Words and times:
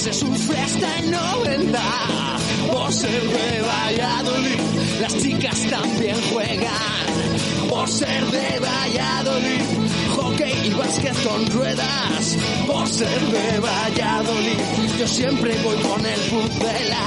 se 0.00 0.12
sufre 0.14 0.58
hasta 0.58 0.98
el 0.98 1.10
90. 1.10 1.78
Por 2.72 2.90
ser 2.90 3.22
de 3.22 3.60
Valladolid, 3.60 4.60
las 4.98 5.14
chicas 5.18 5.66
también 5.68 6.16
juegan. 6.32 7.68
Por 7.68 7.86
ser 7.86 8.24
de 8.26 8.60
Valladolid, 8.60 9.62
hockey 10.16 10.68
y 10.68 10.70
básquet 10.70 11.22
con 11.22 11.46
ruedas. 11.50 12.38
Por 12.66 12.88
ser 12.88 13.20
de 13.20 13.60
Valladolid, 13.60 14.58
yo 14.98 15.06
siempre 15.06 15.54
voy 15.62 15.76
con 15.76 16.06
el 16.06 16.20
puzzela. 16.30 17.06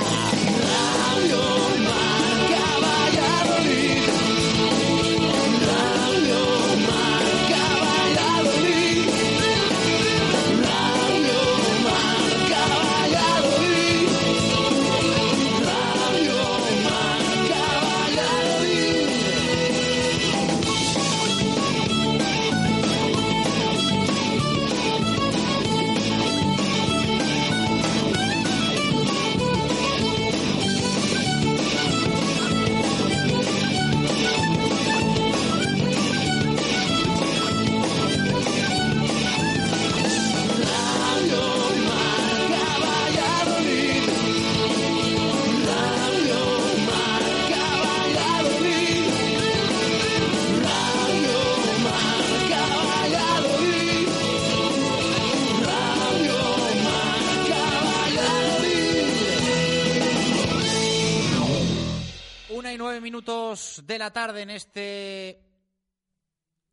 De 63.86 63.98
la 63.98 64.12
tarde 64.12 64.42
en 64.42 64.50
este. 64.50 65.40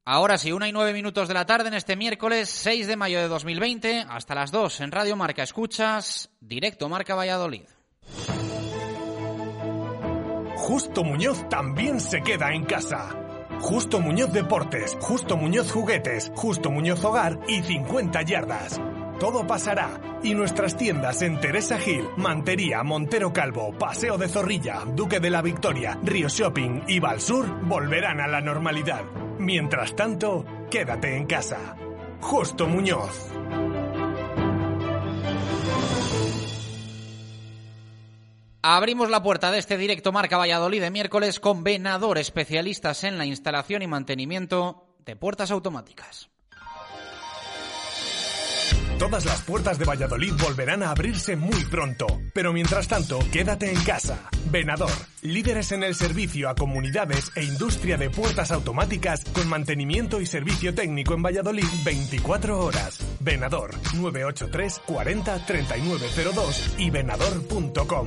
Ahora 0.05 0.39
sí, 0.39 0.51
una 0.53 0.69
y 0.69 0.73
nueve 0.73 0.93
minutos 0.93 1.29
de 1.29 1.35
la 1.35 1.47
tarde 1.47 1.69
en 1.69 1.75
este 1.75 1.95
miércoles 1.95 2.49
6 2.49 2.87
de 2.87 2.97
mayo 2.97 3.21
de 3.21 3.29
2020, 3.29 4.07
hasta 4.09 4.35
las 4.35 4.51
2 4.51 4.81
en 4.81 4.93
Radio 4.93 5.15
Marca 5.15 5.43
Escuchas, 5.43 6.31
directo 6.41 6.89
Marca 6.89 7.15
Valladolid. 7.15 7.69
Justo 10.57 11.05
Muñoz 11.05 11.49
también 11.49 12.01
se 12.01 12.23
queda 12.23 12.53
en 12.53 12.65
casa. 12.65 13.11
Justo 13.61 14.01
Muñoz 14.01 14.33
Deportes, 14.33 14.97
Justo 15.01 15.37
Muñoz 15.37 15.71
Juguetes, 15.71 16.33
Justo 16.35 16.71
Muñoz 16.71 17.05
Hogar 17.05 17.39
y 17.47 17.63
50 17.63 18.23
yardas. 18.23 18.81
Todo 19.21 19.47
pasará 19.47 20.01
y 20.23 20.33
nuestras 20.33 20.79
tiendas 20.79 21.21
en 21.21 21.39
Teresa 21.41 21.79
Gil, 21.79 22.09
Mantería, 22.17 22.83
Montero 22.83 23.35
Calvo, 23.35 23.71
Paseo 23.79 24.17
de 24.17 24.29
Zorrilla, 24.29 24.85
Duque 24.87 25.21
de 25.21 25.29
la 25.29 25.43
Victoria, 25.43 25.99
Río 26.03 26.29
Shopping 26.29 26.85
y 26.89 27.01
Valsur 27.01 27.47
volverán 27.67 28.19
a 28.21 28.27
la 28.27 28.41
normalidad. 28.41 29.05
Mientras 29.39 29.95
tanto, 29.95 30.47
quédate 30.71 31.19
en 31.19 31.27
casa. 31.27 31.77
Justo 32.23 32.67
Muñoz. 32.67 33.31
Abrimos 38.63 39.11
la 39.11 39.23
puerta 39.23 39.51
de 39.51 39.59
este 39.59 39.77
directo 39.77 40.13
Marca 40.13 40.39
Valladolid 40.39 40.81
de 40.81 40.91
miércoles 40.91 41.41
con 41.41 41.63
Venador, 41.63 42.17
especialistas 42.17 43.05
en 43.05 43.19
la 43.19 43.27
instalación 43.27 43.83
y 43.83 43.87
mantenimiento 43.87 44.97
de 45.05 45.15
puertas 45.15 45.51
automáticas. 45.51 46.31
Todas 48.99 49.25
las 49.25 49.43
puertas 49.43 49.79
de 49.79 49.85
Valladolid 49.85 50.33
volverán 50.41 50.83
a 50.83 50.91
abrirse 50.91 51.37
muy 51.37 51.65
pronto, 51.65 52.07
pero 52.35 52.53
mientras 52.53 52.89
tanto, 52.89 53.19
quédate 53.33 53.71
en 53.71 53.83
casa. 53.83 54.29
Venador, 54.51 54.91
líderes 55.23 55.73
en 55.73 55.83
el 55.83 55.95
servicio 55.95 56.49
a 56.49 56.55
comunidades 56.55 57.33
e 57.35 57.45
industria 57.45 57.97
de 57.97 58.11
puertas 58.11 58.51
automáticas 58.51 59.25
con 59.25 59.49
mantenimiento 59.49 60.21
y 60.21 60.27
servicio 60.27 60.75
técnico 60.75 61.15
en 61.15 61.23
Valladolid 61.23 61.67
24 61.85 62.59
horas. 62.59 63.01
Venador 63.21 63.75
983 63.95 64.81
40 64.87 65.47
3902 65.47 66.75
y 66.79 66.91
venador.com. 66.91 68.07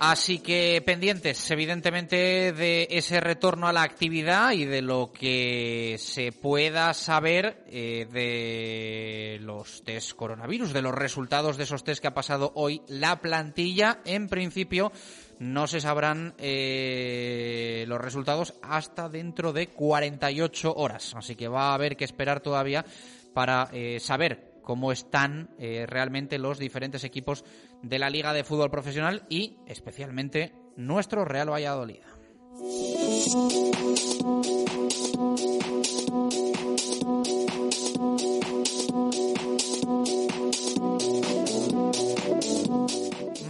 Así 0.00 0.38
que 0.38 0.82
pendientes, 0.84 1.50
evidentemente, 1.50 2.54
de 2.54 2.88
ese 2.90 3.20
retorno 3.20 3.68
a 3.68 3.72
la 3.74 3.82
actividad 3.82 4.52
y 4.52 4.64
de 4.64 4.80
lo 4.80 5.12
que 5.12 5.96
se 5.98 6.32
pueda 6.32 6.94
saber 6.94 7.64
eh, 7.66 8.08
de 8.10 9.38
los 9.42 9.84
test 9.84 10.14
coronavirus, 10.14 10.72
de 10.72 10.80
los 10.80 10.94
resultados 10.94 11.58
de 11.58 11.64
esos 11.64 11.84
test 11.84 12.00
que 12.00 12.08
ha 12.08 12.14
pasado 12.14 12.50
hoy 12.54 12.80
la 12.88 13.20
plantilla. 13.20 14.00
En 14.06 14.30
principio, 14.30 14.90
no 15.38 15.66
se 15.66 15.82
sabrán 15.82 16.32
eh, 16.38 17.84
los 17.86 18.00
resultados 18.00 18.54
hasta 18.62 19.10
dentro 19.10 19.52
de 19.52 19.66
48 19.66 20.76
horas. 20.76 21.12
Así 21.14 21.36
que 21.36 21.46
va 21.46 21.72
a 21.72 21.74
haber 21.74 21.98
que 21.98 22.06
esperar 22.06 22.40
todavía 22.40 22.86
para 23.34 23.68
eh, 23.74 24.00
saber 24.00 24.48
cómo 24.62 24.92
están 24.92 25.50
realmente 25.58 26.38
los 26.38 26.58
diferentes 26.58 27.02
equipos 27.02 27.44
de 27.82 27.98
la 27.98 28.10
Liga 28.10 28.32
de 28.32 28.44
Fútbol 28.44 28.70
Profesional 28.70 29.24
y 29.28 29.58
especialmente 29.66 30.52
nuestro 30.76 31.24
Real 31.24 31.50
Valladolid. 31.50 32.00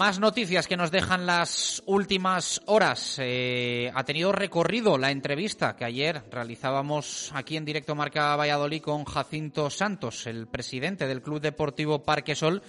Más 0.01 0.19
noticias 0.19 0.67
que 0.67 0.79
nos 0.79 0.91
dejan 0.91 1.27
las 1.27 1.83
últimas 1.85 2.63
horas. 2.65 3.17
Eh, 3.19 3.93
ha 3.95 4.03
tenido 4.05 4.33
recorrido 4.33 4.97
la 4.97 5.11
entrevista 5.11 5.77
que 5.77 5.85
ayer 5.85 6.23
realizábamos 6.31 7.31
aquí 7.35 7.59
en 7.59 7.67
directo 7.67 7.95
Marca 7.95 8.35
Valladolid 8.35 8.81
con 8.81 9.05
Jacinto 9.05 9.69
Santos, 9.69 10.27
el 10.27 10.47
presidente 10.47 11.07
del 11.07 11.21
Club 11.21 11.43
Deportivo 11.43 12.03
Parque 12.03 12.35
Sol, 12.35 12.63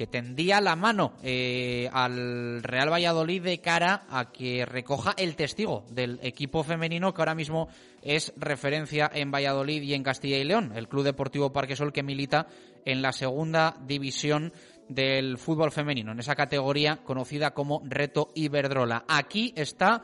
que 0.00 0.06
tendía 0.06 0.62
la 0.62 0.76
mano 0.76 1.12
eh, 1.22 1.90
al 1.92 2.62
Real 2.62 2.90
Valladolid 2.90 3.42
de 3.42 3.60
cara 3.60 4.06
a 4.08 4.32
que 4.32 4.64
recoja 4.64 5.12
el 5.18 5.36
testigo 5.36 5.84
del 5.90 6.18
equipo 6.22 6.64
femenino 6.64 7.12
que 7.12 7.20
ahora 7.20 7.34
mismo 7.34 7.68
es 8.00 8.32
referencia 8.38 9.10
en 9.12 9.30
Valladolid 9.30 9.82
y 9.82 9.92
en 9.92 10.02
Castilla 10.02 10.38
y 10.38 10.44
León, 10.44 10.72
el 10.74 10.88
Club 10.88 11.04
Deportivo 11.04 11.52
Parque 11.52 11.76
Sol 11.76 11.92
que 11.92 12.02
milita 12.02 12.46
en 12.86 13.02
la 13.02 13.12
segunda 13.12 13.76
división 13.86 14.54
del 14.88 15.36
fútbol 15.36 15.70
femenino, 15.70 16.12
en 16.12 16.20
esa 16.20 16.34
categoría 16.34 17.04
conocida 17.04 17.50
como 17.50 17.82
Reto 17.84 18.30
Iberdrola. 18.34 19.04
Aquí 19.06 19.52
está 19.54 20.00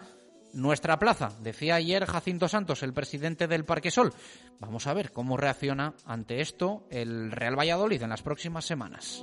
nuestra 0.56 0.98
plaza, 0.98 1.32
decía 1.40 1.76
ayer 1.76 2.06
Jacinto 2.06 2.48
Santos, 2.48 2.82
el 2.82 2.92
presidente 2.92 3.46
del 3.46 3.64
Parque 3.64 3.90
Sol. 3.90 4.12
Vamos 4.58 4.86
a 4.86 4.94
ver 4.94 5.12
cómo 5.12 5.36
reacciona 5.36 5.94
ante 6.04 6.40
esto 6.40 6.86
el 6.90 7.30
Real 7.30 7.58
Valladolid 7.58 8.02
en 8.02 8.10
las 8.10 8.22
próximas 8.22 8.64
semanas. 8.64 9.22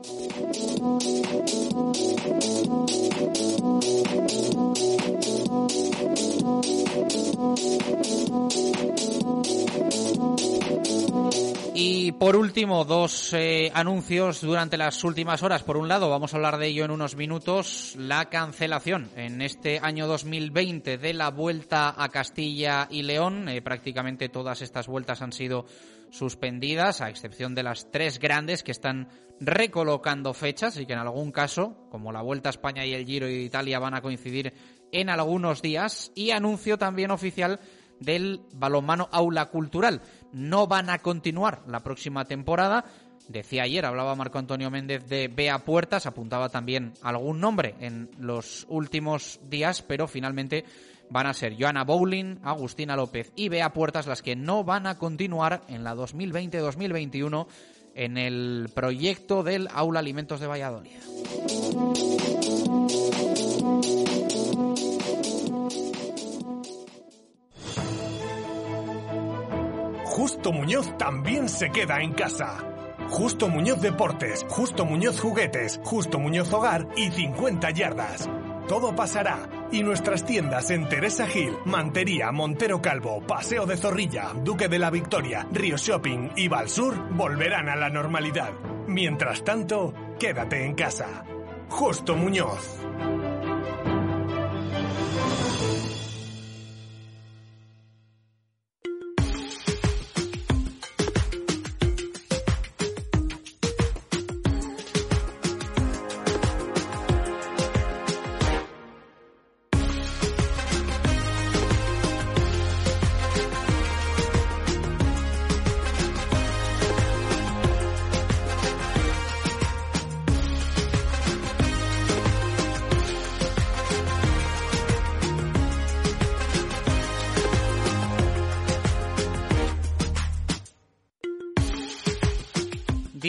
Y 11.76 12.12
por 12.12 12.36
último, 12.36 12.86
dos 12.86 13.34
eh, 13.34 13.72
anuncios 13.74 14.42
durante 14.42 14.78
las 14.78 15.04
últimas 15.04 15.42
horas. 15.42 15.64
Por 15.64 15.76
un 15.76 15.88
lado, 15.88 16.08
vamos 16.08 16.32
a 16.32 16.38
hablar 16.38 16.60
de 16.60 16.68
ello 16.68 16.86
en 16.86 16.92
unos 16.92 17.16
minutos, 17.16 17.96
la 17.98 18.30
cancelación 18.30 19.10
en 19.16 19.42
este 19.42 19.80
año 19.80 20.06
2020 20.06 21.00
de 21.00 21.14
la 21.14 21.32
vuelta 21.32 21.96
a 21.98 22.10
Castilla 22.10 22.88
y 22.92 23.02
León. 23.02 23.50
Eh, 23.50 23.64
prácticamente 23.64 24.30
todas 24.30 24.62
estas 24.62 24.86
vueltas 24.86 25.24
han 25.24 25.32
sido 25.32 25.66
suspendidas, 26.12 27.02
a 27.02 27.10
excepción 27.10 27.56
de 27.56 27.64
las 27.64 27.90
tres 27.90 28.20
grandes 28.20 28.62
que 28.62 28.72
están 28.72 29.10
recolocando 29.40 30.36
fechas 30.36 30.78
y 30.78 30.86
que 30.86 30.94
en 30.94 31.00
algún 31.00 31.32
caso, 31.32 31.88
como 31.90 32.12
la 32.12 32.22
Vuelta 32.22 32.50
a 32.50 32.52
España 32.52 32.86
y 32.86 32.94
el 32.94 33.04
Giro 33.04 33.26
de 33.26 33.42
Italia, 33.42 33.80
van 33.80 33.96
a 33.96 34.02
coincidir 34.02 34.54
en 34.92 35.10
algunos 35.10 35.64
días. 35.64 36.12
Y 36.14 36.30
anuncio 36.30 36.78
también 36.78 37.10
oficial 37.10 37.60
del 38.04 38.42
balonmano 38.54 39.10
Aula 39.12 39.48
Cultural. 39.48 40.02
No 40.32 40.68
van 40.68 40.90
a 40.90 41.00
continuar 41.00 41.64
la 41.68 41.82
próxima 41.82 42.26
temporada. 42.26 42.86
Decía 43.28 43.64
ayer, 43.64 43.86
hablaba 43.86 44.16
Marco 44.16 44.38
Antonio 44.38 44.70
Méndez 44.70 45.08
de 45.08 45.30
Bea 45.30 45.60
Puertas, 45.60 46.06
apuntaba 46.06 46.50
también 46.50 46.94
algún 47.02 47.40
nombre 47.40 47.76
en 47.80 48.10
los 48.20 48.66
últimos 48.70 49.40
días, 49.50 49.82
pero 49.82 50.08
finalmente 50.08 50.66
van 51.10 51.28
a 51.28 51.34
ser 51.34 51.56
Joana 51.58 51.84
Bowling, 51.84 52.38
Agustina 52.44 52.96
López 52.96 53.32
y 53.36 53.50
Bea 53.50 53.72
Puertas 53.72 54.08
las 54.08 54.22
que 54.22 54.36
no 54.36 54.64
van 54.64 54.88
a 54.88 54.98
continuar 54.98 55.62
en 55.68 55.84
la 55.84 55.96
2020-2021 55.96 57.48
en 57.96 58.18
el 58.18 58.70
proyecto 58.74 59.44
del 59.44 59.68
Aula 59.72 60.00
Alimentos 60.00 60.40
de 60.40 60.48
Valladolid. 60.48 60.92
Justo 70.14 70.52
Muñoz 70.52 70.96
también 71.00 71.50
se 71.50 71.72
queda 71.72 72.04
en 72.04 72.14
casa. 72.14 72.60
Justo 73.10 73.50
Muñoz 73.50 73.82
Deportes, 73.82 74.46
Justo 74.48 74.86
Muñoz 74.86 75.20
Juguetes, 75.20 75.82
Justo 75.84 76.20
Muñoz 76.20 76.54
Hogar 76.54 76.88
y 76.96 77.10
50 77.10 77.72
yardas. 77.72 78.30
Todo 78.68 78.96
pasará 78.96 79.50
y 79.72 79.82
nuestras 79.82 80.24
tiendas 80.24 80.70
en 80.70 80.88
Teresa 80.88 81.26
Gil, 81.26 81.54
Mantería, 81.66 82.32
Montero 82.32 82.80
Calvo, 82.80 83.22
Paseo 83.26 83.66
de 83.66 83.76
Zorrilla, 83.76 84.34
Duque 84.36 84.68
de 84.68 84.78
la 84.78 84.92
Victoria, 84.92 85.48
Río 85.52 85.78
Shopping 85.78 86.30
y 86.36 86.48
Valsur 86.48 86.94
volverán 87.16 87.68
a 87.68 87.76
la 87.76 87.90
normalidad. 87.90 88.52
Mientras 88.86 89.44
tanto, 89.44 89.96
quédate 90.20 90.64
en 90.64 90.76
casa. 90.76 91.26
Justo 91.70 92.16
Muñoz. 92.16 92.84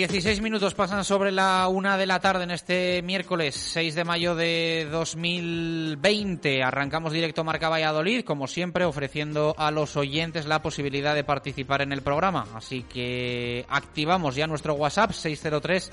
Dieciséis 0.05 0.43
minutos 0.43 0.75
pasan 0.75 1.03
sobre 1.03 1.33
la 1.33 1.67
una 1.69 1.97
de 1.97 2.05
la 2.05 2.21
tarde 2.21 2.45
en 2.45 2.51
este 2.51 3.01
miércoles 3.01 3.55
6 3.55 3.95
de 3.95 4.05
mayo 4.05 4.35
de 4.35 4.87
2020. 4.91 6.63
Arrancamos 6.63 7.11
directo 7.11 7.43
Marca 7.43 7.71
Valladolid, 7.71 8.23
como 8.23 8.47
siempre, 8.47 8.85
ofreciendo 8.85 9.55
a 9.57 9.71
los 9.71 9.97
oyentes 9.97 10.45
la 10.45 10.61
posibilidad 10.61 11.15
de 11.15 11.25
participar 11.25 11.81
en 11.81 11.91
el 11.91 12.03
programa. 12.03 12.47
Así 12.55 12.83
que 12.83 13.65
activamos 13.71 14.35
ya 14.35 14.47
nuestro 14.47 14.75
WhatsApp 14.75 15.13
603 15.13 15.91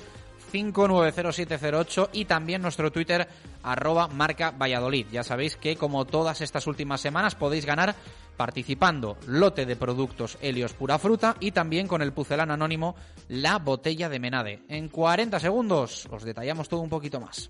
590708 0.51 2.09
y 2.13 2.25
también 2.25 2.62
nuestro 2.62 2.92
Twitter 2.92 3.27
arroba 3.63 4.07
marca 4.07 4.51
Valladolid. 4.51 5.07
Ya 5.12 5.24
sabéis 5.24 5.56
que 5.56 5.75
como 5.75 6.06
todas 6.06 6.42
estas 6.42 6.68
últimas 6.68 7.01
semanas 7.01 7.36
podéis 7.36 7.65
ganar 7.65 7.95
participando 8.38 9.18
lote 9.27 9.65
de 9.65 9.75
productos 9.75 10.38
Helios 10.42 10.74
Pura 10.74 10.98
Fruta 10.98 11.36
y 11.39 11.51
también 11.51 11.88
con 11.88 12.01
el 12.01 12.13
pucelán 12.13 12.51
anónimo 12.51 12.95
la 13.30 13.59
botella 13.59 14.09
de 14.09 14.19
Menade. 14.19 14.63
En 14.68 14.89
40 14.89 15.39
segundos 15.39 16.07
os 16.09 16.23
detallamos 16.23 16.68
todo 16.68 16.81
un 16.81 16.90
poquito 16.90 17.19
más. 17.19 17.49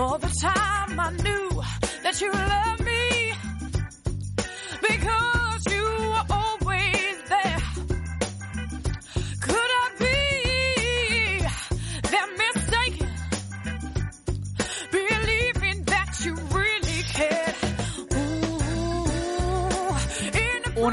All 0.00 0.16
the 0.16 0.28
time 0.28 0.98
I 0.98 1.10
knew 1.22 1.62
that 2.02 2.18
you 2.22 2.32
loved 2.32 2.79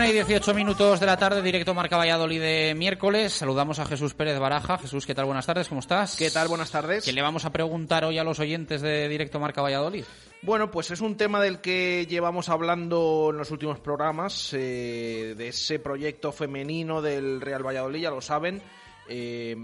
y 0.09 0.13
18 0.13 0.53
minutos 0.53 1.01
de 1.01 1.05
la 1.05 1.17
tarde, 1.17 1.41
directo 1.41 1.73
Marca 1.73 1.97
Valladolid 1.97 2.39
de 2.39 2.73
miércoles. 2.77 3.33
Saludamos 3.33 3.79
a 3.79 3.85
Jesús 3.85 4.13
Pérez 4.13 4.39
Baraja. 4.39 4.77
Jesús, 4.77 5.05
¿qué 5.05 5.13
tal? 5.13 5.25
Buenas 5.25 5.45
tardes, 5.45 5.67
¿cómo 5.67 5.81
estás? 5.81 6.15
¿Qué 6.15 6.31
tal? 6.31 6.47
Buenas 6.47 6.71
tardes. 6.71 7.03
¿Qué 7.03 7.11
le 7.11 7.21
vamos 7.21 7.43
a 7.43 7.51
preguntar 7.51 8.05
hoy 8.05 8.17
a 8.17 8.23
los 8.23 8.39
oyentes 8.39 8.81
de 8.81 9.09
directo 9.09 9.37
Marca 9.39 9.61
Valladolid? 9.61 10.05
Bueno, 10.43 10.71
pues 10.71 10.91
es 10.91 11.01
un 11.01 11.17
tema 11.17 11.41
del 11.41 11.59
que 11.59 12.05
llevamos 12.05 12.47
hablando 12.47 13.29
en 13.31 13.37
los 13.37 13.51
últimos 13.51 13.79
programas, 13.79 14.53
eh, 14.53 15.35
de 15.35 15.47
ese 15.49 15.79
proyecto 15.79 16.31
femenino 16.31 17.01
del 17.01 17.41
Real 17.41 17.65
Valladolid, 17.65 18.01
ya 18.01 18.11
lo 18.11 18.21
saben. 18.21 18.61
Eh, 19.09 19.55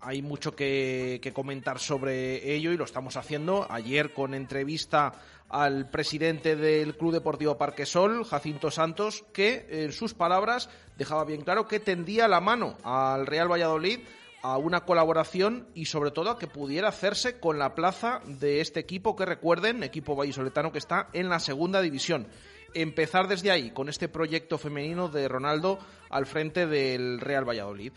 hay 0.00 0.22
mucho 0.22 0.56
que, 0.56 1.20
que 1.22 1.32
comentar 1.32 1.78
sobre 1.78 2.52
ello 2.52 2.72
y 2.72 2.76
lo 2.76 2.84
estamos 2.84 3.16
haciendo. 3.16 3.66
Ayer 3.70 4.12
con 4.12 4.34
entrevista 4.34 5.12
al 5.52 5.90
presidente 5.90 6.56
del 6.56 6.96
Club 6.96 7.12
Deportivo 7.12 7.58
Parquesol, 7.58 8.24
Jacinto 8.24 8.70
Santos, 8.70 9.22
que 9.34 9.66
en 9.68 9.92
sus 9.92 10.14
palabras 10.14 10.70
dejaba 10.96 11.24
bien 11.24 11.42
claro 11.42 11.68
que 11.68 11.78
tendía 11.78 12.26
la 12.26 12.40
mano 12.40 12.78
al 12.82 13.26
Real 13.26 13.52
Valladolid 13.52 14.00
a 14.42 14.56
una 14.56 14.84
colaboración 14.84 15.68
y 15.74 15.84
sobre 15.84 16.10
todo 16.10 16.30
a 16.30 16.38
que 16.38 16.46
pudiera 16.46 16.88
hacerse 16.88 17.38
con 17.38 17.58
la 17.58 17.74
plaza 17.74 18.22
de 18.24 18.60
este 18.60 18.80
equipo 18.80 19.14
que 19.14 19.26
recuerden, 19.26 19.82
equipo 19.82 20.16
vallisoletano 20.16 20.72
que 20.72 20.78
está 20.78 21.08
en 21.12 21.28
la 21.28 21.38
segunda 21.38 21.82
división. 21.82 22.28
Empezar 22.74 23.28
desde 23.28 23.50
ahí 23.50 23.70
con 23.72 23.90
este 23.90 24.08
proyecto 24.08 24.56
femenino 24.56 25.08
de 25.08 25.28
Ronaldo 25.28 25.78
al 26.08 26.24
frente 26.24 26.66
del 26.66 27.20
Real 27.20 27.46
Valladolid. 27.46 27.92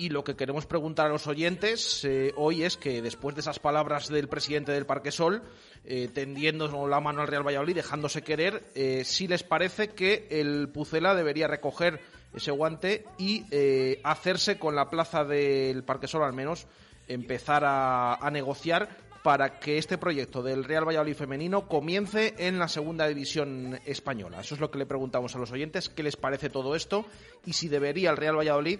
Y 0.00 0.08
lo 0.08 0.24
que 0.24 0.34
queremos 0.34 0.64
preguntar 0.64 1.08
a 1.08 1.08
los 1.10 1.26
oyentes 1.26 2.06
eh, 2.06 2.32
hoy 2.34 2.62
es 2.62 2.78
que 2.78 3.02
después 3.02 3.34
de 3.34 3.42
esas 3.42 3.58
palabras 3.58 4.08
del 4.08 4.28
presidente 4.28 4.72
del 4.72 4.86
Parque 4.86 5.12
Sol, 5.12 5.42
eh, 5.84 6.08
tendiendo 6.08 6.88
la 6.88 7.00
mano 7.00 7.20
al 7.20 7.28
Real 7.28 7.46
Valladolid, 7.46 7.74
dejándose 7.74 8.22
querer, 8.22 8.62
eh, 8.74 9.04
si 9.04 9.28
les 9.28 9.42
parece 9.42 9.88
que 9.88 10.26
el 10.30 10.70
Pucela 10.70 11.14
debería 11.14 11.48
recoger 11.48 12.00
ese 12.34 12.50
guante 12.50 13.04
y 13.18 13.44
hacerse 14.02 14.58
con 14.58 14.74
la 14.74 14.88
plaza 14.88 15.22
del 15.24 15.84
Parque 15.84 16.08
Sol, 16.08 16.24
al 16.24 16.32
menos 16.32 16.66
empezar 17.06 17.62
a, 17.66 18.14
a 18.14 18.30
negociar 18.30 18.88
para 19.22 19.60
que 19.60 19.76
este 19.76 19.98
proyecto 19.98 20.42
del 20.42 20.64
Real 20.64 20.88
Valladolid 20.88 21.14
femenino 21.14 21.68
comience 21.68 22.36
en 22.38 22.58
la 22.58 22.68
segunda 22.68 23.06
división 23.06 23.78
española. 23.84 24.40
Eso 24.40 24.54
es 24.54 24.62
lo 24.62 24.70
que 24.70 24.78
le 24.78 24.86
preguntamos 24.86 25.34
a 25.34 25.38
los 25.38 25.52
oyentes, 25.52 25.90
qué 25.90 26.02
les 26.02 26.16
parece 26.16 26.48
todo 26.48 26.74
esto 26.74 27.04
y 27.44 27.52
si 27.52 27.68
debería 27.68 28.08
el 28.08 28.16
Real 28.16 28.38
Valladolid 28.38 28.78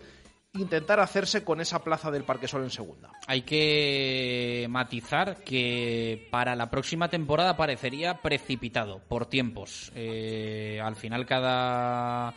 intentar 0.54 1.00
hacerse 1.00 1.44
con 1.44 1.60
esa 1.60 1.84
plaza 1.84 2.10
del 2.10 2.24
Parque 2.24 2.48
Sol 2.48 2.64
en 2.64 2.70
segunda. 2.70 3.10
Hay 3.26 3.42
que 3.42 4.66
matizar 4.68 5.44
que 5.44 6.28
para 6.30 6.56
la 6.56 6.70
próxima 6.70 7.08
temporada 7.08 7.56
parecería 7.56 8.20
precipitado 8.20 9.00
por 9.08 9.26
tiempos. 9.26 9.92
Eh, 9.94 10.80
al 10.82 10.96
final 10.96 11.26
cada 11.26 12.34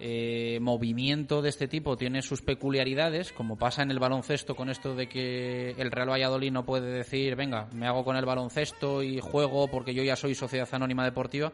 eh, 0.00 0.58
movimiento 0.60 1.42
de 1.42 1.50
este 1.50 1.68
tipo 1.68 1.96
tiene 1.96 2.22
sus 2.22 2.42
peculiaridades, 2.42 3.32
como 3.32 3.56
pasa 3.56 3.82
en 3.82 3.92
el 3.92 4.00
baloncesto 4.00 4.56
con 4.56 4.68
esto 4.68 4.96
de 4.96 5.08
que 5.08 5.70
el 5.78 5.92
Real 5.92 6.10
Valladolid 6.10 6.50
no 6.50 6.66
puede 6.66 6.90
decir, 6.90 7.36
venga, 7.36 7.68
me 7.72 7.86
hago 7.86 8.04
con 8.04 8.16
el 8.16 8.24
baloncesto 8.24 9.04
y 9.04 9.20
juego 9.20 9.68
porque 9.68 9.94
yo 9.94 10.02
ya 10.02 10.16
soy 10.16 10.34
sociedad 10.34 10.68
anónima 10.72 11.04
deportiva. 11.04 11.52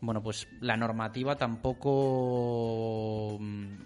Bueno, 0.00 0.22
pues 0.22 0.46
la 0.60 0.76
normativa 0.76 1.36
tampoco 1.36 3.38
mm, 3.40 3.76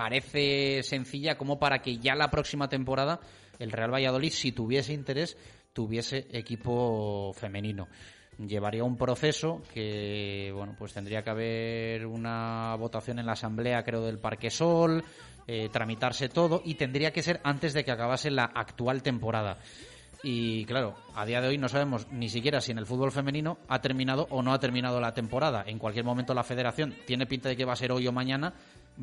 parece 0.00 0.82
sencilla 0.82 1.36
como 1.36 1.58
para 1.58 1.82
que 1.82 1.98
ya 1.98 2.14
la 2.14 2.30
próxima 2.30 2.70
temporada 2.70 3.20
el 3.58 3.70
Real 3.70 3.92
Valladolid, 3.92 4.30
si 4.30 4.50
tuviese 4.50 4.94
interés, 4.94 5.36
tuviese 5.74 6.26
equipo 6.30 7.34
femenino. 7.34 7.86
Llevaría 8.38 8.82
un 8.82 8.96
proceso 8.96 9.60
que, 9.74 10.52
bueno, 10.54 10.74
pues 10.78 10.94
tendría 10.94 11.20
que 11.20 11.28
haber 11.28 12.06
una 12.06 12.74
votación 12.76 13.18
en 13.18 13.26
la 13.26 13.32
asamblea, 13.32 13.82
creo, 13.82 14.00
del 14.00 14.18
Parque 14.18 14.48
Sol, 14.48 15.04
eh, 15.46 15.68
tramitarse 15.70 16.30
todo 16.30 16.62
y 16.64 16.76
tendría 16.76 17.12
que 17.12 17.22
ser 17.22 17.38
antes 17.44 17.74
de 17.74 17.84
que 17.84 17.92
acabase 17.92 18.30
la 18.30 18.44
actual 18.44 19.02
temporada. 19.02 19.58
Y 20.22 20.64
claro, 20.66 20.94
a 21.14 21.24
día 21.24 21.40
de 21.40 21.48
hoy 21.48 21.58
no 21.58 21.68
sabemos 21.68 22.06
ni 22.10 22.28
siquiera 22.28 22.60
si 22.60 22.72
en 22.72 22.78
el 22.78 22.86
fútbol 22.86 23.10
femenino 23.10 23.58
ha 23.68 23.80
terminado 23.80 24.26
o 24.30 24.42
no 24.42 24.52
ha 24.52 24.60
terminado 24.60 25.00
la 25.00 25.14
temporada. 25.14 25.64
En 25.66 25.78
cualquier 25.78 26.04
momento 26.04 26.34
la 26.34 26.42
federación 26.42 26.94
tiene 27.06 27.26
pinta 27.26 27.48
de 27.48 27.56
que 27.56 27.64
va 27.64 27.72
a 27.72 27.76
ser 27.76 27.92
hoy 27.92 28.06
o 28.06 28.12
mañana, 28.12 28.52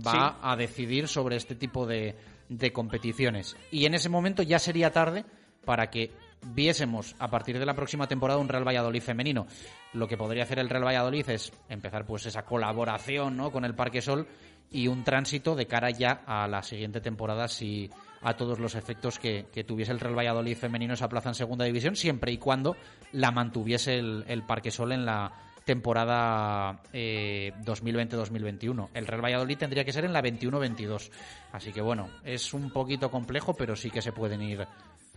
va 0.05 0.39
a 0.41 0.55
decidir 0.55 1.07
sobre 1.07 1.35
este 1.35 1.55
tipo 1.55 1.85
de, 1.85 2.15
de 2.49 2.71
competiciones. 2.71 3.55
Y 3.71 3.85
en 3.85 3.93
ese 3.93 4.09
momento 4.09 4.43
ya 4.43 4.59
sería 4.59 4.91
tarde 4.91 5.25
para 5.65 5.89
que 5.89 6.11
viésemos 6.41 7.15
a 7.19 7.29
partir 7.29 7.59
de 7.59 7.65
la 7.65 7.73
próxima 7.73 8.07
temporada 8.07 8.39
un 8.39 8.49
Real 8.49 8.67
Valladolid 8.67 9.01
femenino. 9.01 9.47
Lo 9.93 10.07
que 10.07 10.17
podría 10.17 10.43
hacer 10.43 10.59
el 10.59 10.69
Real 10.69 10.85
Valladolid 10.85 11.29
es 11.29 11.51
empezar 11.69 12.05
pues 12.05 12.25
esa 12.25 12.43
colaboración 12.43 13.37
¿no? 13.37 13.51
con 13.51 13.65
el 13.65 13.75
Parque 13.75 14.01
Sol 14.01 14.27
y 14.71 14.87
un 14.87 15.03
tránsito 15.03 15.55
de 15.55 15.65
cara 15.65 15.89
ya 15.89 16.23
a 16.25 16.47
la 16.47 16.61
siguiente 16.61 17.01
temporada 17.01 17.47
si 17.47 17.89
a 18.21 18.35
todos 18.35 18.59
los 18.59 18.75
efectos 18.75 19.19
que, 19.19 19.45
que 19.51 19.63
tuviese 19.63 19.91
el 19.91 19.99
Real 19.99 20.17
Valladolid 20.17 20.57
femenino 20.57 20.93
esa 20.93 21.09
plaza 21.09 21.29
en 21.29 21.35
segunda 21.35 21.65
división 21.65 21.95
siempre 21.95 22.31
y 22.31 22.37
cuando 22.37 22.75
la 23.13 23.31
mantuviese 23.31 23.95
el, 23.95 24.25
el 24.27 24.43
Parque 24.43 24.71
Sol 24.71 24.91
en 24.91 25.05
la 25.05 25.31
temporada 25.67 26.81
eh, 26.93 27.51
2020-2021. 27.63 28.89
El 28.93 29.05
Real 29.05 29.23
Valladolid 29.23 29.57
tendría 29.57 29.83
que 29.83 29.91
ser 29.91 30.05
en 30.05 30.13
la 30.13 30.23
21-22. 30.23 31.11
Así 31.51 31.71
que 31.73 31.81
bueno, 31.81 32.09
es 32.23 32.53
un 32.53 32.71
poquito 32.71 33.11
complejo, 33.11 33.53
pero 33.53 33.75
sí 33.75 33.91
que 33.91 34.01
se 34.01 34.13
pueden 34.13 34.41
ir 34.41 34.65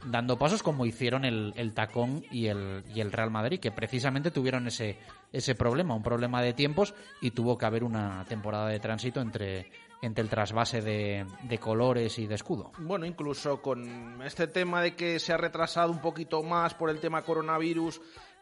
dando 0.05 0.39
pasos 0.39 0.63
como 0.63 0.87
hicieron 0.87 1.25
el, 1.25 1.53
el 1.57 1.73
Tacón 1.73 2.25
y 2.31 2.47
el, 2.47 2.83
y 2.93 3.01
el 3.01 3.13
Real 3.13 3.31
Madrid, 3.31 3.61
que 3.61 3.71
precisamente 3.71 4.31
tuvieron 4.31 4.67
ese, 4.67 4.99
ese 5.33 5.55
problema, 5.55 5.95
un 5.95 6.03
problema 6.03 6.43
de 6.43 6.53
tiempos 6.53 6.95
y 7.21 7.31
tuvo 7.31 7.57
que 7.57 7.67
haber 7.67 7.85
una 7.85 8.25
temporada 8.25 8.69
de 8.69 8.81
tránsito 8.81 9.21
entre, 9.21 9.71
entre 10.03 10.23
el 10.23 10.31
trasvase 10.31 10.81
de, 10.81 11.27
de 11.43 11.59
colores 11.59 12.19
y 12.19 12.27
de 12.27 12.35
escudo. 12.35 12.73
Bueno, 12.79 13.07
incluso 13.07 13.61
con 13.61 14.23
este 14.23 14.47
tema 14.47 14.83
de 14.83 14.97
que 14.97 15.19
se 15.19 15.33
ha 15.33 15.37
retrasado 15.37 15.93
un 15.93 16.01
poquito 16.01 16.43
más 16.43 16.75
por 16.75 16.91
el 16.91 16.99
tema 16.99 17.23
coronavirus, 17.23 18.01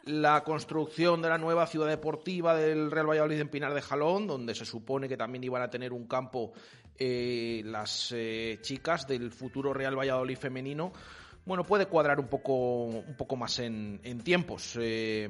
la 0.09 0.43
construcción 0.43 1.21
de 1.21 1.29
la 1.29 1.39
nueva 1.39 1.67
ciudad 1.67 1.87
deportiva 1.87 2.57
del 2.57 2.91
Real 2.91 3.09
Valladolid 3.09 3.41
en 3.41 3.49
Pinar 3.49 3.75
de 3.75 3.83
Jalón, 3.83 4.27
donde 4.27 4.55
se 4.55 4.65
supone 4.65 5.09
que 5.09 5.17
también 5.17 5.45
iban 5.45 5.63
a 5.63 5.69
tener 5.69 5.93
un 5.93 6.07
campo 6.07 6.53
eh, 6.99 7.63
las 7.65 8.13
eh, 8.17 8.59
chicas 8.63 9.07
del 9.07 9.31
futuro 9.31 9.75
Real 9.75 9.99
Valladolid 9.99 10.39
femenino. 10.39 10.93
Bueno, 11.45 11.65
puede 11.65 11.87
cuadrar 11.87 12.21
un 12.21 12.29
poco, 12.29 12.85
un 12.85 13.17
poco 13.17 13.37
más 13.37 13.59
en, 13.59 14.01
tiempos. 14.25 14.79
Eh, 14.81 15.29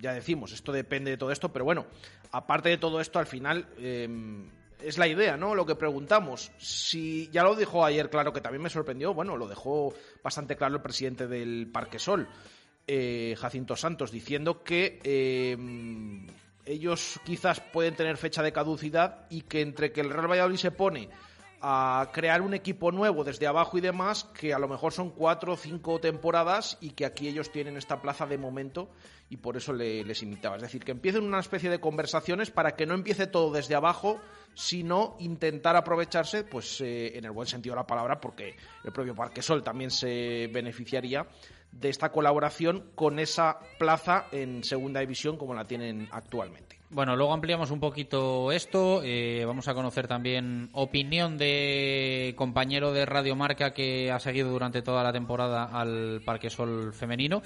ya 0.00 0.12
decimos, 0.12 0.52
esto 0.52 0.72
depende 0.72 1.12
de 1.12 1.16
todo 1.16 1.30
esto, 1.30 1.52
pero 1.52 1.64
bueno, 1.64 1.86
aparte 2.32 2.68
de 2.70 2.78
todo 2.78 3.00
esto, 3.00 3.18
al 3.18 3.26
final 3.26 3.68
eh, 3.78 4.08
es 4.82 4.98
la 4.98 5.06
idea, 5.06 5.36
¿no? 5.36 5.54
Lo 5.54 5.66
que 5.66 5.74
preguntamos. 5.74 6.52
Si 6.58 7.28
ya 7.30 7.42
lo 7.42 7.54
dijo 7.54 7.84
ayer, 7.84 8.10
claro 8.10 8.32
que 8.32 8.40
también 8.40 8.62
me 8.62 8.70
sorprendió, 8.70 9.14
bueno, 9.14 9.36
lo 9.36 9.46
dejó 9.46 9.94
bastante 10.22 10.56
claro 10.56 10.76
el 10.76 10.82
presidente 10.82 11.26
del 11.26 11.68
Parque 11.72 11.98
Sol, 11.98 12.28
eh, 12.92 13.36
Jacinto 13.38 13.76
Santos, 13.76 14.10
diciendo 14.10 14.64
que 14.64 14.98
eh, 15.04 15.56
ellos 16.64 17.20
quizás 17.24 17.60
pueden 17.60 17.94
tener 17.94 18.16
fecha 18.16 18.42
de 18.42 18.52
caducidad 18.52 19.26
y 19.30 19.42
que 19.42 19.60
entre 19.60 19.92
que 19.92 20.00
el 20.00 20.10
Real 20.10 20.28
Valladolid 20.28 20.56
se 20.56 20.72
pone 20.72 21.08
a 21.62 22.08
crear 22.12 22.40
un 22.40 22.54
equipo 22.54 22.90
nuevo 22.90 23.22
desde 23.22 23.46
abajo 23.46 23.76
y 23.76 23.82
demás, 23.82 24.24
que 24.24 24.54
a 24.54 24.58
lo 24.58 24.66
mejor 24.66 24.92
son 24.94 25.10
cuatro 25.10 25.52
o 25.52 25.56
cinco 25.56 26.00
temporadas 26.00 26.78
y 26.80 26.90
que 26.92 27.04
aquí 27.04 27.28
ellos 27.28 27.52
tienen 27.52 27.76
esta 27.76 28.00
plaza 28.00 28.26
de 28.26 28.38
momento 28.38 28.88
y 29.28 29.36
por 29.36 29.56
eso 29.58 29.72
le- 29.74 30.02
les 30.02 30.22
imitaba. 30.22 30.56
Es 30.56 30.62
decir, 30.62 30.82
que 30.82 30.92
empiecen 30.92 31.22
una 31.22 31.38
especie 31.38 31.68
de 31.68 31.78
conversaciones 31.78 32.50
para 32.50 32.72
que 32.76 32.86
no 32.86 32.94
empiece 32.94 33.26
todo 33.26 33.52
desde 33.52 33.74
abajo, 33.74 34.18
sino 34.54 35.16
intentar 35.20 35.76
aprovecharse, 35.76 36.44
pues 36.44 36.80
eh, 36.80 37.16
en 37.18 37.26
el 37.26 37.30
buen 37.30 37.46
sentido 37.46 37.74
de 37.74 37.82
la 37.82 37.86
palabra, 37.86 38.18
porque 38.20 38.56
el 38.82 38.90
propio 38.92 39.14
Parque 39.14 39.42
Sol 39.42 39.62
también 39.62 39.90
se 39.90 40.48
beneficiaría 40.50 41.26
de 41.72 41.88
esta 41.88 42.10
colaboración 42.10 42.90
con 42.94 43.18
esa 43.18 43.58
plaza 43.78 44.26
en 44.32 44.64
segunda 44.64 45.00
división 45.00 45.36
como 45.36 45.54
la 45.54 45.64
tienen 45.64 46.08
actualmente. 46.10 46.80
Bueno, 46.92 47.14
luego 47.14 47.32
ampliamos 47.32 47.70
un 47.70 47.78
poquito 47.78 48.50
esto. 48.50 49.00
Eh, 49.04 49.44
vamos 49.46 49.68
a 49.68 49.74
conocer 49.74 50.08
también 50.08 50.70
opinión 50.72 51.38
de 51.38 52.34
compañero 52.36 52.92
de 52.92 53.06
Radio 53.06 53.36
Marca 53.36 53.72
que 53.72 54.10
ha 54.10 54.18
seguido 54.18 54.50
durante 54.50 54.82
toda 54.82 55.04
la 55.04 55.12
temporada 55.12 55.66
al 55.66 56.20
Parque 56.24 56.50
Sol 56.50 56.92
femenino 56.92 57.42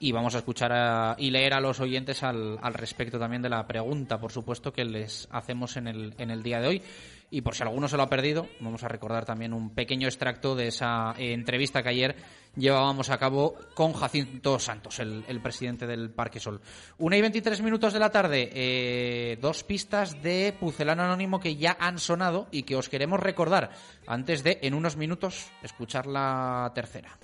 y 0.00 0.10
vamos 0.10 0.34
a 0.34 0.38
escuchar 0.38 1.14
y 1.18 1.30
leer 1.30 1.54
a 1.54 1.60
los 1.60 1.78
oyentes 1.78 2.24
al, 2.24 2.58
al 2.60 2.74
respecto 2.74 3.16
también 3.16 3.42
de 3.42 3.48
la 3.48 3.64
pregunta, 3.64 4.18
por 4.18 4.32
supuesto, 4.32 4.72
que 4.72 4.84
les 4.84 5.28
hacemos 5.30 5.76
en 5.76 5.86
el, 5.86 6.14
en 6.18 6.32
el 6.32 6.42
día 6.42 6.60
de 6.60 6.66
hoy. 6.66 6.82
Y 7.30 7.42
por 7.42 7.54
si 7.54 7.62
alguno 7.62 7.86
se 7.86 7.96
lo 7.96 8.02
ha 8.02 8.08
perdido, 8.08 8.48
vamos 8.58 8.82
a 8.82 8.88
recordar 8.88 9.24
también 9.24 9.52
un 9.52 9.70
pequeño 9.70 10.08
extracto 10.08 10.56
de 10.56 10.66
esa 10.66 11.14
eh, 11.16 11.32
entrevista 11.32 11.82
que 11.82 11.90
ayer 11.90 12.16
llevábamos 12.56 13.08
a 13.10 13.18
cabo 13.18 13.54
con 13.74 13.92
Jacinto 13.92 14.58
Santos, 14.58 14.98
el, 14.98 15.40
presidente 15.40 15.86
del 15.86 16.10
Parque 16.10 16.40
Sol. 16.40 16.60
Una 16.98 17.16
y 17.16 17.20
veintitrés 17.20 17.62
minutos 17.62 17.92
de 17.92 18.00
la 18.00 18.10
tarde, 18.10 18.50
eh, 18.52 19.38
dos 19.40 19.62
pistas 19.62 20.20
de 20.20 20.56
Pucelano 20.58 21.04
Anónimo 21.04 21.38
que 21.38 21.54
ya 21.54 21.76
han 21.78 21.98
sonado 21.98 22.48
y 22.50 22.64
que 22.64 22.74
os 22.74 22.88
queremos 22.88 23.20
recordar 23.20 23.70
antes 24.08 24.42
de, 24.42 24.58
en 24.62 24.74
unos 24.74 24.96
minutos, 24.96 25.52
escuchar 25.62 26.06
la 26.06 26.72
tercera. 26.74 27.16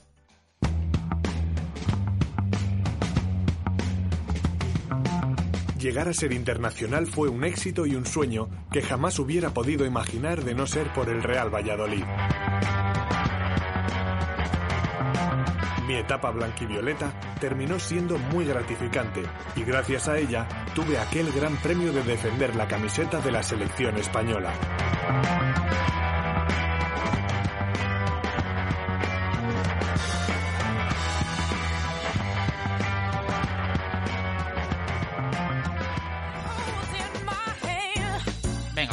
Llegar 5.79 6.09
a 6.09 6.15
ser 6.15 6.33
internacional 6.33 7.07
fue 7.07 7.29
un 7.29 7.45
éxito 7.45 7.85
y 7.85 7.95
un 7.95 8.07
sueño 8.07 8.49
que 8.73 8.81
jamás 8.81 9.19
hubiera 9.19 9.51
podido 9.51 9.85
imaginar 9.85 10.43
de 10.43 10.55
no 10.55 10.67
ser 10.67 10.91
por 10.95 11.11
el 11.11 11.23
Real 11.23 11.55
Valladolid. 11.55 12.05
Mi 15.87 15.97
etapa 15.97 16.31
blanquivioleta 16.31 17.13
terminó 17.39 17.79
siendo 17.79 18.17
muy 18.19 18.47
gratificante 18.47 19.23
y 19.55 19.65
gracias 19.65 20.09
a 20.09 20.19
ella 20.19 20.49
tuve 20.75 20.99
aquel 20.99 21.31
gran 21.33 21.57
premio 21.59 21.93
de 21.93 22.03
defender 22.03 22.57
la 22.57 22.67
camiseta 22.67 23.21
de 23.21 23.31
la 23.31 23.43
selección 23.43 23.99
española. 23.99 24.53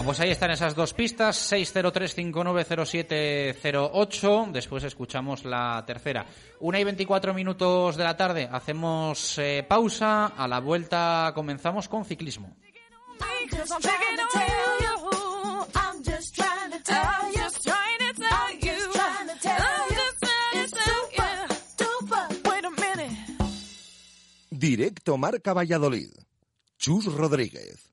Pues 0.06 0.20
ahí 0.20 0.32
están 0.32 0.52
esas 0.52 0.76
dos 0.76 0.94
pistas, 0.94 1.52
603590708. 1.52 4.52
Después 4.52 4.84
escuchamos 4.84 5.46
la 5.46 5.84
tercera. 5.86 6.26
Una 6.60 6.80
y 6.80 6.84
24 6.84 7.34
minutos 7.34 7.96
de 7.96 8.04
la 8.04 8.18
tarde, 8.18 8.50
hacemos 8.52 9.38
eh, 9.38 9.66
pausa. 9.68 10.28
A 10.28 10.48
la 10.48 10.60
vuelta 10.60 11.32
comenzamos 11.34 11.88
con 11.88 12.06
ciclismo. 12.06 12.56
Directo 24.50 25.18
Marca 25.18 25.54
Valladolid. 25.54 26.12
Chus 26.78 27.06
Rodríguez. 27.06 27.93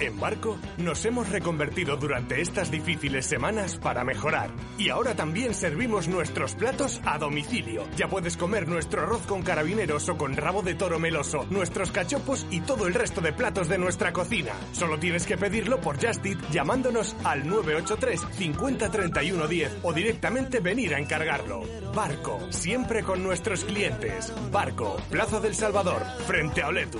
En 0.00 0.18
Barco 0.18 0.58
nos 0.78 1.04
hemos 1.04 1.28
reconvertido 1.28 1.96
durante 1.96 2.40
estas 2.40 2.70
difíciles 2.70 3.26
semanas 3.26 3.76
para 3.76 4.02
mejorar. 4.02 4.50
Y 4.76 4.88
ahora 4.88 5.14
también 5.14 5.54
servimos 5.54 6.08
nuestros 6.08 6.54
platos 6.54 7.00
a 7.04 7.18
domicilio. 7.18 7.86
Ya 7.96 8.08
puedes 8.08 8.36
comer 8.36 8.66
nuestro 8.66 9.02
arroz 9.02 9.24
con 9.26 9.42
carabineros 9.42 10.08
o 10.08 10.16
con 10.16 10.36
rabo 10.36 10.62
de 10.62 10.74
toro 10.74 10.98
meloso, 10.98 11.46
nuestros 11.50 11.92
cachopos 11.92 12.46
y 12.50 12.60
todo 12.60 12.88
el 12.88 12.94
resto 12.94 13.20
de 13.20 13.32
platos 13.32 13.68
de 13.68 13.78
nuestra 13.78 14.12
cocina. 14.12 14.52
Solo 14.72 14.98
tienes 14.98 15.26
que 15.26 15.38
pedirlo 15.38 15.80
por 15.80 16.04
Just 16.04 16.26
Eat 16.26 16.50
llamándonos 16.50 17.14
al 17.22 17.46
983 17.46 18.20
50 18.32 18.90
31 18.90 19.46
10 19.46 19.78
o 19.82 19.92
directamente 19.92 20.58
venir 20.58 20.94
a 20.94 20.98
encargarlo. 20.98 21.62
Barco, 21.94 22.40
siempre 22.50 23.04
con 23.04 23.22
nuestros 23.22 23.64
clientes. 23.64 24.32
Barco, 24.50 24.96
Plaza 25.08 25.38
del 25.38 25.54
Salvador, 25.54 26.02
frente 26.26 26.62
a 26.62 26.68
Oletu. 26.68 26.98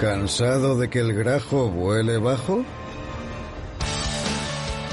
¿Cansado 0.00 0.78
de 0.78 0.88
que 0.88 1.00
el 1.00 1.12
grajo 1.12 1.68
vuele 1.68 2.16
bajo? 2.16 2.64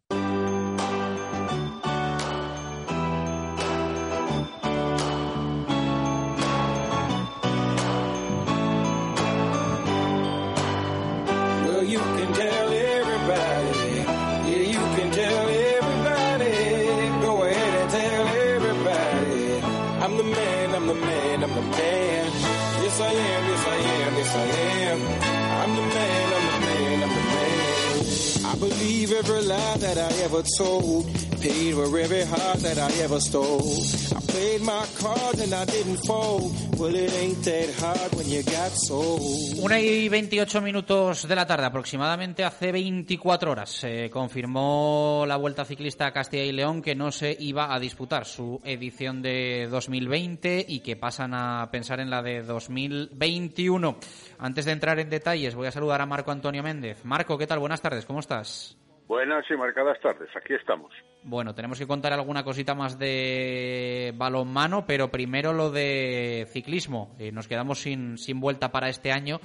believe 28.69 29.13
every 29.13 29.43
lie 29.43 29.77
that 29.79 29.99
I 29.99 30.25
ever 30.25 30.43
told. 30.59 31.26
Paid 31.47 31.75
for 31.75 31.97
every 32.01 32.25
heart 32.25 32.59
that 32.63 32.77
I 32.77 32.91
ever 33.05 33.21
stole. 33.21 33.63
I 33.63 34.21
played 34.33 34.63
my 34.63 34.85
cards 34.99 35.41
and 35.41 35.55
I 35.55 35.65
didn't 35.65 36.05
fold. 36.05 36.51
Well, 36.77 36.93
it 36.93 37.13
ain't 37.23 37.45
that 37.45 37.73
hard 37.79 38.15
when 38.17 38.29
you 38.29 38.43
got 38.43 38.73
sold. 38.73 39.63
Una 39.63 39.79
y 39.79 40.09
28 40.09 40.61
minutos 40.61 41.29
de 41.29 41.37
la 41.37 41.47
tarde, 41.47 41.67
aproximadamente 41.67 42.43
hace 42.43 42.73
24 42.73 43.53
horas, 43.53 43.71
se 43.71 44.11
confirmó 44.11 45.25
la 45.29 45.37
Vuelta 45.37 45.65
Ciclista 45.65 46.07
a 46.07 46.13
Castilla 46.13 46.43
y 46.43 46.51
León 46.51 46.83
que 46.83 46.97
no 46.97 47.13
se 47.13 47.37
iba 47.39 47.73
a 47.73 47.79
disputar 47.79 48.27
su 48.27 48.61
edición 48.65 49.23
de 49.23 49.69
2020 49.71 50.67
y 50.69 50.81
que 50.81 50.97
pasan 50.97 51.33
a 51.33 51.69
pensar 51.71 52.01
en 52.01 52.11
la 52.11 52.23
de 52.23 52.43
2021. 52.43 53.99
Antes 54.41 54.65
de 54.65 54.73
entrar 54.73 54.99
en 54.99 55.11
detalles, 55.11 55.55
voy 55.55 55.69
a 55.69 55.71
saludar 55.71 56.01
a 56.01 56.07
Marco 56.07 56.33
Antonio 56.33 56.65
Méndez. 56.65 57.05
Marco, 57.05 57.39
¿qué 57.39 57.47
tal? 57.47 57.61
Buenas 57.61 57.83
tardes, 57.83 58.05
¿cómo 58.05 58.19
estás? 58.19 58.77
Buenas 59.07 59.45
y 59.49 59.57
marcadas 59.57 60.01
tardes, 60.01 60.29
aquí 60.37 60.55
estamos. 60.55 60.93
Bueno, 61.23 61.55
tenemos 61.55 61.79
que 61.79 61.87
contar 61.87 62.13
alguna 62.13 62.43
cosita 62.43 62.75
más 62.75 62.99
de 62.99 64.13
balonmano, 64.17 64.85
pero 64.85 65.11
primero 65.13 65.53
lo 65.53 65.71
de 65.71 66.49
ciclismo. 66.51 67.15
Eh, 67.19 67.31
nos 67.31 67.47
quedamos 67.47 67.79
sin, 67.79 68.19
sin 68.19 68.41
vuelta 68.41 68.73
para 68.73 68.89
este 68.89 69.13
año. 69.13 69.39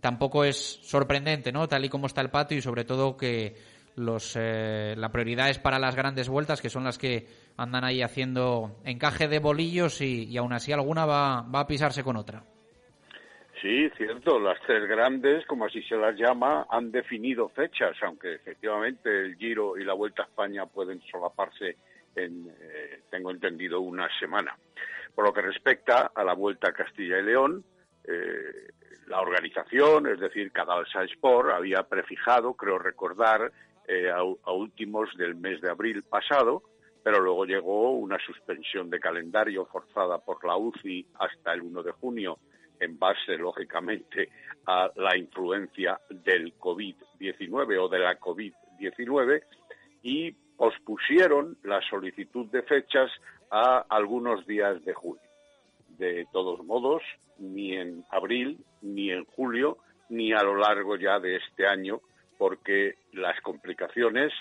Tampoco 0.00 0.44
es 0.44 0.78
sorprendente, 0.82 1.50
¿no? 1.50 1.66
Tal 1.66 1.84
y 1.84 1.88
como 1.88 2.06
está 2.06 2.20
el 2.20 2.30
patio 2.30 2.58
y 2.58 2.62
sobre 2.62 2.84
todo 2.84 3.16
que 3.16 3.56
los, 3.96 4.36
eh, 4.36 4.94
la 4.96 5.10
prioridad 5.10 5.50
es 5.50 5.58
para 5.58 5.80
las 5.80 5.96
grandes 5.96 6.28
vueltas, 6.28 6.62
que 6.62 6.70
son 6.70 6.84
las 6.84 6.98
que 6.98 7.26
andan 7.56 7.84
ahí 7.84 8.02
haciendo 8.02 8.80
encaje 8.84 9.26
de 9.26 9.40
bolillos 9.40 10.00
y, 10.00 10.26
y 10.26 10.36
aún 10.36 10.52
así 10.52 10.70
alguna 10.72 11.06
va, 11.06 11.42
va 11.42 11.60
a 11.60 11.66
pisarse 11.66 12.04
con 12.04 12.16
otra. 12.16 12.44
Sí, 13.60 13.90
cierto, 13.96 14.38
las 14.38 14.60
tres 14.60 14.86
grandes, 14.86 15.44
como 15.46 15.64
así 15.64 15.82
se 15.82 15.96
las 15.96 16.14
llama, 16.16 16.66
han 16.70 16.92
definido 16.92 17.48
fechas, 17.48 17.96
aunque 18.02 18.34
efectivamente 18.34 19.08
el 19.08 19.36
Giro 19.36 19.76
y 19.76 19.84
la 19.84 19.94
Vuelta 19.94 20.22
a 20.22 20.26
España 20.26 20.66
pueden 20.66 21.00
solaparse 21.10 21.76
en, 22.14 22.48
eh, 22.60 23.00
tengo 23.10 23.32
entendido, 23.32 23.80
una 23.80 24.08
semana. 24.20 24.56
Por 25.12 25.24
lo 25.24 25.32
que 25.32 25.42
respecta 25.42 26.12
a 26.14 26.22
la 26.22 26.34
Vuelta 26.34 26.68
a 26.68 26.72
Castilla 26.72 27.18
y 27.18 27.22
León, 27.24 27.64
eh, 28.04 28.70
la 29.08 29.20
organización, 29.20 30.06
es 30.06 30.20
decir, 30.20 30.52
Cadalsa 30.52 31.02
Sport, 31.04 31.50
había 31.50 31.82
prefijado, 31.82 32.54
creo 32.54 32.78
recordar, 32.78 33.50
eh, 33.88 34.08
a, 34.08 34.18
a 34.18 34.52
últimos 34.52 35.08
del 35.16 35.34
mes 35.34 35.60
de 35.60 35.70
abril 35.70 36.04
pasado, 36.04 36.62
pero 37.02 37.20
luego 37.20 37.44
llegó 37.44 37.90
una 37.90 38.18
suspensión 38.20 38.88
de 38.88 39.00
calendario 39.00 39.66
forzada 39.66 40.18
por 40.18 40.44
la 40.44 40.56
UCI 40.56 41.06
hasta 41.18 41.54
el 41.54 41.62
1 41.62 41.82
de 41.82 41.92
junio 41.92 42.38
en 42.80 42.98
base, 42.98 43.36
lógicamente, 43.36 44.28
a 44.66 44.90
la 44.96 45.16
influencia 45.16 46.00
del 46.10 46.58
COVID-19 46.58 47.78
o 47.80 47.88
de 47.88 47.98
la 47.98 48.18
COVID-19 48.18 49.42
y 50.02 50.32
pospusieron 50.56 51.56
la 51.62 51.80
solicitud 51.82 52.46
de 52.46 52.62
fechas 52.62 53.10
a 53.50 53.84
algunos 53.88 54.46
días 54.46 54.84
de 54.84 54.92
julio. 54.92 55.22
De 55.98 56.26
todos 56.32 56.64
modos, 56.64 57.02
ni 57.38 57.74
en 57.74 58.04
abril, 58.10 58.58
ni 58.82 59.10
en 59.10 59.24
julio, 59.24 59.78
ni 60.08 60.32
a 60.32 60.42
lo 60.42 60.56
largo 60.56 60.96
ya 60.96 61.18
de 61.18 61.36
este 61.36 61.66
año, 61.66 62.00
porque 62.36 62.96
las 63.12 63.40
complicaciones, 63.40 64.32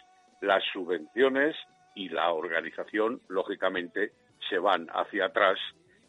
las 0.41 0.63
subvenciones 0.71 1.55
y 1.95 2.09
la 2.09 2.31
organización, 2.31 3.21
lógicamente, 3.27 4.11
se 4.49 4.59
van 4.59 4.87
hacia 4.91 5.25
atrás 5.25 5.57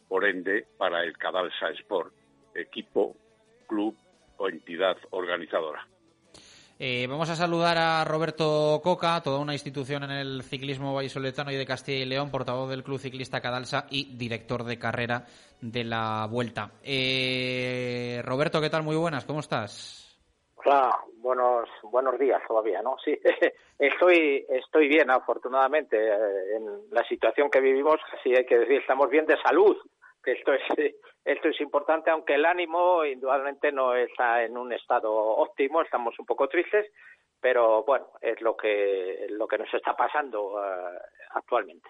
por 0.09 0.25
ende, 0.25 0.67
para 0.79 1.05
el 1.05 1.17
Cadalsa 1.19 1.69
Sport, 1.71 2.15
equipo, 2.59 3.15
club 3.67 3.97
o 4.37 4.49
entidad 4.49 4.97
organizadora. 5.11 5.87
Eh, 6.81 7.09
vamos 7.09 7.29
a 7.29 7.35
saludar 7.35 7.77
a 7.77 8.05
Roberto 8.05 8.81
Coca, 8.85 9.21
toda 9.21 9.41
una 9.41 9.53
institución 9.53 10.05
en 10.05 10.13
el 10.13 10.43
ciclismo 10.45 10.95
vallisoletano 10.95 11.51
y 11.51 11.57
de 11.57 11.67
Castilla 11.67 12.05
y 12.05 12.05
León, 12.05 12.31
portavoz 12.31 12.71
del 12.71 12.85
Club 12.85 13.01
Ciclista 13.01 13.41
Cadalsa 13.41 13.87
y 13.91 14.17
director 14.17 14.63
de 14.63 14.79
carrera 14.79 15.25
de 15.61 15.83
la 15.83 16.29
Vuelta. 16.31 16.71
Eh, 16.85 18.23
Roberto, 18.25 18.61
¿qué 18.61 18.71
tal? 18.71 18.85
Muy 18.85 18.95
buenas, 18.95 19.25
¿cómo 19.25 19.41
estás? 19.41 20.05
Hola, 20.55 20.97
buenos 21.17 21.69
buenos 21.83 22.17
días 22.17 22.41
todavía, 22.47 22.81
¿no? 22.81 22.97
Sí, 23.05 23.19
estoy 23.79 24.47
estoy 24.49 24.87
bien, 24.87 25.11
afortunadamente, 25.11 25.97
eh, 25.97 26.57
en 26.59 26.65
la 26.93 27.03
situación 27.09 27.51
que 27.51 27.61
vivimos, 27.61 27.97
sí 28.23 28.33
hay 28.37 28.47
que 28.47 28.59
decir, 28.59 28.81
estamos 28.81 29.11
bien 29.11 29.27
de 29.27 29.37
salud, 29.43 29.77
esto 30.33 30.53
es 30.53 30.63
esto 31.25 31.49
es 31.49 31.61
importante, 31.61 32.11
aunque 32.11 32.35
el 32.35 32.47
ánimo 32.47 33.05
indudablemente 33.05 33.73
no 33.73 33.95
está 33.95 34.45
en 34.45 34.57
un 34.57 34.73
estado 34.73 35.13
óptimo, 35.13 35.83
estamos 35.83 36.19
un 36.19 36.27
poco 36.27 36.49
tristes, 36.49 36.87
pero 37.41 37.85
bueno, 37.85 38.07
es 38.21 38.41
lo 38.41 38.57
que 38.57 39.27
lo 39.31 39.47
que 39.47 39.59
nos 39.59 39.73
está 39.73 39.95
pasando 39.95 40.55
uh, 40.55 40.59
actualmente. 41.33 41.89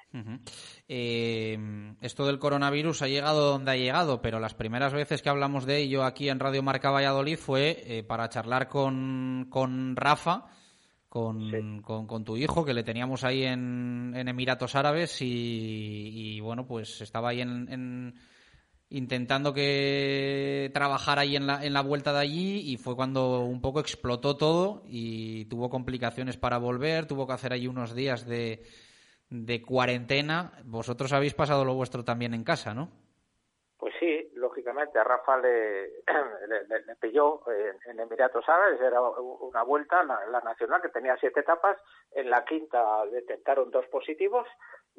Eh, 0.89 1.57
esto 2.01 2.27
del 2.27 2.39
coronavirus 2.39 3.03
ha 3.03 3.09
llegado 3.09 3.53
donde 3.53 3.71
ha 3.71 3.77
llegado, 3.77 4.21
pero 4.21 4.41
las 4.41 4.55
primeras 4.55 4.93
veces 4.93 5.23
que 5.23 5.29
hablamos 5.29 5.67
de 5.67 5.79
ello 5.79 6.05
aquí 6.05 6.29
en 6.29 6.41
Radio 6.41 6.63
Marca 6.63 6.91
Valladolid 6.91 7.39
fue 7.39 7.77
eh, 7.87 8.03
para 8.03 8.29
charlar 8.29 8.69
con, 8.69 9.47
con 9.51 9.97
Rafa. 9.97 10.47
Con, 11.09 11.51
sí. 11.51 11.81
con, 11.83 12.07
con, 12.07 12.23
tu 12.23 12.37
hijo, 12.37 12.67
que 12.67 12.75
le 12.75 12.85
teníamos 12.85 13.25
ahí 13.25 13.43
en, 13.45 14.13
en 14.15 14.29
Emiratos 14.29 14.75
Árabes 14.75 15.23
y, 15.23 16.37
y, 16.37 16.41
bueno, 16.41 16.67
pues 16.67 17.01
estaba 17.01 17.31
ahí 17.31 17.41
en, 17.41 17.67
en 17.73 18.15
intentando 18.91 19.53
que 19.53 20.71
trabajara 20.73 21.23
ahí 21.23 21.37
en 21.37 21.47
la, 21.47 21.65
en 21.65 21.73
la 21.73 21.83
vuelta 21.83 22.13
de 22.13 22.21
allí 22.21 22.61
y 22.61 22.77
fue 22.77 22.97
cuando 22.97 23.41
un 23.41 23.61
poco 23.61 23.81
explotó 23.81 24.37
todo 24.37 24.83
y 24.87 25.45
tuvo 25.47 25.69
complicaciones 25.69 26.37
para 26.37 26.59
volver, 26.59 27.07
tuvo 27.07 27.27
que 27.27 27.35
hacer 27.35 27.53
ahí 27.53 27.67
unos 27.67 27.95
días 27.95 28.27
de, 28.27 28.65
de 29.29 29.63
cuarentena. 29.63 30.53
Vosotros 30.65 31.13
habéis 31.13 31.35
pasado 31.35 31.65
lo 31.65 31.75
vuestro 31.75 32.05
también 32.05 32.35
en 32.35 32.45
casa, 32.45 32.75
¿no? 32.75 32.91
Lógicamente 34.35 34.99
a 34.99 35.05
Rafa 35.05 35.39
le, 35.39 35.89
le, 36.87 36.97
pilló 37.01 37.41
en, 37.51 37.77
en, 37.91 38.01
Emiratos 38.01 38.49
Árabes, 38.49 38.81
era 38.81 39.01
una 39.01 39.63
vuelta, 39.63 40.03
la, 40.05 40.25
la, 40.27 40.41
nacional, 40.41 40.81
que 40.83 40.89
tenía 40.89 41.17
siete 41.19 41.41
etapas, 41.41 41.77
en 42.13 42.31
la 42.31 42.45
quinta 42.45 43.05
detectaron 43.07 43.71
dos 43.71 43.87
positivos 43.87 44.47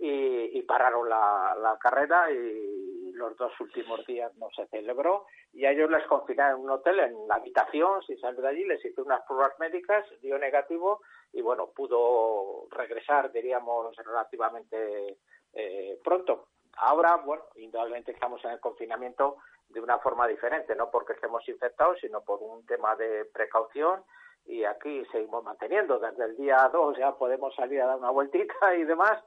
y, 0.01 0.61
pararon 0.63 1.09
la, 1.09 1.77
carrera 1.81 2.31
y 2.31 3.11
los 3.13 3.35
dos 3.35 3.51
últimos 3.59 4.05
días 4.05 4.33
no 4.37 4.49
se 4.55 4.65
celebró 4.67 5.25
y 5.51 5.65
a 5.65 5.71
ellos 5.71 5.89
les 5.89 6.05
confinaron 6.07 6.59
en 6.59 6.65
un 6.65 6.71
hotel 6.71 6.99
en 6.99 7.27
la 7.27 7.35
habitación 7.35 8.01
sin 8.03 8.17
salir 8.19 8.41
de 8.41 8.47
allí, 8.47 8.65
les 8.65 8.83
hizo 8.85 9.03
unas 9.03 9.21
pruebas 9.27 9.53
médicas, 9.59 10.05
dio 10.21 10.37
negativo 10.37 11.01
y 11.33 11.41
bueno, 11.41 11.71
pudo 11.75 12.67
regresar, 12.71 13.31
diríamos, 13.31 13.95
relativamente 13.97 15.17
eh, 15.53 15.99
pronto. 16.03 16.47
Ahora, 16.81 17.17
bueno, 17.17 17.43
indudablemente 17.55 18.11
estamos 18.11 18.43
en 18.45 18.51
el 18.51 18.59
confinamiento 18.59 19.37
de 19.69 19.81
una 19.81 19.99
forma 19.99 20.27
diferente, 20.27 20.75
no 20.75 20.89
porque 20.89 21.13
estemos 21.13 21.47
infectados, 21.47 21.99
sino 21.99 22.21
por 22.21 22.41
un 22.41 22.65
tema 22.65 22.95
de 22.95 23.25
precaución 23.25 24.03
y 24.45 24.63
aquí 24.63 25.05
seguimos 25.11 25.43
manteniendo. 25.43 25.99
Desde 25.99 26.25
el 26.25 26.37
día 26.37 26.69
2 26.71 26.97
ya 26.97 27.15
podemos 27.15 27.53
salir 27.55 27.81
a 27.81 27.87
dar 27.87 27.97
una 27.97 28.11
vueltita 28.11 28.75
y 28.75 28.83
demás, 28.83 29.21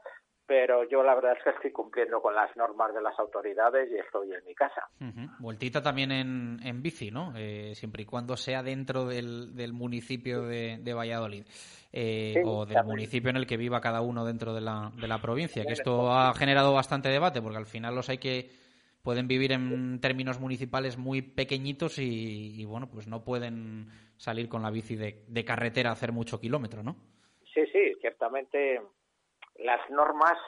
pero 0.46 0.88
yo 0.88 1.02
la 1.02 1.14
verdad 1.14 1.37
es 1.38 1.44
que 1.44 1.50
estoy 1.50 1.70
cumpliendo 1.72 2.20
con 2.20 2.35
las 2.35 2.55
normas 2.57 2.92
de 2.94 3.00
las 3.00 3.18
autoridades 3.18 3.90
y 3.90 3.96
estoy 3.96 4.33
en 4.33 4.44
mi 4.44 4.55
casa. 4.55 4.88
Uh 5.00 5.05
-huh. 5.05 5.37
Vueltita 5.38 5.83
también 5.83 6.12
en, 6.12 6.59
en 6.62 6.83
bici, 6.83 7.11
¿no? 7.11 7.33
Eh, 7.37 7.74
siempre 7.74 8.02
y 8.02 8.07
cuando 8.07 8.37
sea 8.37 8.62
dentro 8.62 9.07
del, 9.07 9.55
del 9.55 9.72
municipio 9.72 10.42
de, 10.42 10.78
de 10.81 10.94
Valladolid 10.94 11.44
eh, 11.92 12.33
sí, 12.35 12.40
o 12.44 12.66
del 12.66 12.74
también. 12.74 12.96
municipio 12.96 13.31
en 13.31 13.37
el 13.37 13.46
que 13.46 13.57
viva 13.57 13.81
cada 13.81 14.00
uno 14.00 14.24
dentro 14.24 14.52
de 14.55 14.61
la, 14.61 14.92
de 14.96 15.09
la 15.09 15.18
provincia, 15.20 15.64
que 15.64 15.72
esto 15.74 16.11
ha 16.12 16.35
generado 16.35 16.72
bastante 16.72 17.09
debate 17.09 17.40
porque 17.40 17.59
al 17.59 17.66
final 17.66 17.94
los 17.94 18.09
hay 18.09 18.18
que 18.18 18.50
pueden 19.02 19.26
vivir 19.26 19.52
en 19.52 20.00
términos 20.00 20.38
municipales 20.40 20.96
muy 20.96 21.22
pequeñitos 21.22 21.98
y, 21.98 22.61
y 22.61 22.64
bueno, 22.64 22.88
pues 22.88 23.09
no 23.09 23.24
pueden 23.24 23.88
salir 24.16 24.48
con 24.48 24.62
la 24.62 24.70
bici 24.70 24.94
de, 24.96 25.24
de 25.26 25.44
carretera 25.44 25.90
a 25.90 25.94
hacer 25.94 26.12
mucho 26.12 26.38
kilómetro, 26.38 26.83
¿no? 26.83 26.96
Sí, 27.52 27.61
sí, 27.72 27.92
ciertamente 28.00 28.81
las 29.56 29.88
normas, 29.90 30.38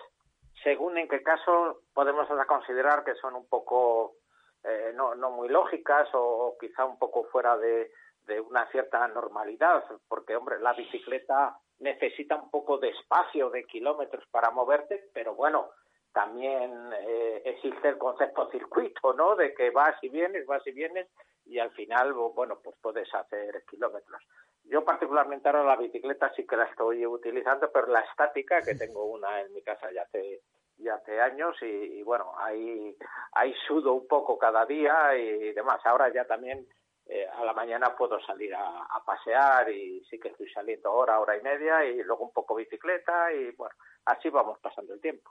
según 0.62 0.98
en 0.98 1.08
qué 1.08 1.22
caso, 1.22 1.80
podemos 1.92 2.26
considerar 2.46 3.04
que 3.04 3.14
son 3.16 3.34
un 3.34 3.48
poco 3.48 4.16
eh, 4.64 4.92
no, 4.94 5.14
no 5.14 5.30
muy 5.30 5.48
lógicas 5.48 6.08
o, 6.14 6.56
quizá 6.58 6.86
un 6.86 6.98
poco 6.98 7.24
fuera 7.24 7.56
de, 7.58 7.90
de 8.26 8.40
una 8.40 8.66
cierta 8.70 9.06
normalidad, 9.08 9.84
porque, 10.08 10.36
hombre, 10.36 10.58
la 10.58 10.72
bicicleta 10.72 11.58
necesita 11.80 12.36
un 12.36 12.50
poco 12.50 12.78
de 12.78 12.88
espacio, 12.88 13.50
de 13.50 13.64
kilómetros 13.64 14.24
para 14.30 14.50
moverte, 14.50 15.10
pero 15.12 15.34
bueno, 15.34 15.70
también 16.12 16.72
eh, 17.00 17.42
existe 17.44 17.88
el 17.88 17.98
concepto 17.98 18.50
circuito, 18.50 19.12
¿no? 19.12 19.36
De 19.36 19.52
que 19.52 19.70
vas 19.70 19.96
y 20.02 20.08
vienes, 20.08 20.46
vas 20.46 20.66
y 20.66 20.72
vienes, 20.72 21.08
y 21.44 21.58
al 21.58 21.70
final, 21.72 22.14
bueno, 22.14 22.60
pues 22.62 22.76
puedes 22.80 23.12
hacer 23.14 23.64
kilómetros. 23.68 24.22
Yo 24.64 24.84
particularmente 24.84 25.48
ahora 25.48 25.64
la 25.64 25.76
bicicleta 25.76 26.32
sí 26.34 26.46
que 26.46 26.56
la 26.56 26.64
estoy 26.64 27.06
utilizando, 27.06 27.70
pero 27.72 27.86
la 27.88 28.00
estática, 28.00 28.62
que 28.62 28.74
tengo 28.74 29.04
una 29.04 29.40
en 29.40 29.52
mi 29.52 29.62
casa 29.62 29.92
ya 29.92 30.02
hace, 30.02 30.40
ya 30.78 30.94
hace 30.94 31.20
años 31.20 31.56
y, 31.62 31.66
y 31.66 32.02
bueno, 32.02 32.32
ahí, 32.38 32.96
ahí 33.32 33.54
sudo 33.66 33.92
un 33.92 34.08
poco 34.08 34.38
cada 34.38 34.64
día 34.64 35.16
y 35.16 35.52
demás. 35.52 35.80
Ahora 35.84 36.12
ya 36.12 36.24
también 36.24 36.66
eh, 37.06 37.26
a 37.38 37.44
la 37.44 37.52
mañana 37.52 37.94
puedo 37.96 38.18
salir 38.24 38.54
a, 38.54 38.88
pasear 39.04 39.70
y 39.70 40.02
sí 40.08 40.18
que 40.18 40.28
estoy 40.28 40.48
saliendo 40.48 40.90
hora, 40.90 41.20
hora 41.20 41.36
y 41.36 41.42
media 41.42 41.84
y 41.84 42.02
luego 42.02 42.24
un 42.24 42.32
poco 42.32 42.54
bicicleta 42.54 43.30
y 43.30 43.54
bueno, 43.56 43.74
así 44.06 44.30
vamos 44.30 44.58
pasando 44.60 44.94
el 44.94 45.00
tiempo. 45.02 45.30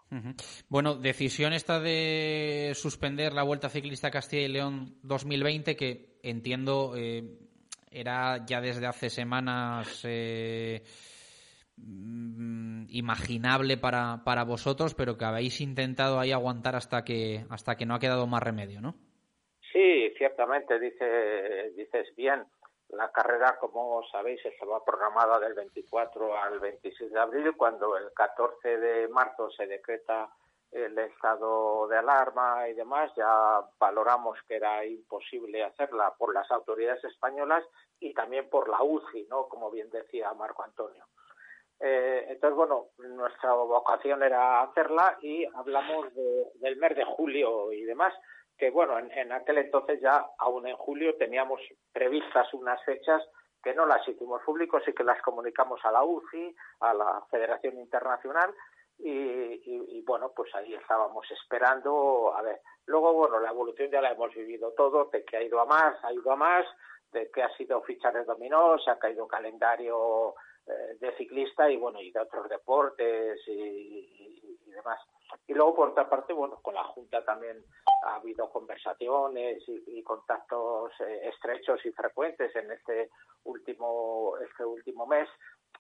Bueno, 0.70 0.94
decisión 0.94 1.54
esta 1.54 1.80
de 1.80 2.74
suspender 2.76 3.34
la 3.34 3.42
Vuelta 3.42 3.70
Ciclista 3.70 4.12
Castilla 4.12 4.44
y 4.44 4.50
León 4.50 5.00
2020 5.02 5.76
que 5.76 6.20
entiendo 6.22 6.94
eh, 6.96 7.24
era 7.94 8.46
ya 8.46 8.62
desde 8.62 8.88
hace 8.88 9.10
semanas 9.10 10.04
eh, 10.08 10.84
mm, 11.78 12.86
imaginable 12.90 13.78
para, 13.78 14.24
para 14.24 14.44
vosotros, 14.44 14.96
pero 14.96 15.18
que 15.18 15.26
habéis 15.26 15.62
intentado 15.62 16.20
ahí 16.20 16.32
aguantar 16.32 16.76
hasta 16.76 17.04
que 17.04 17.46
hasta 17.50 17.76
que 17.76 17.86
no 17.86 17.96
ha 17.96 18.00
quedado 18.00 18.28
más 18.28 18.44
remedio, 18.44 18.82
¿no? 18.82 18.96
Sí, 19.72 20.14
ciertamente, 20.18 20.80
dice, 20.80 21.72
dices 21.76 22.14
bien. 22.16 22.46
La 22.90 23.12
carrera, 23.12 23.58
como 23.60 24.04
sabéis, 24.12 24.46
estaba 24.46 24.86
programada 24.86 25.40
del 25.40 25.56
24 25.56 26.38
al 26.38 26.60
26 26.60 27.12
de 27.12 27.20
abril, 27.20 27.54
cuando 27.58 27.98
el 27.98 28.14
14 28.14 28.78
de 28.78 29.08
marzo 29.08 29.50
se 29.50 29.66
decreta 29.66 30.30
el 30.74 30.98
estado 30.98 31.88
de 31.88 31.98
alarma 31.98 32.68
y 32.68 32.74
demás, 32.74 33.12
ya 33.16 33.62
valoramos 33.80 34.38
que 34.48 34.56
era 34.56 34.86
imposible 34.86 35.64
hacerla 35.64 36.14
por 36.18 36.34
las 36.34 36.50
autoridades 36.52 37.04
españolas 37.04 37.64
y 38.00 38.14
también 38.14 38.50
por 38.50 38.68
la 38.68 38.82
UCI, 38.84 39.28
¿no? 39.30 39.48
Como 39.48 39.70
bien 39.72 39.90
decía 39.90 40.34
Marco 40.34 40.64
Antonio. 40.64 41.06
Eh, 41.80 42.26
entonces, 42.30 42.56
bueno, 42.56 42.88
nuestra 42.98 43.54
vocación 43.54 44.24
era 44.24 44.62
hacerla 44.62 45.18
y 45.22 45.46
hablamos 45.54 46.08
del 46.56 46.78
mes 46.78 46.96
de 46.96 47.04
julio 47.04 47.72
y 47.72 47.84
demás 47.84 48.14
que 48.58 48.70
bueno, 48.70 48.98
en, 48.98 49.32
aquel 49.32 49.58
entonces 49.58 50.00
ya, 50.02 50.26
aún 50.38 50.68
en 50.68 50.76
julio, 50.78 51.16
teníamos 51.18 51.60
previstas 51.92 52.54
unas 52.54 52.84
fechas 52.84 53.22
que 53.64 53.74
no 53.74 53.86
las 53.86 54.08
hicimos 54.08 54.42
públicos 54.44 54.84
y 54.88 54.94
que 54.94 55.04
las 55.04 55.22
comunicamos 55.22 55.80
a 55.84 55.92
la 55.92 56.04
UCI, 56.04 56.56
a 56.82 56.94
la 56.94 57.26
Federación 57.32 57.78
Internacional, 57.80 58.54
y, 59.06 60.02
bueno, 60.06 60.32
pues 60.36 60.54
ahí 60.56 60.74
estábamos 60.74 61.30
esperando, 61.32 62.34
a 62.36 62.42
ver, 62.42 62.62
luego, 62.86 63.14
bueno, 63.14 63.40
la 63.40 63.50
evolución 63.50 63.90
ya 63.92 64.02
la 64.02 64.12
hemos 64.12 64.34
vivido 64.34 64.72
todo, 64.72 65.10
de 65.12 65.24
que 65.26 65.38
ha 65.38 65.44
ido 65.44 65.60
a 65.60 65.66
más, 65.66 65.96
ha 66.04 66.14
ido 66.14 66.32
a 66.32 66.36
más, 66.36 66.66
de 67.12 67.30
que 67.30 67.44
ha 67.44 67.56
sido 67.58 67.82
ficha 67.82 68.12
de 68.12 68.24
dominó, 68.24 68.78
se 68.80 68.92
ha 68.92 68.98
caído 68.98 69.28
calendario 69.28 70.36
eh, 70.66 70.98
de 71.00 71.16
ciclista 71.18 71.70
y 71.70 71.78
bueno, 71.78 72.02
y 72.02 72.12
de 72.12 72.20
otros 72.20 72.48
deportes 72.50 73.40
y 73.48 74.70
demás. 74.74 75.00
Y 75.48 75.54
luego, 75.54 75.76
por 75.76 75.90
otra 75.90 76.10
parte, 76.10 76.34
bueno, 76.34 76.60
con 76.62 76.74
la 76.74 76.84
Junta 76.84 77.24
también 77.24 77.64
ha 78.04 78.16
habido 78.16 78.50
conversaciones 78.50 79.64
y, 79.68 80.04
contactos 80.04 80.92
eh, 81.00 81.30
estrechos 81.30 81.86
y 81.86 81.92
frecuentes 81.92 82.54
en 82.56 82.72
este 82.72 83.10
último, 83.46 84.36
este 84.38 84.66
último 84.66 85.06
mes 85.06 85.28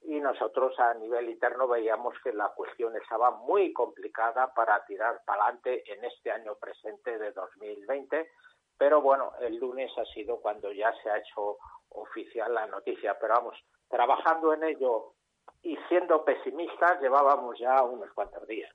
y 0.05 0.19
nosotros 0.19 0.77
a 0.79 0.93
nivel 0.95 1.29
interno 1.29 1.67
veíamos 1.67 2.13
que 2.23 2.33
la 2.33 2.49
cuestión 2.49 2.95
estaba 2.95 3.31
muy 3.31 3.71
complicada 3.71 4.53
para 4.53 4.83
tirar 4.85 5.21
para 5.25 5.43
adelante 5.43 5.83
en 5.91 6.03
este 6.03 6.31
año 6.31 6.55
presente 6.55 7.17
de 7.17 7.31
2020, 7.31 8.29
pero 8.77 9.01
bueno, 9.01 9.31
el 9.39 9.57
lunes 9.57 9.91
ha 9.97 10.05
sido 10.13 10.37
cuando 10.41 10.71
ya 10.71 10.93
se 11.01 11.09
ha 11.09 11.17
hecho 11.17 11.57
oficial 11.89 12.53
la 12.53 12.67
noticia, 12.67 13.17
pero 13.19 13.35
vamos, 13.35 13.57
trabajando 13.89 14.53
en 14.53 14.63
ello 14.63 15.13
y 15.61 15.77
siendo 15.87 16.25
pesimistas 16.25 16.99
llevábamos 17.01 17.57
ya 17.57 17.81
unos 17.83 18.11
cuantos 18.13 18.45
días. 18.47 18.73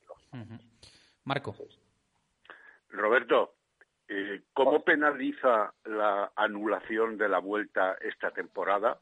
Marco. 1.24 1.54
Roberto, 2.90 3.54
eh, 4.08 4.42
¿cómo 4.54 4.80
penaliza 4.82 5.74
la 5.84 6.32
anulación 6.34 7.18
de 7.18 7.28
la 7.28 7.38
vuelta 7.38 7.98
esta 8.00 8.30
temporada 8.30 8.98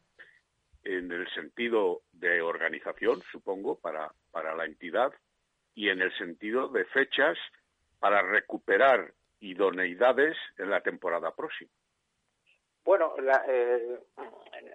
en 0.86 1.10
el 1.10 1.28
sentido 1.34 2.02
de 2.12 2.40
organización, 2.40 3.22
supongo, 3.32 3.78
para, 3.78 4.12
para 4.30 4.54
la 4.54 4.64
entidad 4.64 5.12
y 5.74 5.88
en 5.88 6.00
el 6.00 6.16
sentido 6.16 6.68
de 6.68 6.84
fechas 6.86 7.36
para 7.98 8.22
recuperar 8.22 9.12
idoneidades 9.40 10.36
en 10.58 10.70
la 10.70 10.80
temporada 10.80 11.34
próxima? 11.34 11.70
Bueno, 12.84 13.14
eh, 13.18 14.00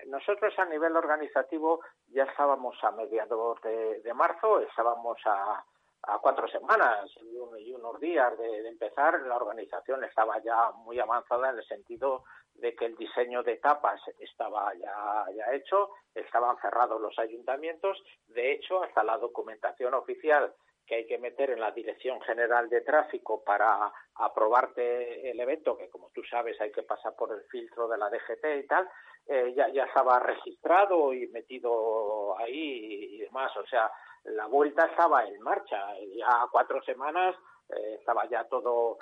nosotros 0.08 0.54
a 0.60 0.66
nivel 0.66 0.96
organizativo 0.98 1.82
ya 2.08 2.24
estábamos 2.24 2.76
a 2.84 2.92
mediados 2.92 3.62
de 3.62 4.14
marzo, 4.14 4.60
estábamos 4.60 5.18
a, 5.26 5.64
a 6.04 6.20
cuatro 6.20 6.48
semanas 6.48 7.10
y, 7.22 7.72
unos 7.72 8.00
días 8.00 8.38
de, 8.38 8.68
empezar, 8.68 9.22
la 9.22 9.36
organización 9.36 10.04
estaba 10.04 10.42
ya 10.42 10.72
muy 10.72 11.00
avanzada 11.00 11.52
en 11.52 11.60
el 11.60 11.66
sentido 11.66 12.24
de 12.56 12.76
que 12.76 12.86
el 12.86 12.96
diseño 12.96 13.44
de 13.44 13.54
etapas 13.54 14.02
estaba 14.20 14.74
ya, 14.76 15.26
ya 15.36 15.54
hecho, 15.54 15.92
estaban 16.14 16.58
cerrados 16.62 17.02
los 17.02 17.18
ayuntamientos, 17.20 18.02
de 18.28 18.52
hecho, 18.52 18.84
hasta 18.84 19.04
la 19.04 19.18
documentación 19.18 19.94
oficial 19.94 20.54
que 20.86 20.96
hay 20.96 21.08
que 21.08 21.18
meter 21.18 21.52
en 21.52 21.60
la 21.60 21.72
Dirección 21.72 22.20
General 22.22 22.68
de 22.68 22.82
Tráfico 22.82 23.44
para 23.44 23.92
aprobarte 24.16 25.32
el 25.32 25.40
evento, 25.40 25.78
que 25.78 25.90
como 25.90 26.10
tú 26.10 26.22
sabes 26.24 26.60
hay 26.60 26.72
que 26.72 26.84
pasar 26.84 27.16
por 27.16 27.32
el 27.32 27.44
filtro 27.44 27.88
de 27.88 27.98
la 27.98 28.10
DGT 28.10 28.64
y 28.64 28.68
tal, 28.68 28.90
eh, 29.28 29.54
ya, 29.56 29.70
ya 29.70 29.86
estaba 29.86 30.20
registrado 30.20 31.14
y 31.14 31.28
metido 31.28 32.38
ahí 32.38 33.16
y 33.16 33.18
demás. 33.20 33.56
O 33.58 33.66
sea, 33.68 33.90
la 34.26 34.48
vuelta 34.48 34.86
estaba 34.86 35.26
en 35.26 35.42
marcha, 35.42 35.80
ya 36.16 36.48
cuatro 36.52 36.82
semanas 36.84 37.36
eh, 37.70 37.96
estaba 38.00 38.28
ya 38.28 38.44
todo, 38.46 38.98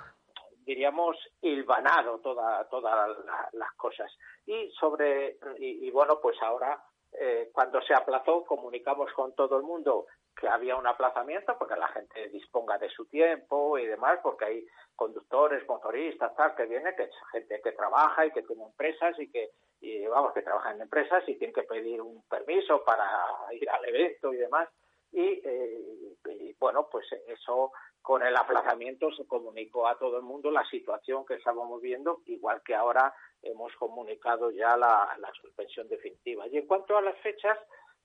diríamos, 0.64 1.16
hilvanado, 1.40 2.18
toda, 2.18 2.68
todas 2.68 3.16
las 3.52 3.72
cosas. 3.74 4.10
Y 4.46 4.70
sobre, 4.72 5.38
y, 5.58 5.90
bueno, 5.90 6.18
pues 6.20 6.36
ahora, 6.42 6.82
eh, 7.12 7.50
cuando 7.52 7.80
se 7.82 7.94
aplazó, 7.94 8.44
comunicamos 8.44 9.12
con 9.12 9.34
todo 9.34 9.56
el 9.56 9.62
mundo 9.62 10.06
que 10.36 10.48
había 10.48 10.76
un 10.76 10.86
aplazamiento 10.86 11.56
porque 11.58 11.76
la 11.76 11.88
gente 11.88 12.28
disponga 12.28 12.78
de 12.78 12.88
su 12.88 13.06
tiempo 13.06 13.78
y 13.78 13.86
demás, 13.86 14.20
porque 14.22 14.44
hay 14.44 14.66
conductores, 14.94 15.66
motoristas, 15.68 16.34
tal, 16.36 16.54
que 16.54 16.66
viene, 16.66 16.94
que 16.94 17.04
es 17.04 17.10
gente 17.32 17.60
que 17.62 17.72
trabaja 17.72 18.26
y 18.26 18.30
que 18.30 18.42
tiene 18.42 18.64
empresas 18.64 19.18
y 19.18 19.30
que, 19.30 19.50
y, 19.80 20.06
vamos, 20.06 20.32
que 20.32 20.42
trabaja 20.42 20.72
en 20.72 20.82
empresas 20.82 21.22
y 21.28 21.36
tienen 21.36 21.54
que 21.54 21.64
pedir 21.64 22.00
un 22.00 22.22
permiso 22.28 22.82
para 22.84 23.06
ir 23.52 23.68
al 23.68 23.84
evento 23.86 24.32
y 24.32 24.36
demás. 24.36 24.68
Eh, 25.12 26.16
y, 26.26 26.54
bueno, 26.58 26.88
pues 26.90 27.06
eso 27.26 27.72
con 28.02 28.22
el 28.22 28.36
aplazamiento 28.36 29.12
se 29.12 29.26
comunicó 29.26 29.86
a 29.86 29.98
todo 29.98 30.16
el 30.16 30.22
mundo 30.22 30.50
la 30.50 30.64
situación 30.64 31.24
que 31.26 31.34
estábamos 31.34 31.80
viendo, 31.80 32.20
igual 32.26 32.62
que 32.64 32.74
ahora 32.74 33.14
hemos 33.42 33.74
comunicado 33.76 34.50
ya 34.50 34.76
la, 34.76 35.16
suspensión 35.40 35.88
definitiva. 35.88 36.46
Y 36.48 36.58
en 36.58 36.66
cuanto 36.66 36.96
a 36.96 37.02
las 37.02 37.16
fechas, 37.18 37.58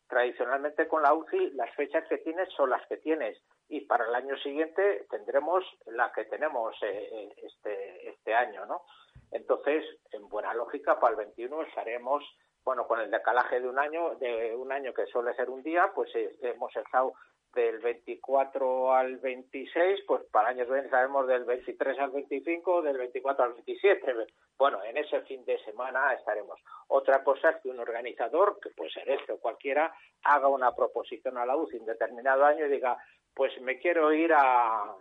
tradicionalmente 0.08 0.88
con 0.88 1.02
la 1.02 1.14
UCI 1.14 1.52
las 1.52 1.74
fechas 1.76 2.08
que 2.08 2.20
tienes 2.20 2.50
son 2.54 2.70
las 2.70 2.86
que 2.88 2.98
tienes 2.98 3.42
y 3.68 3.82
para 3.82 4.08
el 4.08 4.14
año 4.14 4.38
siguiente 4.38 5.08
tendremos 5.10 5.64
la 5.88 6.12
que 6.12 6.26
tenemos 6.26 6.76
eh, 6.84 7.10
eh, 7.12 7.36
este, 7.42 8.10
este 8.10 8.36
año, 8.36 8.66
¿no? 8.68 8.84
Entonces, 9.32 9.84
en 10.12 10.30
buena 10.30 10.54
lógica, 10.54 11.00
para 11.00 11.12
el 11.12 11.18
21 11.18 11.64
estaremos 11.64 12.24
bueno, 12.66 12.88
con 12.88 13.00
el 13.00 13.12
decalaje 13.12 13.62
de 13.62 13.70
un 13.70 13.78
año, 13.78 14.16
de 14.16 14.56
un 14.56 14.72
año 14.72 14.92
que 14.92 15.06
suele 15.06 15.36
ser 15.36 15.52
un 15.52 15.62
día, 15.62 15.92
pues 15.94 16.14
eh, 16.16 16.36
hemos 16.42 16.76
estado 16.76 17.14
del 17.56 17.80
24 17.80 18.94
al 18.94 19.18
26, 19.18 20.02
pues 20.06 20.24
para 20.32 20.50
años 20.50 20.70
bien 20.70 20.90
sabemos 20.90 21.26
del 21.28 21.46
23 21.46 21.98
al 22.00 22.12
25, 22.12 22.82
del 22.82 22.98
24 22.98 23.46
al 23.46 23.54
27. 23.54 24.14
Bueno, 24.58 24.84
en 24.84 24.98
ese 24.98 25.22
fin 25.22 25.44
de 25.46 25.58
semana 25.64 26.14
estaremos. 26.14 26.60
Otra 26.90 27.24
cosa 27.24 27.50
es 27.50 27.62
que 27.62 27.70
un 27.70 27.80
organizador, 27.80 28.60
que 28.62 28.70
puede 28.70 28.92
ser 28.92 29.10
este 29.10 29.32
o 29.34 29.40
cualquiera, 29.40 29.94
haga 30.24 30.48
una 30.48 30.76
proposición 30.76 31.38
a 31.38 31.46
la 31.46 31.56
UCI 31.56 31.78
en 31.78 31.86
determinado 31.86 32.46
año 32.46 32.66
y 32.66 32.70
diga, 32.70 32.98
pues 33.34 33.60
me 33.62 33.80
quiero 33.80 34.14
ir 34.14 34.32
a, 34.34 34.94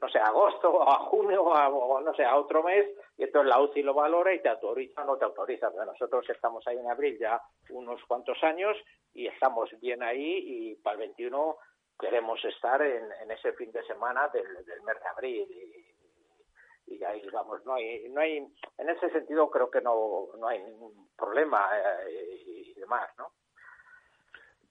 no 0.00 0.08
sé, 0.08 0.18
a 0.18 0.26
agosto 0.26 0.70
o 0.70 0.82
a 0.82 0.98
junio 1.06 1.42
o, 1.44 2.00
no 2.00 2.14
sé, 2.14 2.24
a 2.24 2.36
otro 2.36 2.62
mes, 2.62 2.86
y 3.16 3.24
entonces 3.24 3.48
la 3.48 3.60
UCI 3.60 3.82
lo 3.82 3.94
valora 3.94 4.34
y 4.34 4.40
te 4.40 4.48
autoriza 4.48 5.02
o 5.02 5.06
no 5.06 5.16
te 5.16 5.24
autoriza. 5.24 5.70
Nosotros 5.70 6.28
estamos 6.28 6.66
ahí 6.66 6.78
en 6.78 6.90
abril 6.90 7.18
ya 7.18 7.40
unos 7.70 8.02
cuantos 8.04 8.42
años 8.42 8.76
y 9.14 9.26
estamos 9.26 9.70
bien 9.80 10.02
ahí 10.02 10.38
y 10.44 10.74
para 10.76 10.94
el 10.94 11.00
21 11.00 11.56
queremos 12.02 12.44
estar 12.44 12.82
en, 12.82 13.30
ese 13.30 13.52
fin 13.52 13.70
de 13.70 13.84
semana 13.84 14.28
del, 14.28 14.44
mes 14.84 15.00
de 15.00 15.08
abril 15.08 15.46
y, 16.86 16.94
y, 16.94 17.04
ahí 17.04 17.22
vamos, 17.32 17.64
no 17.64 17.74
hay, 17.74 18.08
no 18.08 18.20
hay, 18.20 18.38
en 18.78 18.90
ese 18.90 19.08
sentido 19.10 19.48
creo 19.48 19.70
que 19.70 19.80
no, 19.80 20.26
no 20.36 20.48
hay 20.48 20.60
ningún 20.64 21.08
problema 21.16 21.70
eh, 22.08 22.42
y 22.44 22.74
demás, 22.74 23.08
¿no? 23.16 23.28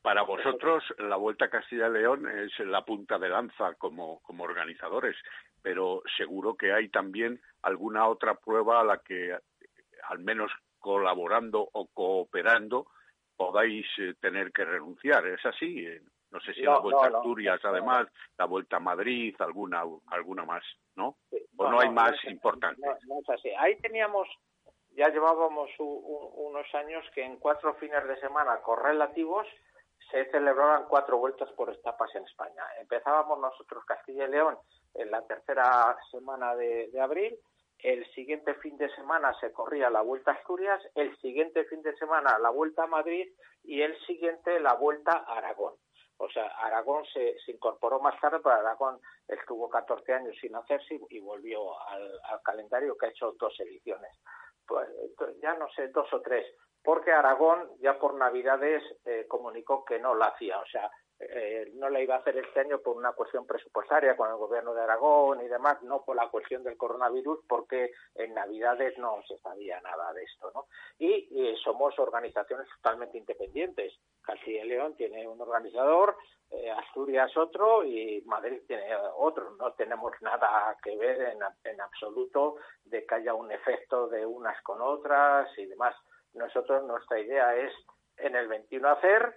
Para 0.02 0.24
vosotros, 0.24 0.84
la 0.98 1.16
Vuelta 1.16 1.46
a 1.46 1.50
Castilla 1.50 1.88
y 1.88 1.92
León 1.92 2.28
es 2.28 2.58
la 2.60 2.84
punta 2.84 3.20
de 3.20 3.30
lanza 3.30 3.76
como, 3.76 4.20
como 4.24 4.44
organizadores, 4.44 5.16
pero 5.62 6.02
seguro 6.18 6.56
que 6.56 6.74
hay 6.74 6.90
también 6.90 7.40
alguna 7.62 8.08
otra 8.08 8.34
prueba 8.34 8.82
a 8.82 8.84
la 8.84 8.98
que, 8.98 9.38
al 10.10 10.20
menos 10.20 10.52
colaborando 10.80 11.70
o 11.72 11.88
cooperando, 11.94 12.88
podáis 13.38 13.86
eh, 14.00 14.16
tener 14.20 14.52
que 14.52 14.66
renunciar. 14.66 15.28
¿Es 15.28 15.46
así? 15.46 15.88
No 16.32 16.40
sé 16.40 16.54
si 16.54 16.62
la 16.62 16.80
Vuelta 16.80 17.08
a 17.08 17.18
Asturias, 17.18 17.60
además, 17.64 18.08
la 18.38 18.46
Vuelta 18.46 18.78
a 18.78 18.80
Madrid, 18.80 19.36
alguna 19.40 19.84
alguna 20.08 20.46
más, 20.46 20.64
¿no? 20.96 21.18
¿O 21.58 21.70
no, 21.70 21.80
hay 21.80 21.90
más 21.90 22.14
importantes? 22.26 22.86
No, 23.08 23.20
es 23.20 23.30
así. 23.30 23.50
Ahí 23.58 23.76
teníamos 23.82 24.28
ya 24.92 25.10
llevábamos 25.10 25.70
unos 25.80 26.76
años 26.76 27.06
que 27.14 27.24
en 27.24 27.38
cuatro 27.38 27.74
fines 27.76 28.06
de 28.08 28.20
semana 28.20 28.62
correlativos 28.62 29.48
se 30.10 30.30
celebraban 30.32 30.86
cuatro 30.90 31.18
vueltas 31.18 31.50
por 31.54 31.72
etapas 31.72 32.14
en 32.16 32.26
España. 32.26 32.64
Empezábamos 32.80 33.40
nosotros 33.40 33.86
Castilla 33.86 34.26
y 34.26 34.32
León 34.32 34.58
en 34.96 35.10
la 35.10 35.26
tercera 35.26 35.96
semana 36.12 36.56
de, 36.56 36.92
abril, 37.00 37.38
el 37.80 38.06
siguiente 38.14 38.54
fin 38.56 38.78
de 38.78 38.94
semana 38.94 39.34
se 39.40 39.54
corría 39.54 39.90
la 39.90 40.02
Vuelta 40.02 40.32
a 40.32 40.34
Asturias, 40.36 40.82
el 40.96 41.16
siguiente 41.18 41.64
fin 41.66 41.82
de 41.82 41.96
semana 41.96 42.38
la 42.40 42.50
Vuelta 42.50 42.84
a 42.84 42.88
Madrid 42.88 43.28
y 43.64 43.82
el 43.82 43.98
siguiente 44.06 44.60
la 44.60 44.74
Vuelta 44.74 45.24
a 45.26 45.38
Aragón. 45.38 45.76
O 46.22 46.30
sea, 46.30 46.48
Aragón 46.48 47.04
se, 47.14 47.36
incorporó 47.48 48.00
más 48.00 48.20
tarde, 48.20 48.40
pero 48.44 48.56
Aragón 48.56 49.00
estuvo 49.28 49.70
14 49.70 50.14
años 50.14 50.36
sin 50.40 50.56
hacerse 50.56 51.00
y, 51.10 51.20
volvió 51.20 51.80
al, 51.88 52.22
calendario 52.44 52.98
que 52.98 53.08
ha 53.08 53.10
hecho 53.10 53.36
dos 53.40 53.60
ediciones. 53.60 54.12
Pues, 54.68 54.88
ya 55.42 55.56
no 55.56 55.68
sé, 55.72 55.88
dos 55.90 56.12
o 56.14 56.22
tres 56.22 56.46
porque 56.84 57.12
Aragón 57.12 57.70
ya 57.80 58.00
por 58.00 58.16
Navidades 58.16 58.84
eh, 59.06 59.26
comunicó 59.28 59.86
que 59.86 60.00
no 60.00 60.16
la 60.16 60.28
hacía, 60.28 60.58
o 60.58 60.66
sea, 60.66 60.90
eh, 61.30 61.72
no 61.76 61.90
la 61.90 62.02
iba 62.02 62.16
a 62.16 62.20
hacer 62.20 62.38
este 62.38 62.62
año 62.62 62.80
por 62.80 62.98
una 62.98 63.14
cuestión 63.14 63.46
presupuestaria 63.46 64.16
con 64.16 64.30
el 64.30 64.38
gobierno 64.38 64.74
de 64.74 64.82
Aragón 64.82 65.42
y 65.42 65.48
demás, 65.48 65.82
no 65.84 66.04
por 66.04 66.16
la 66.16 66.30
cuestión 66.30 66.64
del 66.64 66.78
coronavirus, 66.78 67.40
porque 67.48 67.92
en 68.16 68.34
Navidades 68.34 68.98
no 68.98 69.22
se 69.28 69.38
sabía 69.40 69.80
nada 69.82 70.12
de 70.14 70.24
esto, 70.24 70.52
¿no? 70.54 70.68
Y, 71.00 71.30
somos 71.64 71.98
organizaciones 72.00 72.68
totalmente 72.76 73.18
independientes. 73.18 73.94
Castilla 74.22 74.64
y 74.64 74.68
León 74.68 74.96
tiene 74.96 75.28
un 75.28 75.40
organizador, 75.40 76.16
eh, 76.50 76.72
Asturias 76.72 77.36
otro 77.38 77.84
y 77.84 78.22
Madrid 78.26 78.62
tiene 78.68 78.96
otro. 79.18 79.52
No 79.52 79.74
tenemos 79.74 80.14
nada 80.22 80.76
que 80.84 80.96
ver 80.98 81.22
en, 81.22 81.40
en 81.64 81.82
absoluto 81.82 82.56
de 82.86 83.06
que 83.06 83.16
haya 83.16 83.34
un 83.34 83.52
efecto 83.52 84.08
de 84.08 84.26
unas 84.26 84.60
con 84.64 84.82
otras 84.82 85.48
y 85.58 85.66
demás. 85.66 85.96
Nosotros, 86.34 86.84
nuestra 86.86 87.20
idea 87.20 87.56
es 87.56 87.74
en 88.18 88.36
el 88.36 88.48
21 88.48 88.88
hacer, 88.90 89.36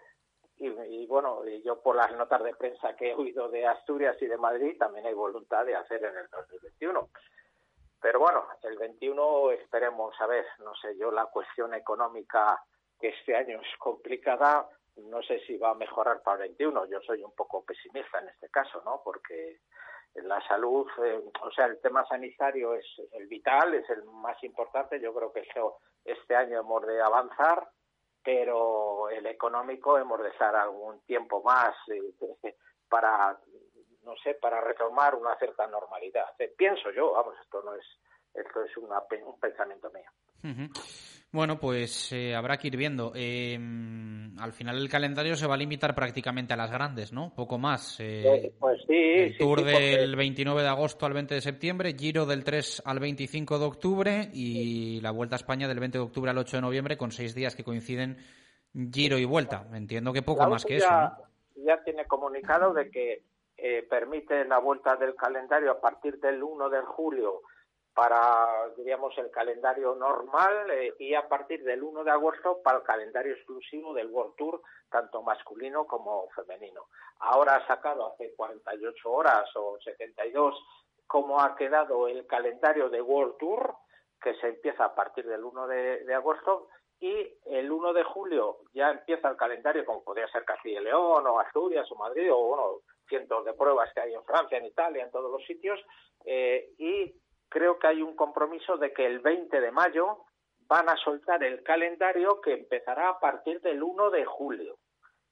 y, 0.57 1.07
bueno, 1.07 1.45
yo 1.64 1.81
por 1.81 1.97
las 1.97 2.12
notas 2.12 2.43
de 2.43 2.55
prensa 2.55 2.95
que 2.95 3.11
he 3.11 3.14
oído 3.14 3.49
de 3.49 3.67
Asturias 3.67 4.17
y 4.21 4.27
de 4.27 4.38
Madrid, 4.38 4.77
también 4.79 5.07
hay 5.07 5.14
voluntad 5.14 5.64
de 5.64 5.75
hacer 5.75 6.05
en 6.05 6.17
el 6.17 6.29
2021. 6.29 7.11
Pero 8.01 8.21
bueno, 8.21 8.47
el 8.62 8.77
21 8.79 9.51
esperemos, 9.53 10.14
a 10.21 10.27
ver, 10.27 10.45
no 10.59 10.75
sé, 10.77 10.97
yo 10.97 11.11
la 11.11 11.27
cuestión 11.27 11.75
económica 11.75 12.62
que 13.01 13.09
este 13.09 13.35
año 13.35 13.61
es 13.61 13.79
complicada, 13.79 14.69
no 14.97 15.23
sé 15.23 15.40
si 15.47 15.57
va 15.57 15.71
a 15.71 15.75
mejorar 15.75 16.23
para 16.23 16.45
el 16.45 16.51
21. 16.51 16.87
Yo 16.87 17.01
soy 17.01 17.23
un 17.23 17.33
poco 17.33 17.64
pesimista 17.64 18.21
en 18.21 18.29
este 18.29 18.49
caso, 18.49 18.81
¿no? 18.85 19.01
Porque 19.03 19.61
la 20.14 20.40
salud, 20.47 20.87
eh, 21.03 21.21
o 21.43 21.51
sea, 21.51 21.67
el 21.67 21.81
tema 21.81 22.07
sanitario 22.07 22.75
es 22.75 22.87
el 23.12 23.27
vital, 23.27 23.75
es 23.75 23.88
el 23.90 24.05
más 24.05 24.43
importante. 24.45 25.01
Yo 25.01 25.12
creo 25.12 25.33
que 25.33 25.43
este 26.05 26.37
año 26.37 26.61
hemos 26.61 26.87
de 26.87 27.01
avanzar, 27.01 27.69
pero 28.25 29.11
el 29.11 29.27
económico 29.27 29.99
hemos 29.99 30.21
de 30.23 30.31
estar 30.31 30.57
algún 30.57 31.01
tiempo 31.03 31.43
más 31.43 31.75
eh, 31.89 32.57
para, 32.89 33.39
no 34.03 34.17
sé, 34.23 34.35
para 34.35 34.61
retomar 34.61 35.15
una 35.15 35.37
cierta 35.37 35.67
normalidad. 35.67 36.27
Eh, 36.39 36.53
pienso 36.57 36.91
yo, 36.91 37.13
vamos, 37.13 37.35
esto 37.43 37.63
no 37.63 37.75
es, 37.75 37.85
esto 38.33 38.63
es 38.63 38.77
un 38.77 39.39
pensamiento 39.39 39.91
mío. 39.91 40.11
Bueno, 41.35 41.59
pues 41.59 42.13
eh, 42.13 42.33
habrá 42.33 42.59
que 42.59 42.69
ir 42.69 42.77
viendo. 42.77 43.11
Em, 43.13 44.39
al 44.39 44.53
final 44.53 44.79
el 44.79 44.89
calendario 44.89 45.35
se 45.35 45.49
va 45.49 45.55
a 45.55 45.57
limitar 45.57 45.93
prácticamente 45.93 46.55
a 46.55 46.57
las 46.57 46.71
grandes, 46.71 47.13
¿no? 47.13 47.35
Poco 47.35 47.59
más. 47.59 47.99
Eh, 47.99 48.55
pues 48.61 48.81
sí, 48.87 48.95
el 48.95 49.37
Tour 49.37 49.65
del 49.65 50.15
29 50.15 50.63
de 50.63 50.69
agosto 50.69 51.07
al 51.07 51.13
20 51.13 51.35
de 51.35 51.41
septiembre, 51.41 51.97
Giro 51.99 52.25
del 52.25 52.45
3 52.45 52.85
al 52.87 53.01
25 53.01 53.59
de 53.59 53.65
octubre 53.65 54.31
y 54.33 55.01
la 55.01 55.11
Vuelta 55.11 55.35
a 55.35 55.39
España 55.39 55.67
del 55.67 55.81
20 55.81 55.99
de 55.99 56.05
octubre 56.05 56.31
al 56.31 56.39
8 56.39 56.59
de 56.59 56.63
noviembre 56.63 56.97
con 56.97 57.11
seis 57.11 57.35
días 57.35 57.57
que 57.57 57.65
coinciden 57.65 58.19
Giro 58.73 59.19
y 59.19 59.25
Vuelta. 59.25 59.67
Entiendo 59.73 60.13
que 60.13 60.23
poco 60.23 60.49
más 60.49 60.65
que 60.65 60.77
eso. 60.77 60.89
Ya 61.57 61.83
tiene 61.83 62.05
comunicado 62.05 62.73
de 62.73 62.91
que 62.93 63.23
eh, 63.57 63.85
permite 63.91 64.45
la 64.45 64.59
vuelta 64.59 64.95
del 64.95 65.17
calendario 65.17 65.73
a 65.73 65.81
partir 65.81 66.21
del 66.21 66.45
1 66.45 66.71
de 66.71 66.81
julio 66.83 67.41
para, 67.95 68.71
diríamos, 68.77 69.17
el 69.19 69.31
calendario 69.31 69.95
normal 69.95 70.71
eh, 70.73 70.95
y 70.99 71.15
a 71.15 71.29
partir 71.29 71.63
del 71.63 71.83
1 71.83 72.03
de 72.03 72.11
agosto 72.11 72.61
para 72.63 72.79
el 72.79 72.85
calendario 72.85 73.35
exclusivo 73.35 73.95
del 73.95 74.09
World 74.09 74.35
Tour, 74.37 74.63
tanto 74.91 75.23
masculino 75.23 75.87
como 75.87 76.29
femenino. 76.31 76.87
Ahora 77.21 77.57
ha 77.57 77.67
sacado 77.67 78.13
hace 78.13 78.35
48 78.35 79.11
horas 79.11 79.49
o 79.55 79.79
72 79.83 80.57
cómo 81.07 81.41
ha 81.41 81.55
quedado 81.55 82.09
el 82.09 82.27
calendario 82.27 82.89
de 82.89 83.01
World 83.01 83.37
Tour, 83.39 83.75
que 84.21 84.35
se 84.37 84.49
empieza 84.49 84.87
a 84.87 84.95
partir 84.95 85.27
del 85.27 85.45
1 85.45 85.67
de, 85.69 86.15
agosto, 86.15 86.69
y 86.99 87.29
el 87.47 87.71
1 87.71 87.93
de 87.93 88.03
julio 88.03 88.59
ya 88.73 88.91
empieza 88.91 89.29
el 89.29 89.37
calendario, 89.37 89.85
como 89.85 90.03
podría 90.03 90.27
ser 90.29 90.45
Castilla 90.45 90.81
y 90.81 90.85
León, 90.85 91.27
o 91.27 91.39
Asturias, 91.39 91.87
o 91.93 91.97
Madrid, 91.97 92.33
o 92.33 92.49
bueno, 92.49 92.81
cientos 93.07 93.45
de 93.45 93.53
pruebas 93.53 93.93
que 93.93 94.01
hay 94.01 94.15
en 94.15 94.25
Francia, 94.25 94.59
en 94.59 94.65
Italia, 94.65 95.05
en 95.05 95.11
todos 95.11 95.31
los 95.31 95.45
sitios, 95.45 95.79
eh, 96.25 96.71
y 96.79 97.15
creo 97.55 97.79
que 97.79 97.87
hay 97.87 98.03
un 98.03 98.17
compromiso 98.17 98.77
de 98.77 98.93
que 98.93 99.07
el 99.07 99.21
20 99.21 99.61
de 99.61 99.71
mayo 99.71 100.25
van 100.67 100.88
a 100.88 100.97
soltar 100.97 101.45
el 101.45 101.62
calendario 101.62 102.40
que 102.40 102.53
empezará 102.53 103.11
a 103.11 103.21
partir 103.21 103.61
del 103.61 103.81
1 103.81 104.11
de 104.11 104.25
julio. 104.25 104.77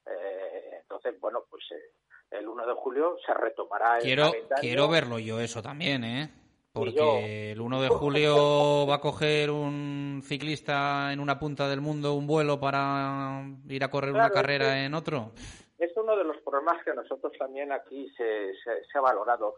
Eh, 0.05 0.77
entonces, 0.81 1.19
bueno, 1.19 1.43
pues 1.49 1.63
eh, 1.71 2.37
el 2.39 2.47
1 2.47 2.65
de 2.65 2.73
julio 2.75 3.17
se 3.25 3.33
retomará 3.33 3.97
el 3.97 4.03
quiero, 4.03 4.31
calendario. 4.31 4.61
Quiero 4.61 4.87
verlo 4.87 5.19
yo 5.19 5.41
eso 5.41 5.61
también, 5.61 6.05
¿eh? 6.05 6.29
Porque 6.71 7.51
el 7.51 7.59
1 7.59 7.81
de 7.81 7.89
julio 7.89 8.35
va 8.89 8.95
a 8.95 9.01
coger 9.01 9.51
un 9.51 10.21
ciclista 10.23 11.11
en 11.11 11.19
una 11.19 11.37
punta 11.37 11.67
del 11.67 11.81
mundo 11.81 12.13
un 12.13 12.25
vuelo 12.25 12.57
para 12.57 13.43
ir 13.67 13.83
a 13.83 13.89
correr 13.89 14.13
una 14.13 14.29
carrera 14.29 14.85
en 14.85 14.93
otro. 14.93 15.33
Es 15.77 15.91
uno 15.97 16.15
de 16.15 16.23
los 16.23 16.37
problemas 16.37 16.81
que 16.85 16.93
nosotros 16.93 17.33
también 17.37 17.73
aquí 17.73 18.09
se, 18.15 18.53
se 18.63 18.97
ha 18.97 19.01
valorado. 19.01 19.57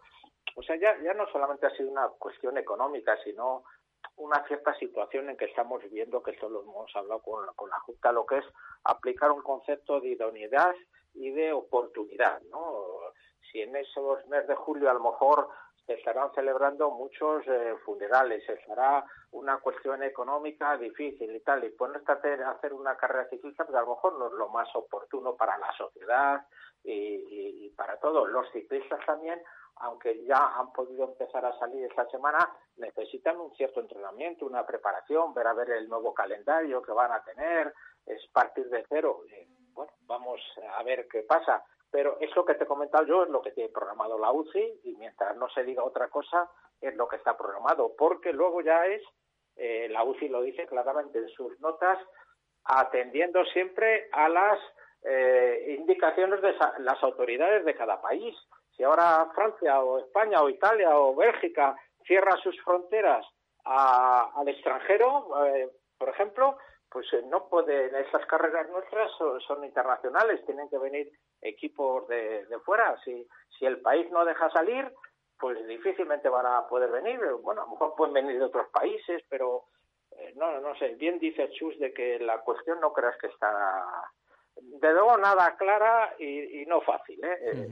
O 0.56 0.64
sea, 0.64 0.76
ya, 0.78 0.98
ya 1.04 1.14
no 1.14 1.28
solamente 1.28 1.68
ha 1.68 1.76
sido 1.76 1.92
una 1.92 2.08
cuestión 2.10 2.58
económica, 2.58 3.18
sino 3.24 3.64
una 4.18 4.46
cierta 4.48 4.74
situación 4.76 5.30
en 5.30 5.38
que 5.38 5.46
estamos 5.46 5.82
viviendo, 5.84 6.24
que 6.24 6.32
esto 6.32 6.50
lo 6.50 6.62
hemos 6.62 6.96
hablado 6.96 7.22
con, 7.22 7.46
con 7.56 7.70
la 7.70 7.80
Junta, 7.80 8.12
lo 8.12 8.26
que 8.26 8.38
es 8.38 8.46
aplicar 8.84 9.32
un 9.32 9.42
concepto 9.42 10.00
de 10.00 10.10
idoneidad 10.10 10.74
y 11.14 11.32
de 11.32 11.52
oportunidad, 11.52 12.42
¿no? 12.44 13.00
Si 13.52 13.62
en 13.62 13.76
esos 13.76 14.26
meses 14.28 14.48
de 14.48 14.56
julio 14.56 14.90
a 14.90 14.94
lo 14.94 15.02
mejor 15.02 15.50
se 15.86 15.94
estarán 15.94 16.32
celebrando 16.34 16.90
muchos 16.92 17.46
eh, 17.48 17.76
funerales, 17.86 18.44
se 18.46 18.54
estará 18.54 19.06
una 19.32 19.58
cuestión 19.58 20.02
económica 20.04 20.78
difícil 20.78 21.36
y 21.36 21.40
tal, 21.42 21.64
y 21.64 21.70
ponerte 21.70 22.12
a 22.12 22.52
hacer 22.52 22.74
una 22.74 22.96
carrera 22.96 23.30
ciclista, 23.30 23.66
pues 23.66 23.78
a 23.78 23.82
lo 23.82 23.90
mejor 23.90 24.18
no 24.18 24.28
es 24.28 24.34
lo 24.34 24.50
más 24.50 24.68
oportuno 24.76 25.36
para 25.36 25.58
la 25.58 25.72
sociedad 25.74 26.42
y, 26.84 27.66
y 27.66 27.70
para 27.72 28.00
todos. 28.00 28.30
Los 28.30 28.50
ciclistas 28.52 29.06
también 29.06 29.40
aunque 29.78 30.24
ya 30.26 30.58
han 30.58 30.72
podido 30.72 31.06
empezar 31.06 31.46
a 31.46 31.58
salir 31.60 31.84
esta 31.86 32.08
semana, 32.10 32.50
necesitan 32.78 33.40
un 33.40 33.54
cierto 33.56 33.82
entrenamiento, 33.82 34.46
una 34.46 34.66
preparación, 34.66 35.34
ver 35.34 35.48
a 35.48 35.54
ver 35.54 35.72
el 35.72 35.90
nuevo 35.90 36.14
calendario 36.14 36.82
que 36.82 36.92
van 36.92 37.12
a 37.12 37.24
tener, 37.24 37.74
es 38.06 38.26
partir 38.32 38.70
de 38.70 38.86
cero. 38.88 39.22
bueno, 39.74 39.92
vamos 40.02 40.42
a 40.78 40.84
ver 40.84 41.08
qué 41.08 41.24
pasa. 41.24 41.64
Pero 41.92 42.18
eso 42.20 42.44
que 42.44 42.56
te 42.56 42.66
he 42.66 42.68
comentado 42.68 43.06
yo 43.06 43.24
es 43.24 43.30
lo 43.30 43.42
que 43.42 43.52
tiene 43.52 43.70
programado 43.70 44.18
la 44.18 44.32
UCI 44.32 44.82
y 44.84 44.96
mientras 44.98 45.36
no 45.38 45.48
se 45.50 45.64
diga 45.64 45.84
otra 45.84 46.10
cosa 46.10 46.50
es 46.82 46.94
lo 46.96 47.08
que 47.08 47.16
está 47.16 47.38
programado, 47.38 47.96
porque 47.98 48.34
luego 48.34 48.62
ya 48.62 48.86
es, 48.86 49.02
eh, 49.56 49.88
la 49.90 50.04
UCI 50.04 50.28
lo 50.28 50.42
dice 50.42 50.66
claramente 50.68 51.20
en 51.20 51.30
sus 51.30 51.58
notas, 51.62 51.98
atendiendo 52.66 53.46
siempre 53.46 54.10
a 54.12 54.28
las 54.28 54.60
eh, 55.04 55.76
indicaciones 55.78 56.42
de 56.42 56.54
las 56.80 57.02
autoridades 57.04 57.64
de 57.64 57.76
cada 57.76 58.02
país. 58.02 58.36
Si 58.76 58.84
ahora 58.84 59.30
Francia 59.34 59.82
o 59.82 60.00
España 60.00 60.42
o 60.42 60.50
Italia 60.50 60.98
o 60.98 61.16
Bélgica 61.16 61.76
cierra 62.06 62.36
sus 62.38 62.60
fronteras 62.62 63.26
al 63.64 64.48
extranjero, 64.48 65.46
eh, 65.46 65.70
por 65.98 66.10
ejemplo, 66.10 66.58
pues 66.90 67.12
eh, 67.14 67.24
no 67.28 67.48
pueden, 67.48 67.96
esas 67.96 68.26
carreras 68.28 68.70
nuestras 68.70 69.12
son, 69.48 69.64
internacionales, 69.64 70.46
tienen 70.46 70.70
que 70.70 70.78
venir 70.78 71.12
equipos 71.42 72.08
de, 72.08 72.46
fuera. 72.64 72.96
Si, 73.04 73.28
si 73.58 73.66
el 73.66 73.82
país 73.82 74.10
no 74.12 74.24
deja 74.24 74.50
salir, 74.52 74.92
pues 75.40 75.66
difícilmente 75.68 76.30
van 76.30 76.46
a 76.46 76.68
poder 76.68 76.92
venir. 76.92 77.20
Bueno, 77.42 77.62
a 77.62 77.66
lo 77.66 77.72
mejor 77.72 77.96
pueden 77.96 78.14
venir 78.14 78.38
de 78.40 78.46
otros 78.46 78.68
países, 78.70 79.24
pero 79.30 79.66
eh, 80.12 80.34
no, 80.36 80.60
no 80.60 80.76
sé. 80.76 80.96
Bien 80.96 81.20
dice 81.20 81.50
Chus 81.52 81.78
de 81.80 81.94
que 81.94 82.20
la 82.20 82.40
cuestión 82.42 82.80
no 82.80 82.94
creas 82.94 83.18
que 83.18 83.28
está 83.28 83.86
de 84.56 84.94
luego 84.94 85.18
nada 85.18 85.56
clara 85.58 86.16
y, 86.20 86.66
no 86.68 86.82
fácil. 86.82 87.20
¿eh? 87.24 87.70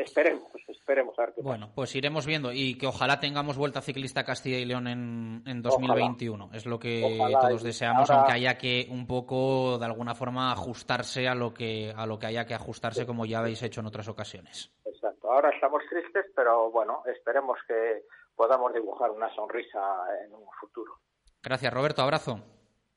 Esperemos, 0.00 0.44
esperemos 0.66 1.18
a 1.18 1.22
ver 1.22 1.34
qué 1.34 1.42
Bueno, 1.42 1.70
pues 1.74 1.94
iremos 1.94 2.24
viendo 2.26 2.52
y 2.52 2.78
que 2.78 2.86
ojalá 2.86 3.20
tengamos 3.20 3.56
vuelta 3.56 3.82
ciclista 3.82 4.24
Castilla 4.24 4.58
y 4.58 4.64
León 4.64 4.86
en, 4.86 5.42
en 5.46 5.62
2021. 5.62 6.50
Es 6.54 6.66
lo 6.66 6.78
que 6.78 7.18
todos 7.40 7.62
deseamos, 7.62 8.10
aunque 8.10 8.32
haya 8.32 8.56
que 8.56 8.86
un 8.90 9.06
poco, 9.06 9.78
de 9.78 9.84
alguna 9.84 10.14
forma, 10.14 10.52
ajustarse 10.52 11.28
a 11.28 11.34
lo 11.34 11.52
que 11.52 11.92
a 11.94 12.06
lo 12.06 12.18
que 12.18 12.26
haya 12.26 12.46
que 12.46 12.54
ajustarse, 12.54 13.06
como 13.06 13.26
ya 13.26 13.40
habéis 13.40 13.62
hecho 13.62 13.80
en 13.80 13.86
otras 13.86 14.08
ocasiones. 14.08 14.72
Exacto. 14.84 15.30
Ahora 15.30 15.50
estamos 15.50 15.82
tristes, 15.88 16.26
pero 16.34 16.70
bueno, 16.70 17.02
esperemos 17.06 17.58
que 17.68 18.04
podamos 18.34 18.72
dibujar 18.72 19.10
una 19.10 19.32
sonrisa 19.34 19.80
en 20.24 20.32
un 20.32 20.46
futuro. 20.58 20.98
Gracias, 21.42 21.72
Roberto. 21.72 22.02
Abrazo. 22.02 22.40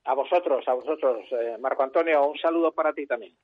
A 0.06 0.14
vosotros, 0.14 0.68
a 0.68 0.74
vosotros. 0.74 1.26
Eh, 1.32 1.58
Marco 1.60 1.84
Antonio, 1.84 2.26
un 2.28 2.38
saludo 2.38 2.72
para 2.72 2.94
ti 2.94 3.06
también. 3.06 3.36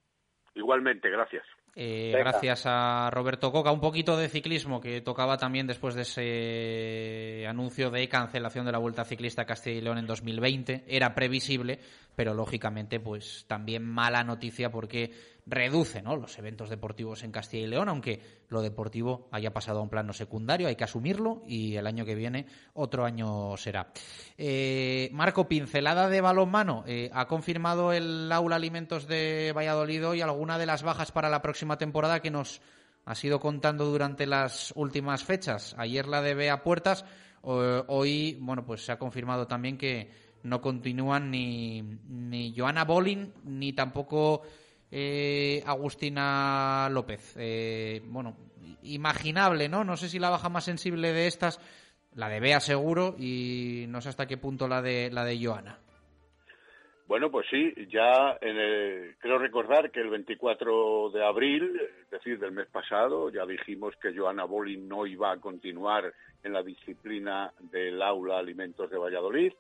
Igualmente, 0.56 1.10
gracias. 1.10 1.46
Eh, 1.82 2.12
gracias 2.12 2.64
a 2.66 3.10
Roberto 3.10 3.54
Coca. 3.54 3.72
Un 3.72 3.80
poquito 3.80 4.18
de 4.18 4.28
ciclismo 4.28 4.82
que 4.82 5.00
tocaba 5.00 5.38
también 5.38 5.66
después 5.66 5.96
de 5.96 6.02
ese 6.02 7.48
anuncio 7.48 7.90
de 7.90 8.10
cancelación 8.10 8.66
de 8.66 8.74
la 8.74 8.80
Vuelta 8.80 9.06
Ciclista 9.06 9.46
Castilla 9.46 9.78
y 9.78 9.82
León 9.82 9.98
en 9.98 10.06
2020. 10.06 10.84
Era 10.90 11.16
previsible, 11.16 11.80
pero 12.18 12.34
lógicamente, 12.34 13.00
pues 13.00 13.46
también 13.48 13.86
mala 13.86 14.26
noticia 14.26 14.70
porque 14.70 15.12
reduce 15.50 16.02
los 16.02 16.38
eventos 16.38 16.70
deportivos 16.70 17.24
en 17.24 17.32
Castilla 17.32 17.66
y 17.66 17.70
León, 17.70 17.90
aunque 17.90 18.22
lo 18.50 18.62
deportivo 18.62 19.28
haya 19.32 19.52
pasado 19.52 19.80
a 19.80 19.82
un 19.82 19.90
plano 19.90 20.14
secundario, 20.14 20.68
hay 20.68 20.76
que 20.76 20.84
asumirlo 20.84 21.42
y 21.48 21.76
el 21.76 21.88
año 21.88 22.06
que 22.06 22.16
viene 22.16 22.46
otro 22.74 23.06
año 23.06 23.58
será. 23.58 23.92
Eh, 24.38 25.10
Marco, 25.12 25.48
pincelada 25.48 26.10
de 26.10 26.22
balonmano. 26.22 26.84
Eh, 26.88 27.10
¿Ha 27.14 27.28
confirmado 27.28 27.92
el 27.92 28.32
Aula 28.32 28.56
Alimentos 28.56 29.08
de 29.08 29.52
Valladolid 29.56 30.14
y 30.14 30.22
alguna 30.22 30.58
de 30.58 30.66
las 30.66 30.84
bajas 30.84 31.12
para 31.12 31.30
la 31.30 31.42
próxima 31.42 31.78
temporada 31.78 32.22
que 32.22 32.32
nos 32.32 32.62
ha 33.06 33.16
sido 33.16 33.40
contando 33.40 33.86
durante 33.86 34.28
las 34.28 34.72
últimas 34.76 35.24
fechas? 35.24 35.76
Ayer 35.78 36.08
la 36.08 36.22
de 36.22 36.36
Bea 36.36 36.64
Puertas, 36.64 37.06
hoy 37.42 38.38
bueno, 38.40 38.66
pues 38.66 38.86
se 38.86 38.92
ha 38.92 39.00
confirmado 39.00 39.48
también 39.48 39.78
que 39.78 40.30
no 40.44 40.62
continúan 40.62 41.32
ni, 41.32 41.82
ni 41.82 42.54
Joana 42.56 42.86
Bolin 42.86 43.34
ni 43.44 43.74
tampoco 43.74 44.44
eh, 44.92 45.64
Agustina 45.66 46.90
López. 46.92 47.36
Eh, 47.38 48.02
bueno, 48.06 48.36
imaginable, 48.84 49.70
¿no? 49.70 49.84
No 49.84 49.98
sé 49.98 50.10
si 50.10 50.20
la 50.20 50.30
baja 50.30 50.50
más 50.50 50.66
sensible 50.66 51.14
de 51.14 51.28
estas, 51.28 51.60
la 52.16 52.30
de 52.30 52.40
Bea 52.40 52.60
seguro, 52.60 53.16
y 53.18 53.86
no 53.90 54.02
sé 54.02 54.10
hasta 54.10 54.28
qué 54.28 54.38
punto 54.38 54.68
la 54.68 54.82
de, 54.82 55.10
la 55.12 55.26
de 55.26 55.44
Joana. 55.44 55.80
Bueno, 57.08 57.32
pues 57.32 57.48
sí, 57.50 57.74
ya 57.92 58.38
creo 58.40 59.40
recordar 59.40 59.90
que 59.90 60.00
el 60.00 60.12
24 60.12 61.10
de 61.10 61.26
abril, 61.26 61.82
es 62.04 62.10
decir, 62.12 62.38
del 62.38 62.52
mes 62.52 62.68
pasado, 62.68 63.32
ya 63.32 63.48
dijimos 63.48 63.96
que 64.00 64.16
Joana 64.16 64.44
Bolin 64.44 64.88
no 64.88 65.08
iba 65.08 65.32
a 65.32 65.38
continuar 65.38 66.14
en 66.44 66.54
la 66.54 66.62
disciplina 66.62 67.52
del 67.60 68.00
aula 68.02 68.38
Alimentos 68.38 68.92
de 68.92 68.98
Valladolid. 68.98 69.54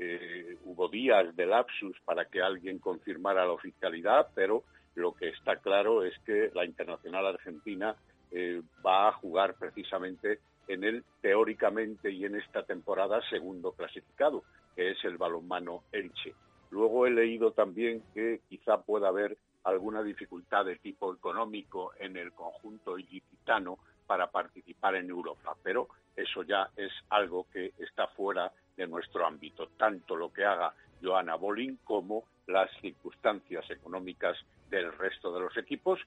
Eh, 0.00 0.56
hubo 0.64 0.88
días 0.88 1.34
de 1.34 1.46
lapsus 1.46 1.98
para 2.04 2.26
que 2.26 2.40
alguien 2.40 2.78
confirmara 2.78 3.44
la 3.44 3.52
oficialidad, 3.52 4.28
pero 4.32 4.62
lo 4.94 5.12
que 5.12 5.28
está 5.30 5.56
claro 5.56 6.04
es 6.04 6.16
que 6.20 6.50
la 6.54 6.64
Internacional 6.64 7.26
Argentina 7.26 7.96
eh, 8.30 8.62
va 8.84 9.08
a 9.08 9.12
jugar 9.12 9.54
precisamente 9.54 10.38
en 10.68 10.84
el 10.84 11.04
teóricamente 11.20 12.12
y 12.12 12.24
en 12.24 12.36
esta 12.36 12.62
temporada 12.62 13.20
segundo 13.28 13.72
clasificado, 13.72 14.44
que 14.76 14.92
es 14.92 15.04
el 15.04 15.16
balonmano 15.16 15.82
Elche. 15.90 16.34
Luego 16.70 17.06
he 17.06 17.10
leído 17.10 17.50
también 17.52 18.02
que 18.14 18.40
quizá 18.48 18.82
pueda 18.82 19.08
haber 19.08 19.36
alguna 19.64 20.02
dificultad 20.02 20.64
de 20.64 20.76
tipo 20.76 21.12
económico 21.12 21.92
en 21.98 22.16
el 22.16 22.32
conjunto 22.32 22.98
ilicitano 22.98 23.78
para 24.06 24.30
participar 24.30 24.94
en 24.94 25.10
Europa, 25.10 25.56
pero 25.62 25.88
eso 26.14 26.42
ya 26.42 26.70
es 26.76 26.92
algo 27.08 27.46
que 27.52 27.72
está 27.78 28.06
fuera 28.08 28.52
de 28.78 28.86
nuestro 28.86 29.26
ámbito, 29.26 29.70
tanto 29.76 30.16
lo 30.16 30.32
que 30.32 30.44
haga 30.44 30.72
Joana 31.02 31.34
Bolin 31.34 31.80
como 31.84 32.24
las 32.46 32.70
circunstancias 32.80 33.68
económicas 33.70 34.38
del 34.70 34.92
resto 34.92 35.34
de 35.34 35.40
los 35.40 35.56
equipos, 35.56 36.00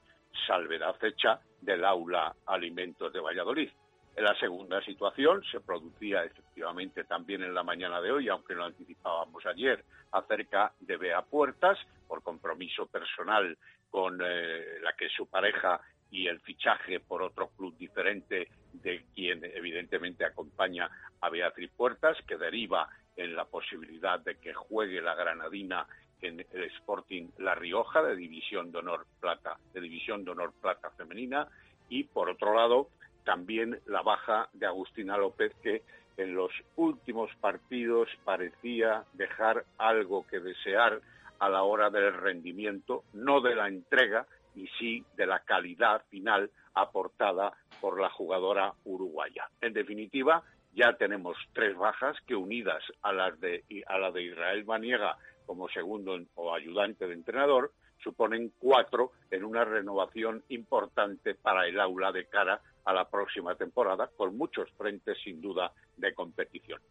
salvedad 0.48 0.96
fecha 0.96 1.40
del 1.60 1.84
aula 1.84 2.34
Alimentos 2.46 3.12
de 3.12 3.20
Valladolid. 3.20 3.70
En 4.16 4.24
la 4.24 4.38
segunda 4.40 4.82
situación 4.84 5.44
se 5.52 5.60
producía 5.60 6.24
efectivamente 6.24 7.04
también 7.04 7.44
en 7.44 7.54
la 7.54 7.64
mañana 7.64 8.02
de 8.02 8.12
hoy, 8.12 8.30
aunque 8.30 8.56
lo 8.56 8.66
anticipábamos 8.66 9.46
ayer, 9.46 9.84
acerca 10.12 10.74
de 10.80 10.98
Bea 10.98 11.22
Puertas, 11.22 11.78
por 12.08 12.24
compromiso 12.24 12.88
personal 12.88 13.58
con 13.90 14.20
eh, 14.24 14.80
la 14.82 14.94
que 14.94 15.10
su 15.10 15.28
pareja 15.28 15.80
y 16.12 16.28
el 16.28 16.40
fichaje 16.42 17.00
por 17.00 17.24
otro 17.24 17.50
club 17.58 17.76
diferente 17.78 18.50
de 18.74 19.06
quien 19.16 19.44
evidentemente 19.44 20.26
acompaña 20.26 20.90
a 21.22 21.30
Beatriz 21.30 21.72
Puertas, 21.76 22.18
que 22.28 22.38
deriva 22.38 22.88
en 23.16 23.36
la 23.36 23.46
posibilidad 23.46 24.20
de 24.20 24.36
que 24.36 24.54
juegue 24.54 25.02
la 25.02 25.16
granadina 25.16 25.88
en 26.22 26.46
el 26.52 26.64
Sporting 26.76 27.30
La 27.38 27.56
Rioja 27.56 28.04
de 28.04 28.16
División 28.16 28.72
de 28.72 28.80
Honor 28.80 29.06
Plata, 29.20 29.58
de 29.74 29.82
División 29.82 30.24
de 30.24 30.32
Honor 30.32 30.54
Plata 30.62 30.92
femenina 30.92 31.48
y 31.90 32.04
por 32.04 32.30
otro 32.30 32.56
lado 32.56 32.90
también 33.24 33.80
la 33.86 34.02
baja 34.02 34.50
de 34.54 34.66
Agustina 34.66 35.18
López 35.18 35.54
que 35.64 35.82
en 36.18 36.36
los 36.36 36.52
últimos 36.76 37.34
partidos 37.40 38.10
parecía 38.24 39.04
dejar 39.14 39.66
algo 39.78 40.26
que 40.28 40.40
desear 40.40 41.02
a 41.40 41.50
la 41.50 41.64
hora 41.64 41.90
del 41.90 42.14
rendimiento, 42.14 43.04
no 43.14 43.42
de 43.42 43.56
la 43.56 43.68
entrega, 43.68 44.28
y 44.56 44.68
sí 44.80 45.04
de 45.16 45.26
la 45.26 45.40
calidad 45.40 46.04
final 46.10 46.50
aportada 46.74 47.54
por 47.80 48.00
la 48.00 48.10
jugadora 48.10 48.74
uruguaya. 48.86 49.50
En 49.62 49.74
definitiva, 49.74 50.44
ya 50.74 50.94
tenemos 50.94 51.38
tres 51.54 51.76
bajas 51.76 52.18
que 52.26 52.36
unidas 52.36 52.84
a 53.02 53.12
las 53.12 53.40
de 53.40 53.64
a 53.88 53.98
la 53.98 54.12
de 54.12 54.24
Israel 54.24 54.66
Maniega 54.66 55.18
como 55.46 55.68
segundo 55.70 56.18
o 56.36 56.54
ayudante 56.54 57.08
de 57.08 57.14
entrenador 57.14 57.72
suponen 58.04 58.54
cuatro 58.58 59.12
en 59.30 59.44
una 59.44 59.64
renovación 59.64 60.44
importante 60.50 61.36
para 61.36 61.68
el 61.68 61.80
aula 61.80 62.12
de 62.12 62.26
cara 62.26 62.62
a 62.86 62.94
la 62.94 63.08
próxima 63.08 63.56
temporada, 63.56 64.10
con 64.16 64.38
muchos 64.38 64.70
frentes 64.78 65.18
sin 65.24 65.40
duda 65.40 65.72
de 65.98 66.14
competición. 66.14 66.82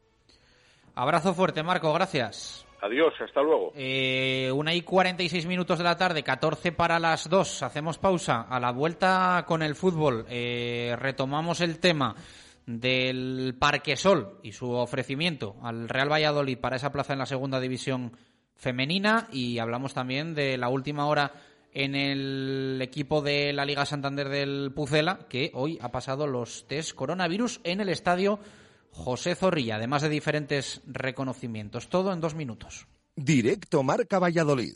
Abrazo 0.95 1.35
fuerte, 1.35 1.63
Marco, 1.63 1.93
gracias. 1.93 2.67
Adiós, 2.83 3.13
hasta 3.21 3.43
luego. 3.43 3.73
Eh, 3.75 4.51
una 4.55 4.75
y 4.75 4.81
46 4.81 5.47
minutos 5.47 5.79
de 5.79 5.85
la 5.85 5.97
tarde, 5.97 6.23
14 6.23 6.73
para 6.73 6.99
las 6.99 7.29
dos. 7.29 7.63
Hacemos 7.63 7.99
pausa. 7.99 8.43
A 8.43 8.59
la 8.59 8.73
vuelta 8.73 9.45
con 9.47 9.63
el 9.63 9.75
fútbol, 9.75 10.25
eh, 10.29 10.97
retomamos 10.99 11.61
el 11.61 11.79
tema 11.79 12.15
del 12.67 13.55
Parque 13.59 13.97
Sol 13.97 14.39
y 14.43 14.53
su 14.53 14.71
ofrecimiento 14.71 15.57
al 15.63 15.89
Real 15.89 16.11
Valladolid 16.11 16.59
para 16.59 16.77
esa 16.77 16.93
plaza 16.93 17.13
en 17.13 17.19
la 17.19 17.27
segunda 17.27 17.61
división 17.61 18.13
femenina 18.55 19.29
y 19.33 19.59
hablamos 19.59 19.95
también 19.95 20.35
de 20.35 20.57
la 20.57 20.69
última 20.69 21.07
hora 21.07 21.33
en 21.73 21.95
el 21.95 22.79
equipo 22.83 23.23
de 23.23 23.53
la 23.53 23.65
Liga 23.65 23.87
Santander 23.87 24.29
del 24.29 24.73
Pucela, 24.75 25.21
que 25.29 25.51
hoy 25.55 25.79
ha 25.81 25.91
pasado 25.91 26.27
los 26.27 26.67
test 26.67 26.95
coronavirus 26.95 27.61
en 27.65 27.81
el 27.81 27.89
estadio 27.89 28.41
José 28.93 29.35
Zorrilla, 29.35 29.77
además 29.77 30.03
de 30.03 30.09
diferentes 30.09 30.81
reconocimientos. 30.87 31.89
Todo 31.89 32.13
en 32.13 32.21
dos 32.21 32.35
minutos. 32.35 32.87
Directo 33.17 33.83
Marca 33.83 34.19
Valladolid. 34.19 34.75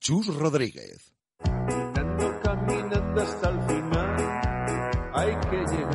Chus 0.00 0.34
Rodríguez. 0.34 1.12
Caminando, 2.42 3.22
hasta 3.22 3.48
el 3.50 3.60
final. 3.62 4.16
Hay 5.14 5.34
que 5.50 5.56
llegar. 5.74 5.85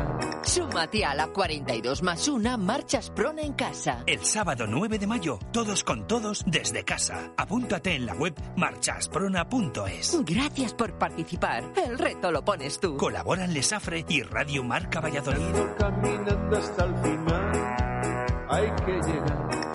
Súmate 0.52 1.06
a 1.06 1.16
la 1.16 1.28
42 1.28 2.04
más 2.04 2.28
1 2.28 2.58
Marchas 2.58 3.10
Prona 3.10 3.42
en 3.42 3.54
casa. 3.54 4.04
El 4.06 4.20
sábado 4.26 4.66
9 4.68 5.00
de 5.00 5.08
mayo, 5.08 5.40
todos 5.54 5.82
con 5.86 6.06
todos 6.08 6.44
desde 6.46 6.84
casa. 6.84 7.32
Apúntate 7.38 7.96
en 7.96 8.06
la 8.06 8.14
web 8.16 8.34
marchasprona.es. 8.58 10.20
Gracias 10.26 10.74
por 10.74 10.98
participar. 10.98 11.72
El 11.88 11.98
reto 11.98 12.32
lo 12.32 12.44
pones 12.44 12.82
tú. 12.82 12.98
Colaboran 12.98 13.54
Lesafre 13.54 14.04
y 14.10 14.24
Radio 14.24 14.62
Marca 14.62 15.00
Valladolid. 15.00 15.56
Caminando 15.78 16.58
hasta 16.58 16.84
el 16.84 16.96
final. 16.98 18.46
Hay 18.50 18.72
que 18.86 18.92
llegar. 18.92 19.72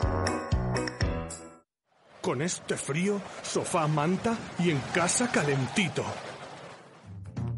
Con 2.20 2.42
este 2.42 2.76
frío, 2.76 3.18
sofá, 3.42 3.86
manta 3.86 4.36
y 4.58 4.72
en 4.72 4.80
casa 4.92 5.30
calentito. 5.32 6.04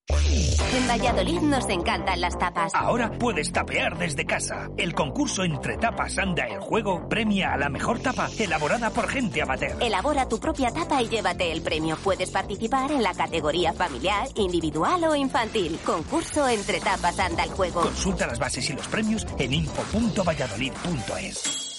En 0.10 0.88
Valladolid 0.88 1.41
nos 1.41 1.70
encantan 1.70 2.20
las 2.20 2.38
tapas. 2.38 2.74
Ahora 2.76 3.12
puedes 3.12 3.51
tapear 3.51 3.97
desde 3.97 4.26
casa. 4.26 4.70
El 4.76 4.95
concurso 4.95 5.43
entre 5.43 5.78
tapas 5.78 6.18
anda 6.18 6.45
el 6.45 6.60
juego 6.60 7.08
premia 7.08 7.54
a 7.54 7.58
la 7.58 7.70
mejor 7.70 7.99
tapa 7.99 8.30
elaborada 8.38 8.89
por 8.89 9.08
gente 9.08 9.41
amateur. 9.41 9.82
Elabora 9.82 10.28
tu 10.28 10.39
propia 10.39 10.72
tapa 10.72 11.01
y 11.01 11.08
llévate 11.08 11.51
el 11.51 11.62
premio. 11.62 11.95
Puedes 12.04 12.32
participar 12.32 12.91
en 12.91 13.04
la 13.04 13.14
categoría 13.14 13.72
familiar, 13.72 14.28
individual 14.36 15.04
o 15.06 15.16
infantil. 15.16 15.80
Concurso 15.86 16.49
entre 16.49 16.80
tapas 16.80 17.20
anda 17.20 17.43
el 17.43 17.51
juego. 17.51 17.82
Consulta 17.82 18.28
las 18.28 18.39
bases 18.39 18.70
y 18.70 18.74
los 18.74 18.88
premios 18.88 19.26
en 19.38 19.54
info.valladolid.es. 19.54 21.70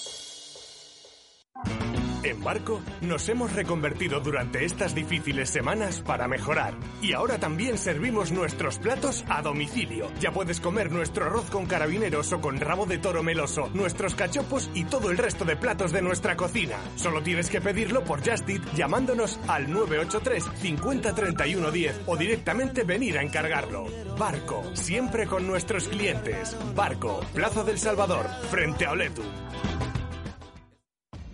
En 2.25 2.43
Barco 2.43 2.81
nos 3.03 3.29
hemos 3.29 3.53
reconvertido 3.53 4.19
durante 4.21 4.65
estas 4.65 4.95
difíciles 4.95 5.51
semanas 5.51 6.01
para 6.01 6.27
mejorar. 6.27 6.73
Y 7.03 7.13
ahora 7.13 7.39
también 7.39 7.77
servimos 7.77 8.33
nuestros 8.33 8.79
platos 8.79 9.25
a 9.29 9.43
domicilio. 9.43 10.11
Ya 10.21 10.33
puedes 10.33 10.59
comer 10.59 10.91
nuestro 10.91 11.27
arroz 11.27 11.51
con 11.51 11.67
carabineros 11.67 12.33
o 12.33 12.41
con 12.41 12.59
rabo 12.59 12.87
de 12.87 12.97
toro 12.97 13.23
meloso, 13.23 13.69
nuestros 13.75 14.15
cachopos 14.15 14.71
y 14.73 14.85
todo 14.85 15.11
el 15.11 15.19
resto 15.19 15.45
de 15.45 15.57
platos 15.57 15.93
de 15.93 16.01
nuestra 16.01 16.35
cocina. 16.35 16.79
Solo 16.97 17.23
tienes 17.23 17.51
que 17.51 17.61
pedirlo 17.61 18.05
por 18.05 18.27
Just 18.27 18.49
Eat 18.49 18.63
llamándonos 18.75 19.39
al 19.47 19.71
983 19.71 20.45
50 20.63 21.15
31 21.15 21.71
10 21.71 22.01
o 22.07 22.17
directamente 22.17 22.85
venir 22.85 23.19
a 23.19 23.23
encargarlo. 23.23 23.85
Barco, 24.19 24.65
siempre 24.73 25.27
con 25.27 25.47
nuestros 25.47 25.89
clientes. 25.89 26.57
Barco, 26.75 27.21
Plaza 27.35 27.65
del 27.65 27.79
Salvador, 27.79 28.27
frente 28.51 28.87
a 28.87 28.93
Oletu. 28.93 29.23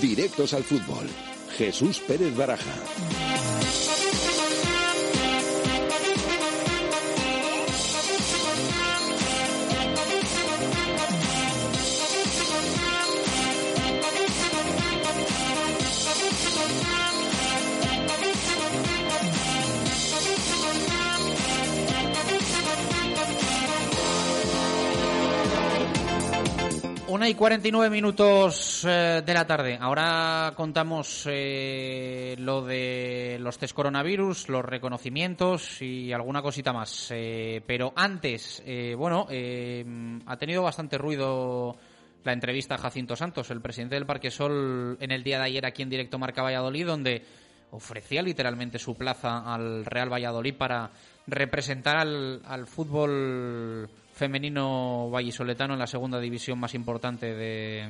Directos 0.00 0.54
al 0.54 0.64
fútbol. 0.64 1.06
Jesús 1.56 2.00
Pérez 2.00 2.36
Baraja. 2.36 3.25
Una 27.16 27.30
y 27.30 27.34
49 27.34 27.88
minutos 27.88 28.84
eh, 28.86 29.22
de 29.24 29.32
la 29.32 29.46
tarde. 29.46 29.78
Ahora 29.80 30.52
contamos 30.54 31.26
eh, 31.26 32.36
lo 32.38 32.60
de 32.60 33.38
los 33.40 33.56
test 33.56 33.74
coronavirus, 33.74 34.50
los 34.50 34.62
reconocimientos 34.62 35.80
y 35.80 36.12
alguna 36.12 36.42
cosita 36.42 36.74
más. 36.74 37.10
Eh, 37.14 37.62
pero 37.66 37.94
antes, 37.96 38.62
bueno, 38.98 39.26
ha 39.30 40.36
tenido 40.36 40.62
bastante 40.62 40.98
ruido 40.98 41.74
la 42.22 42.34
entrevista 42.34 42.74
a 42.74 42.78
Jacinto 42.78 43.16
Santos, 43.16 43.50
el 43.50 43.62
presidente 43.62 43.94
del 43.94 44.04
Parque 44.04 44.30
Sol, 44.30 44.98
en 45.00 45.10
el 45.10 45.22
día 45.22 45.38
de 45.38 45.44
ayer 45.46 45.64
aquí 45.64 45.80
en 45.80 45.88
directo 45.88 46.18
Marca 46.18 46.42
Valladolid, 46.42 46.84
donde 46.84 47.22
ofrecía 47.70 48.20
literalmente 48.20 48.78
su 48.78 48.94
plaza 48.94 49.38
al 49.38 49.86
Real 49.86 50.12
Valladolid 50.12 50.54
para 50.54 50.90
representar 51.26 51.96
al, 51.96 52.42
al 52.44 52.66
fútbol 52.66 53.88
femenino 54.16 55.10
vallisoletano 55.10 55.74
en 55.74 55.78
la 55.78 55.86
segunda 55.86 56.18
división 56.18 56.58
más 56.58 56.74
importante 56.74 57.34
de, 57.34 57.86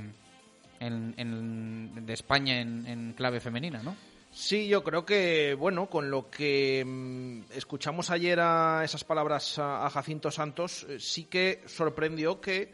de 0.80 2.12
España 2.12 2.60
en, 2.60 3.14
clave 3.16 3.38
femenina, 3.38 3.80
¿no? 3.82 3.96
Sí, 4.32 4.66
yo 4.66 4.82
creo 4.82 5.06
que, 5.06 5.54
bueno, 5.54 5.88
con 5.88 6.10
lo 6.10 6.28
que 6.28 6.84
mm, 6.84 7.52
escuchamos 7.54 8.10
ayer 8.10 8.38
a 8.40 8.82
esas 8.84 9.04
palabras 9.04 9.58
a, 9.58 9.88
Jacinto 9.88 10.30
Santos, 10.32 10.84
eh, 10.88 10.98
sí 10.98 11.24
que 11.24 11.62
sorprendió 11.66 12.40
que 12.40 12.72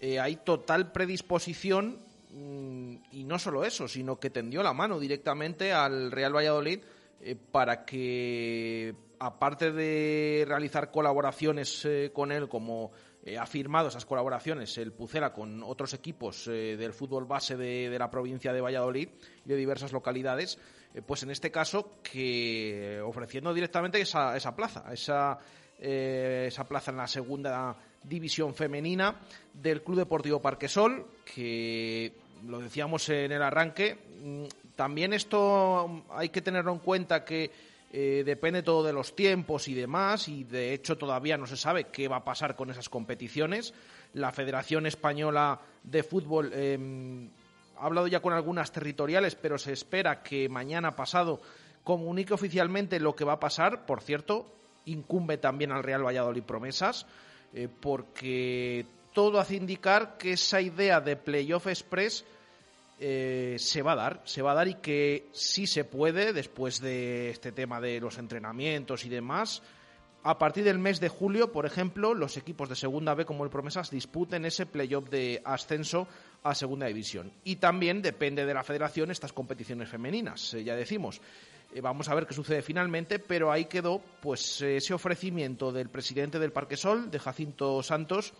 eh, 0.00 0.18
hay 0.18 0.36
total 0.36 0.90
predisposición 0.90 1.98
mm, 2.32 2.94
y 3.12 3.24
no 3.24 3.38
solo 3.38 3.64
eso, 3.64 3.86
sino 3.86 4.18
que 4.18 4.30
tendió 4.30 4.62
la 4.62 4.72
mano 4.72 4.98
directamente 4.98 5.72
al 5.72 6.10
Real 6.10 6.34
Valladolid 6.34 6.80
eh, 7.20 7.36
para 7.52 7.84
que 7.84 8.94
aparte 9.18 9.72
de 9.72 10.44
realizar 10.46 10.90
colaboraciones 10.90 11.84
eh, 11.84 12.10
con 12.12 12.32
él, 12.32 12.48
como 12.48 12.92
eh, 13.24 13.38
ha 13.38 13.46
firmado 13.46 13.88
esas 13.88 14.04
colaboraciones 14.04 14.76
el 14.78 14.92
Pucela 14.92 15.32
con 15.32 15.62
otros 15.62 15.94
equipos 15.94 16.46
eh, 16.48 16.76
del 16.76 16.92
fútbol 16.92 17.24
base 17.24 17.56
de, 17.56 17.96
la 17.98 18.10
provincia 18.10 18.52
de 18.52 18.60
Valladolid 18.60 19.08
y 19.44 19.48
de 19.48 19.56
diversas 19.56 19.92
localidades, 19.92 20.58
pues 21.06 21.22
en 21.22 21.30
este 21.30 21.50
caso 21.50 21.98
que 22.02 23.00
ofreciendo 23.04 23.52
directamente 23.52 24.00
esa, 24.00 24.34
esa 24.34 24.56
plaza, 24.56 24.84
esa, 24.90 25.38
esa 25.78 26.64
plaza 26.64 26.90
en 26.90 26.96
la 26.96 27.06
segunda 27.06 27.76
división 28.02 28.54
femenina 28.54 29.20
del 29.52 29.82
Club 29.82 29.98
Deportivo 29.98 30.40
Parquesol, 30.40 31.06
que 31.34 32.14
lo 32.46 32.60
decíamos 32.60 33.08
en 33.10 33.32
el 33.32 33.42
arranque, 33.42 33.98
mm, 34.22 34.44
también 34.74 35.12
esto 35.12 36.04
hay 36.10 36.28
que 36.28 36.42
tenerlo 36.42 36.72
en 36.72 36.78
cuenta 36.78 37.24
que 37.24 37.50
eh, 37.98 38.24
depende 38.26 38.62
todo 38.62 38.84
de 38.84 38.92
los 38.92 39.16
tiempos 39.16 39.68
y 39.68 39.74
demás, 39.74 40.28
y 40.28 40.44
de 40.44 40.74
hecho 40.74 40.98
todavía 40.98 41.38
no 41.38 41.46
se 41.46 41.56
sabe 41.56 41.84
qué 41.84 42.08
va 42.08 42.16
a 42.16 42.24
pasar 42.24 42.54
con 42.54 42.68
esas 42.68 42.90
competiciones. 42.90 43.72
La 44.12 44.32
Federación 44.32 44.84
Española 44.84 45.62
de 45.82 46.02
Fútbol 46.02 46.52
em, 46.52 47.30
ha 47.78 47.86
hablado 47.86 48.06
ya 48.06 48.20
con 48.20 48.34
algunas 48.34 48.70
territoriales, 48.70 49.34
pero 49.34 49.56
se 49.56 49.72
espera 49.72 50.22
que 50.22 50.46
mañana 50.50 50.94
pasado 50.94 51.40
comunique 51.84 52.34
oficialmente 52.34 53.00
lo 53.00 53.16
que 53.16 53.24
va 53.24 53.32
a 53.32 53.40
pasar. 53.40 53.86
Por 53.86 54.02
cierto, 54.02 54.44
incumbe 54.84 55.38
también 55.38 55.72
al 55.72 55.82
Real 55.82 56.04
Valladolid 56.04 56.42
Promesas, 56.42 57.06
eh, 57.54 57.66
porque 57.80 58.84
todo 59.14 59.40
hace 59.40 59.56
indicar 59.56 60.18
que 60.18 60.32
esa 60.32 60.60
idea 60.60 61.00
de 61.00 61.16
Playoff 61.16 61.66
Express 61.66 62.26
eh, 62.98 63.56
se 63.58 63.82
va 63.82 63.92
a 63.92 63.96
dar, 63.96 64.22
se 64.24 64.40
va 64.40 64.52
a 64.52 64.54
dar 64.54 64.68
y 64.68 64.76
que 64.76 65.28
sí 65.32 65.66
se 65.66 65.84
puede, 65.84 66.32
después 66.32 66.80
de 66.80 67.28
este 67.28 67.52
tema 67.52 67.78
de 67.78 68.00
los 68.00 68.16
entrenamientos 68.16 69.04
y 69.04 69.10
demás, 69.10 69.62
a 70.22 70.38
partir 70.38 70.64
del 70.64 70.78
mes 70.78 70.98
de 70.98 71.10
julio, 71.10 71.52
por 71.52 71.66
ejemplo, 71.66 72.14
los 72.14 72.38
equipos 72.38 72.70
de 72.70 72.74
Segunda 72.74 73.14
B 73.14 73.26
como 73.26 73.44
el 73.44 73.50
Promesas 73.50 73.90
disputen 73.90 74.46
ese 74.46 74.64
playoff 74.64 75.10
de 75.10 75.42
ascenso 75.44 76.08
a 76.42 76.54
Segunda 76.54 76.86
División. 76.86 77.30
Y 77.44 77.56
también 77.56 78.00
depende 78.00 78.46
de 78.46 78.54
la 78.54 78.64
federación 78.64 79.10
estas 79.10 79.32
competiciones 79.34 79.90
femeninas, 79.90 80.54
eh, 80.54 80.64
ya 80.64 80.74
decimos. 80.74 81.20
Eh, 81.74 81.82
vamos 81.82 82.08
a 82.08 82.14
ver 82.14 82.26
qué 82.26 82.32
sucede 82.32 82.62
finalmente, 82.62 83.18
pero 83.18 83.52
ahí 83.52 83.66
quedó 83.66 84.00
pues 84.22 84.62
ese 84.62 84.94
ofrecimiento 84.94 85.70
del 85.70 85.90
presidente 85.90 86.38
del 86.38 86.52
Parque 86.52 86.78
Sol, 86.78 87.10
de 87.10 87.18
Jacinto 87.18 87.82
Santos, 87.82 88.32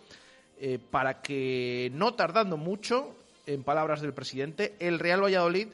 para 0.89 1.21
que 1.21 1.91
no 1.93 2.15
tardando 2.15 2.57
mucho 2.57 3.13
en 3.47 3.63
palabras 3.63 4.01
del 4.01 4.13
presidente, 4.13 4.75
el 4.79 4.99
Real 4.99 5.23
Valladolid 5.23 5.69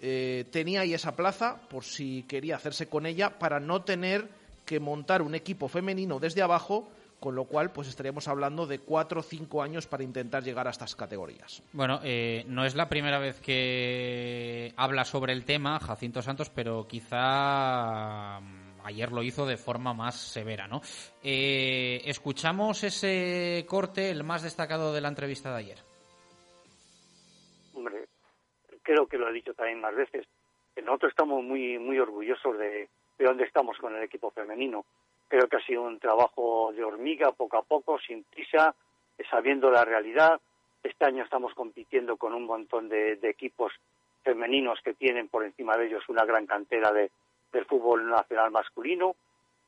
eh, 0.00 0.46
tenía 0.50 0.80
ahí 0.82 0.94
esa 0.94 1.16
plaza 1.16 1.60
por 1.68 1.84
si 1.84 2.22
quería 2.22 2.56
hacerse 2.56 2.88
con 2.88 3.04
ella 3.04 3.38
para 3.38 3.60
no 3.60 3.82
tener 3.82 4.28
que 4.64 4.80
montar 4.80 5.22
un 5.22 5.34
equipo 5.34 5.68
femenino 5.68 6.18
desde 6.18 6.42
abajo 6.42 6.88
con 7.20 7.34
lo 7.34 7.44
cual 7.44 7.72
pues 7.72 7.88
estaríamos 7.88 8.28
hablando 8.28 8.66
de 8.66 8.78
cuatro 8.78 9.20
o 9.20 9.22
cinco 9.22 9.62
años 9.62 9.86
para 9.86 10.04
intentar 10.04 10.42
llegar 10.42 10.66
a 10.68 10.70
estas 10.70 10.94
categorías. 10.94 11.62
Bueno, 11.72 12.00
eh, 12.04 12.44
no 12.46 12.64
es 12.64 12.74
la 12.74 12.88
primera 12.88 13.18
vez 13.18 13.40
que 13.40 14.72
habla 14.76 15.04
sobre 15.04 15.32
el 15.32 15.44
tema 15.44 15.80
Jacinto 15.80 16.22
Santos, 16.22 16.50
pero 16.50 16.86
quizá 16.86 18.40
mm, 18.40 18.80
ayer 18.84 19.10
lo 19.10 19.22
hizo 19.22 19.46
de 19.46 19.56
forma 19.56 19.92
más 19.94 20.16
severa, 20.16 20.68
¿no? 20.68 20.80
Eh, 21.22 22.02
escuchamos 22.04 22.84
ese 22.84 23.64
corte, 23.68 24.10
el 24.10 24.22
más 24.22 24.42
destacado 24.42 24.92
de 24.92 25.00
la 25.00 25.08
entrevista 25.08 25.50
de 25.50 25.58
ayer 25.58 25.87
creo 28.88 29.06
que 29.06 29.18
lo 29.18 29.28
he 29.28 29.32
dicho 29.34 29.52
también 29.52 29.82
más 29.82 29.94
veces, 29.94 30.26
nosotros 30.82 31.10
estamos 31.10 31.44
muy, 31.44 31.78
muy 31.78 31.98
orgullosos 31.98 32.56
de, 32.56 32.88
de 33.18 33.24
dónde 33.24 33.44
estamos 33.44 33.76
con 33.76 33.94
el 33.94 34.02
equipo 34.02 34.30
femenino. 34.30 34.86
Creo 35.28 35.46
que 35.46 35.56
ha 35.56 35.66
sido 35.66 35.82
un 35.82 35.98
trabajo 35.98 36.72
de 36.74 36.82
hormiga, 36.82 37.32
poco 37.32 37.58
a 37.58 37.62
poco, 37.62 37.98
sin 37.98 38.24
prisa, 38.24 38.74
sabiendo 39.30 39.70
la 39.70 39.84
realidad. 39.84 40.40
Este 40.82 41.04
año 41.04 41.22
estamos 41.22 41.52
compitiendo 41.52 42.16
con 42.16 42.32
un 42.32 42.46
montón 42.46 42.88
de, 42.88 43.18
equipos 43.24 43.74
femeninos 44.22 44.80
que 44.82 44.94
tienen 44.94 45.28
por 45.28 45.44
encima 45.44 45.76
de 45.76 45.88
ellos 45.88 46.08
una 46.08 46.24
gran 46.24 46.46
cantera 46.46 46.90
de, 46.90 47.10
del 47.52 47.66
fútbol 47.66 48.08
nacional 48.08 48.50
masculino 48.50 49.16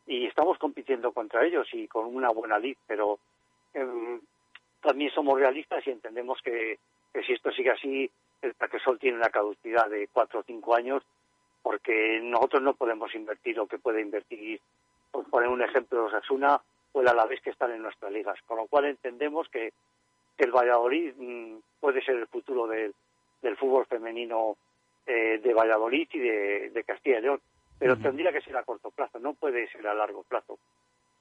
y 0.06 0.26
estamos 0.26 0.56
compitiendo 0.56 1.12
contra 1.12 1.44
ellos 1.44 1.68
y 1.74 1.86
con 1.88 2.06
una 2.06 2.30
buena 2.30 2.58
lid, 2.58 2.76
pero 2.86 3.18
em, 3.74 4.18
también 4.80 5.10
somos 5.10 5.38
realistas 5.38 5.86
y 5.86 5.90
entendemos 5.90 6.40
que, 6.42 6.78
si 7.26 7.34
esto 7.34 7.50
sigue 7.52 7.70
así, 7.70 8.10
el 8.43 8.55
Parquesol 8.55 8.99
tiene 8.99 9.18
una 9.18 9.30
caducidad 9.30 9.88
de 9.88 10.09
cuatro 10.12 10.41
o 10.41 10.45
cinco 10.45 10.74
años, 10.74 11.03
porque 11.62 12.20
nosotros 12.22 12.62
no 12.62 12.74
podemos 12.74 13.14
invertir 13.14 13.57
lo 13.57 13.66
que 13.66 13.78
puede 13.78 14.01
invertir, 14.01 14.61
por 15.11 15.28
poner 15.28 15.49
un 15.49 15.62
ejemplo, 15.62 16.07
Osasuna 16.07 16.61
o 16.93 17.01
el 17.01 17.09
Alavés 17.09 17.41
que 17.43 17.51
están 17.51 17.72
en 17.72 17.82
nuestras 17.82 18.12
ligas. 18.12 18.38
Con 18.47 18.59
lo 18.59 18.66
cual 18.66 18.86
entendemos 18.86 19.49
que, 19.49 19.72
el 20.38 20.53
Valladolid 20.53 21.12
mm, 21.18 21.59
puede 21.80 22.03
ser 22.03 22.16
el 22.16 22.26
futuro 22.26 22.66
del, 22.66 22.95
fútbol 23.59 23.84
femenino 23.84 24.57
eh, 25.07 25.38
de 25.38 25.53
Valladolid 25.53 26.09
y 26.14 26.18
de, 26.18 26.84
Castilla 26.86 27.18
y 27.18 27.22
León. 27.22 27.41
Pero 27.78 27.99
tendría 27.99 28.32
que 28.32 28.41
ser 28.41 28.57
a 28.57 28.62
corto 28.62 28.91
plazo, 28.91 29.18
no 29.18 29.34
puede 29.34 29.70
ser 29.70 29.86
a 29.86 29.93
largo 29.93 30.22
plazo. 30.22 30.59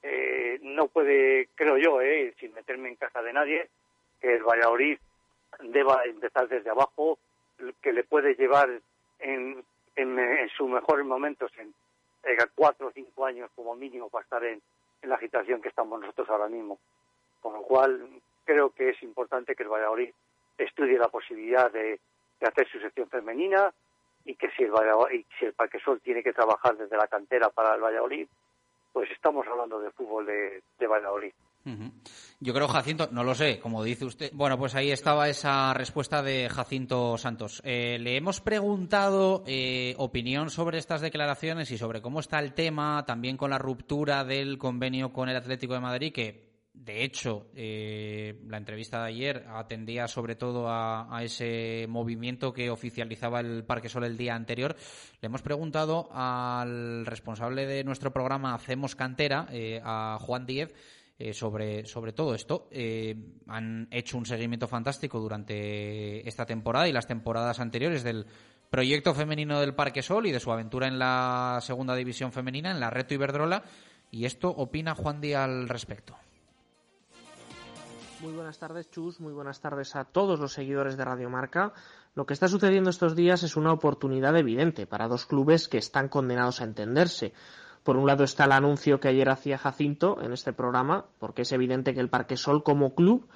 Eh, 0.03 0.59
no 0.61 0.87
puede, 0.87 1.49
creo 1.55 1.77
yo, 1.77 1.99
eh, 2.01 2.33
sin 2.39 2.53
meterme 2.53 2.87
en 2.87 2.95
casa 2.95 3.21
de 3.21 3.33
nadie, 3.33 3.67
que 4.21 4.35
el 4.35 4.43
Valladolid 4.43 4.97
deba 5.61 6.03
empezar 6.05 6.47
desde 6.47 6.69
abajo, 6.69 7.17
que 7.81 7.93
le 7.93 8.03
puede 8.03 8.35
llevar 8.35 8.69
en, 9.19 9.63
en, 9.95 10.49
sus 10.57 10.69
mejores 10.69 11.05
momentos, 11.05 11.51
en, 11.57 11.73
cuatro 12.55 12.87
o 12.87 12.91
cinco 12.91 13.25
años 13.25 13.49
como 13.55 13.75
mínimo, 13.75 14.09
para 14.09 14.23
estar 14.23 14.43
en, 14.43 14.61
la 15.03 15.15
agitación 15.15 15.61
que 15.61 15.69
estamos 15.69 15.99
nosotros 15.99 16.29
ahora 16.29 16.49
mismo. 16.49 16.77
Con 17.41 17.53
lo 17.53 17.61
cual, 17.61 18.21
creo 18.43 18.71
que 18.71 18.89
es 18.89 19.03
importante 19.03 19.55
que 19.55 19.63
el 19.63 19.69
Valladolid 19.69 20.11
estudie 20.57 20.97
la 20.97 21.07
posibilidad 21.07 21.71
de, 21.71 21.99
hacer 22.41 22.69
su 22.69 22.79
sección 22.79 23.09
femenina 23.09 23.73
y 24.25 24.35
que 24.35 24.49
si 24.51 24.63
el, 24.63 24.71
Valladolid, 24.71 25.25
si 25.37 25.45
el 25.45 25.53
Parque 25.53 25.79
Sol 25.79 26.01
tiene 26.01 26.23
que 26.23 26.33
trabajar 26.33 26.77
desde 26.77 26.97
la 26.97 27.07
cantera 27.07 27.49
para 27.49 27.75
el 27.75 27.81
Valladolid, 27.81 28.27
pues 28.91 29.09
estamos 29.11 29.45
hablando 29.47 29.79
de 29.79 29.91
fútbol 29.91 30.25
de 30.25 30.87
Valladolid. 30.87 31.33
Yo 32.39 32.53
creo, 32.53 32.67
Jacinto, 32.67 33.09
no 33.11 33.23
lo 33.23 33.35
sé, 33.35 33.59
como 33.59 33.83
dice 33.83 34.05
usted. 34.05 34.31
Bueno, 34.33 34.57
pues 34.57 34.75
ahí 34.75 34.91
estaba 34.91 35.29
esa 35.29 35.73
respuesta 35.73 36.23
de 36.23 36.49
Jacinto 36.49 37.17
Santos. 37.17 37.61
Eh, 37.63 37.97
le 37.99 38.15
hemos 38.15 38.41
preguntado 38.41 39.43
eh, 39.45 39.93
opinión 39.97 40.49
sobre 40.49 40.77
estas 40.77 41.01
declaraciones 41.01 41.69
y 41.71 41.77
sobre 41.77 42.01
cómo 42.01 42.21
está 42.21 42.39
el 42.39 42.53
tema, 42.53 43.03
también 43.05 43.37
con 43.37 43.49
la 43.49 43.57
ruptura 43.57 44.23
del 44.23 44.57
convenio 44.57 45.13
con 45.13 45.29
el 45.29 45.35
Atlético 45.35 45.73
de 45.73 45.79
Madrid, 45.79 46.13
que 46.13 46.49
de 46.79 47.03
hecho, 47.03 47.47
eh, 47.55 48.39
la 48.47 48.57
entrevista 48.57 49.01
de 49.03 49.09
ayer 49.09 49.45
atendía 49.49 50.07
sobre 50.07 50.35
todo 50.35 50.67
a, 50.69 51.19
ese 51.23 51.85
movimiento 51.89 52.53
que 52.53 52.69
oficializaba 52.69 53.41
el 53.41 53.65
Parque 53.65 53.89
Sol 53.89 54.05
el 54.05 54.17
día 54.17 54.33
anterior. 54.33 54.77
Le 55.21 55.25
hemos 55.25 55.41
preguntado 55.41 56.07
al 56.11 57.05
responsable 57.05 57.65
de 57.65 57.83
nuestro 57.83 58.13
programa 58.13 58.53
Hacemos 58.53 58.95
Cantera, 58.95 59.47
eh, 59.51 59.81
a 59.83 60.17
Juan 60.21 60.45
Díez, 60.45 60.73
eh, 61.19 61.33
sobre, 61.33 61.85
sobre 61.85 62.13
todo 62.13 62.33
esto. 62.33 62.69
han 63.47 63.87
hecho 63.91 64.17
un 64.17 64.25
seguimiento 64.25 64.67
fantástico 64.67 65.19
durante 65.19 66.27
esta 66.27 66.45
temporada 66.45 66.87
y 66.87 66.93
las 66.93 67.05
temporadas 67.05 67.59
anteriores 67.59 68.03
del 68.03 68.25
proyecto 68.69 69.13
femenino 69.13 69.59
del 69.59 69.75
Parque 69.75 70.01
Sol 70.01 70.27
y 70.27 70.31
de 70.31 70.39
su 70.39 70.51
aventura 70.51 70.87
en 70.87 70.99
la 70.99 71.59
segunda 71.61 71.95
división 71.95 72.31
femenina, 72.31 72.71
en 72.71 72.79
la 72.79 72.89
Reto 72.89 73.13
Iberdrola. 73.13 73.63
Y 74.11 74.25
esto 74.25 74.49
opina 74.49 74.95
Juan 74.95 75.21
Díaz 75.21 75.43
al 75.43 75.69
respecto. 75.69 76.15
Muy 78.21 78.33
buenas 78.33 78.59
tardes, 78.59 78.89
Chus. 78.91 79.21
Muy 79.21 79.31
buenas 79.31 79.61
tardes 79.61 79.95
a 79.95 80.03
todos 80.03 80.39
los 80.39 80.53
seguidores 80.53 80.97
de 80.97 81.05
Radio 81.05 81.29
Marca. 81.29 81.73
Lo 82.15 82.25
que 82.25 82.33
está 82.33 82.49
sucediendo 82.49 82.89
estos 82.89 83.15
días 83.15 83.43
es 83.43 83.55
una 83.55 83.71
oportunidad 83.71 84.35
evidente 84.35 84.85
para 84.85 85.07
dos 85.07 85.25
clubes 85.25 85.69
que 85.69 85.77
están 85.77 86.09
condenados 86.09 86.59
a 86.59 86.65
entenderse. 86.65 87.33
Por 87.83 87.97
un 87.97 88.07
lado 88.07 88.23
está 88.23 88.45
el 88.45 88.51
anuncio 88.51 88.99
que 88.99 89.07
ayer 89.07 89.29
hacía 89.29 89.57
Jacinto 89.57 90.21
en 90.21 90.33
este 90.33 90.53
programa, 90.53 91.05
porque 91.19 91.43
es 91.43 91.51
evidente 91.51 91.93
que 91.93 91.99
el 91.99 92.09
Parque 92.09 92.37
Sol 92.37 92.63
como 92.63 92.93
club 92.93 93.27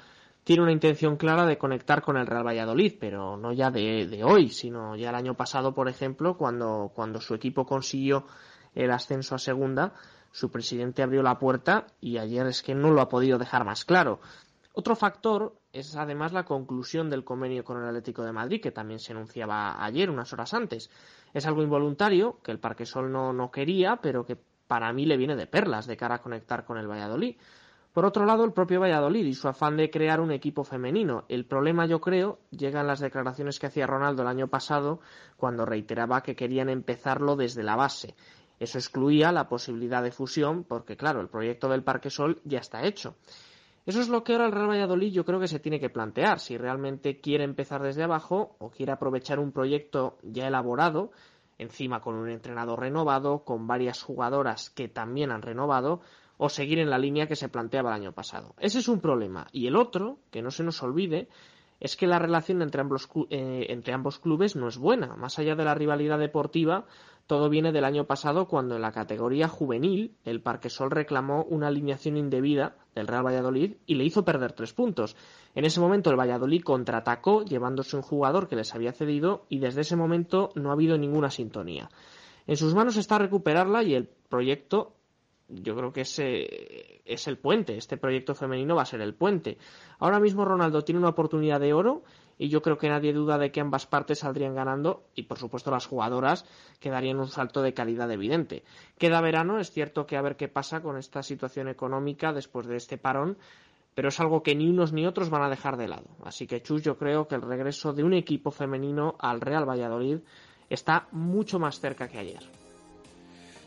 tiene 0.44 0.62
una 0.62 0.72
intención 0.72 1.16
clara 1.16 1.46
de 1.46 1.58
conectar 1.58 2.02
con 2.02 2.18
el 2.18 2.28
Real 2.28 2.46
Valladolid, 2.46 2.96
pero 3.00 3.38
no 3.38 3.54
ya 3.54 3.72
de, 3.72 4.22
hoy, 4.24 4.50
sino 4.50 4.96
ya 4.96 5.10
el 5.10 5.16
año 5.16 5.36
pasado, 5.36 5.74
por 5.74 5.88
ejemplo, 5.88 6.38
cuando, 6.38 6.92
cuando 6.94 7.22
su 7.22 7.34
equipo 7.34 7.66
consiguió 7.66 8.26
el 8.76 8.92
ascenso 8.92 9.36
a 9.36 9.40
segunda, 9.40 9.94
su 10.32 10.52
presidente 10.52 11.04
abrió 11.04 11.24
la 11.24 11.40
puerta 11.40 11.88
y 12.02 12.18
ayer 12.18 12.46
es 12.48 12.62
que 12.62 12.76
no 12.76 12.92
lo 12.92 13.02
ha 13.02 13.08
podido 13.08 13.38
dejar 13.38 13.64
más 13.64 13.86
claro. 13.86 14.20
Otro 14.76 14.96
factor 14.96 15.56
es 15.72 15.96
además 15.96 16.34
la 16.34 16.46
conclusión 16.46 17.08
del 17.08 17.24
convenio 17.24 17.64
con 17.64 17.80
el 17.80 17.88
Atlético 17.88 18.24
de 18.24 18.32
Madrid, 18.32 18.60
que 18.60 18.72
también 18.72 19.00
se 19.00 19.14
anunciaba 19.14 19.84
ayer, 19.86 20.10
unas 20.10 20.34
horas 20.34 20.56
antes. 20.56 20.90
Es 21.32 21.46
algo 21.46 21.62
involuntario, 21.62 22.40
que 22.44 22.52
el 22.52 22.60
Parque 22.60 22.88
Sol 22.88 23.12
no, 23.12 23.34
no 23.34 23.52
quería, 23.52 23.98
pero 23.98 24.26
que 24.26 24.36
para 24.68 24.92
mí 24.92 25.06
le 25.06 25.18
viene 25.18 25.36
de 25.36 25.46
perlas 25.46 25.86
de 25.86 25.96
cara 25.96 26.16
a 26.16 26.22
conectar 26.24 26.66
con 26.66 26.80
el 26.80 26.88
Valladolid. 26.88 27.38
Por 27.94 28.06
otro 28.06 28.26
lado, 28.26 28.44
el 28.44 28.54
propio 28.54 28.80
Valladolid 28.80 29.24
y 29.24 29.36
su 29.36 29.48
afán 29.48 29.78
de 29.78 29.92
crear 29.92 30.20
un 30.20 30.32
equipo 30.32 30.64
femenino. 30.64 31.26
El 31.30 31.46
problema, 31.46 31.86
yo 31.86 32.02
creo, 32.02 32.40
llega 32.50 32.82
en 32.82 32.88
las 32.88 33.00
declaraciones 33.00 33.60
que 33.60 33.68
hacía 33.68 33.86
Ronaldo 33.86 34.24
el 34.24 34.28
año 34.28 34.48
pasado, 34.48 35.02
cuando 35.38 35.68
reiteraba 35.68 36.24
que 36.24 36.36
querían 36.36 36.70
empezarlo 36.70 37.36
desde 37.36 37.62
la 37.62 37.76
base. 37.76 38.16
Eso 38.60 38.80
excluía 38.80 39.32
la 39.32 39.48
posibilidad 39.48 40.02
de 40.02 40.12
fusión, 40.12 40.64
porque 40.64 40.98
claro, 40.98 41.22
el 41.22 41.30
proyecto 41.30 41.70
del 41.70 41.84
Parque 41.84 42.10
Sol 42.10 42.42
ya 42.44 42.58
está 42.58 42.84
hecho. 42.84 43.16
Eso 43.86 44.00
es 44.00 44.08
lo 44.08 44.24
que 44.24 44.32
ahora 44.32 44.46
el 44.46 44.54
Real 44.54 44.70
Valladolid 44.70 45.12
yo 45.12 45.26
creo 45.26 45.40
que 45.40 45.48
se 45.48 45.60
tiene 45.60 45.80
que 45.80 45.90
plantear, 45.90 46.40
si 46.40 46.58
realmente 46.58 47.20
quiere 47.20 47.44
empezar 47.44 47.82
desde 47.82 48.04
abajo 48.04 48.56
o 48.60 48.72
quiere 48.72 48.94
aprovechar 48.94 49.40
un 49.40 49.52
proyecto 49.52 50.18
ya 50.24 50.48
elaborado, 50.48 51.12
encima 51.58 52.00
con 52.00 52.16
un 52.16 52.30
entrenador 52.30 52.80
renovado, 52.80 53.44
con 53.44 53.68
varias 53.68 54.02
jugadoras 54.02 54.70
que 54.70 54.88
también 54.88 55.32
han 55.32 55.42
renovado, 55.42 56.02
o 56.38 56.50
seguir 56.50 56.80
en 56.80 56.90
la 56.90 56.98
línea 56.98 57.28
que 57.28 57.36
se 57.36 57.50
planteaba 57.50 57.90
el 57.90 58.02
año 58.02 58.12
pasado. 58.14 58.56
Ese 58.60 58.80
es 58.80 58.88
un 58.88 59.00
problema. 59.00 59.48
Y 59.52 59.68
el 59.68 59.76
otro, 59.76 60.20
que 60.32 60.42
no 60.42 60.50
se 60.50 60.64
nos 60.64 60.82
olvide, 60.82 61.28
es 61.80 61.96
que 61.96 62.08
la 62.08 62.20
relación 62.20 62.62
entre 62.62 62.82
ambos, 62.82 63.10
eh, 63.30 63.68
entre 63.70 63.94
ambos 63.94 64.20
clubes 64.20 64.56
no 64.56 64.68
es 64.68 64.78
buena. 64.78 65.16
Más 65.16 65.38
allá 65.38 65.56
de 65.56 65.66
la 65.66 65.76
rivalidad 65.76 66.18
deportiva, 66.18 66.86
todo 67.28 67.50
viene 67.50 67.72
del 67.72 67.86
año 67.86 68.06
pasado 68.06 68.48
cuando 68.48 68.76
en 68.76 68.82
la 68.82 68.92
categoría 68.92 69.48
juvenil 69.48 70.16
el 70.26 70.42
Parquesol 70.42 70.92
reclamó 70.92 71.44
una 71.44 71.68
alineación 71.68 72.18
indebida 72.18 72.76
del 72.96 73.08
Real 73.08 73.26
Valladolid 73.26 73.78
y 73.86 73.96
le 73.96 74.04
hizo 74.04 74.26
perder 74.26 74.52
tres 74.54 74.74
puntos. 74.74 75.16
En 75.56 75.66
ese 75.66 75.80
momento 75.80 76.10
el 76.10 76.20
Valladolid 76.20 76.64
contraatacó 76.64 77.44
llevándose 77.44 77.96
un 77.96 78.02
jugador 78.02 78.48
que 78.48 78.58
les 78.58 78.76
había 78.76 78.92
cedido 78.92 79.46
y 79.48 79.60
desde 79.60 79.82
ese 79.82 79.96
momento 79.96 80.50
no 80.56 80.70
ha 80.70 80.74
habido 80.74 80.98
ninguna 80.98 81.30
sintonía. 81.30 81.90
En 82.46 82.58
sus 82.58 82.76
manos 82.76 82.98
está 82.98 83.18
recuperarla 83.18 83.84
y 83.84 83.96
el 83.96 84.10
proyecto 84.30 84.94
yo 85.48 85.76
creo 85.76 85.94
que 85.94 86.02
ese 86.02 87.02
es 87.06 87.28
el 87.28 87.38
puente. 87.38 87.78
Este 87.78 87.98
proyecto 87.98 88.34
femenino 88.36 88.76
va 88.76 88.84
a 88.84 88.86
ser 88.86 89.02
el 89.02 89.14
puente. 89.14 89.58
Ahora 90.00 90.20
mismo 90.20 90.46
Ronaldo 90.46 90.84
tiene 90.84 91.00
una 91.00 91.10
oportunidad 91.10 91.60
de 91.60 91.74
oro 91.74 92.04
y 92.44 92.50
yo 92.50 92.62
creo 92.62 92.78
que 92.78 92.90
nadie 92.90 93.14
duda 93.14 93.38
de 93.38 93.54
que 93.54 93.62
ambas 93.62 93.86
partes 93.86 94.20
saldrían 94.20 94.54
ganando 94.54 95.06
y 95.16 95.24
por 95.24 95.40
supuesto 95.40 95.72
las 95.72 95.86
jugadoras 95.86 96.44
quedarían 96.82 97.22
un 97.22 97.30
salto 97.30 97.62
de 97.62 97.74
calidad 97.74 98.12
evidente. 98.12 98.66
Queda 98.98 99.22
verano, 99.22 99.60
es 99.60 99.72
cierto 99.72 100.06
que 100.06 100.18
a 100.18 100.22
ver 100.22 100.36
qué 100.36 100.50
pasa 100.50 100.82
con 100.82 100.98
esta 100.98 101.24
situación 101.24 101.70
económica 101.70 102.34
después 102.34 102.68
de 102.68 102.76
este 102.76 102.98
parón, 102.98 103.38
pero 103.96 104.10
es 104.10 104.20
algo 104.20 104.44
que 104.44 104.56
ni 104.56 104.70
unos 104.70 104.92
ni 104.92 105.08
otros 105.08 105.30
van 105.30 105.44
a 105.44 105.50
dejar 105.50 105.78
de 105.78 105.88
lado. 105.88 106.10
Así 106.26 106.46
que 106.46 106.62
Chus, 106.62 106.84
yo 106.84 106.98
creo 106.98 107.30
que 107.30 107.36
el 107.36 107.44
regreso 107.44 107.94
de 107.94 108.04
un 108.04 108.14
equipo 108.14 108.52
femenino 108.52 109.16
al 109.20 109.40
Real 109.40 109.64
Valladolid 109.64 110.18
está 110.70 111.08
mucho 111.14 111.60
más 111.60 111.80
cerca 111.80 112.10
que 112.10 112.18
ayer. 112.18 112.63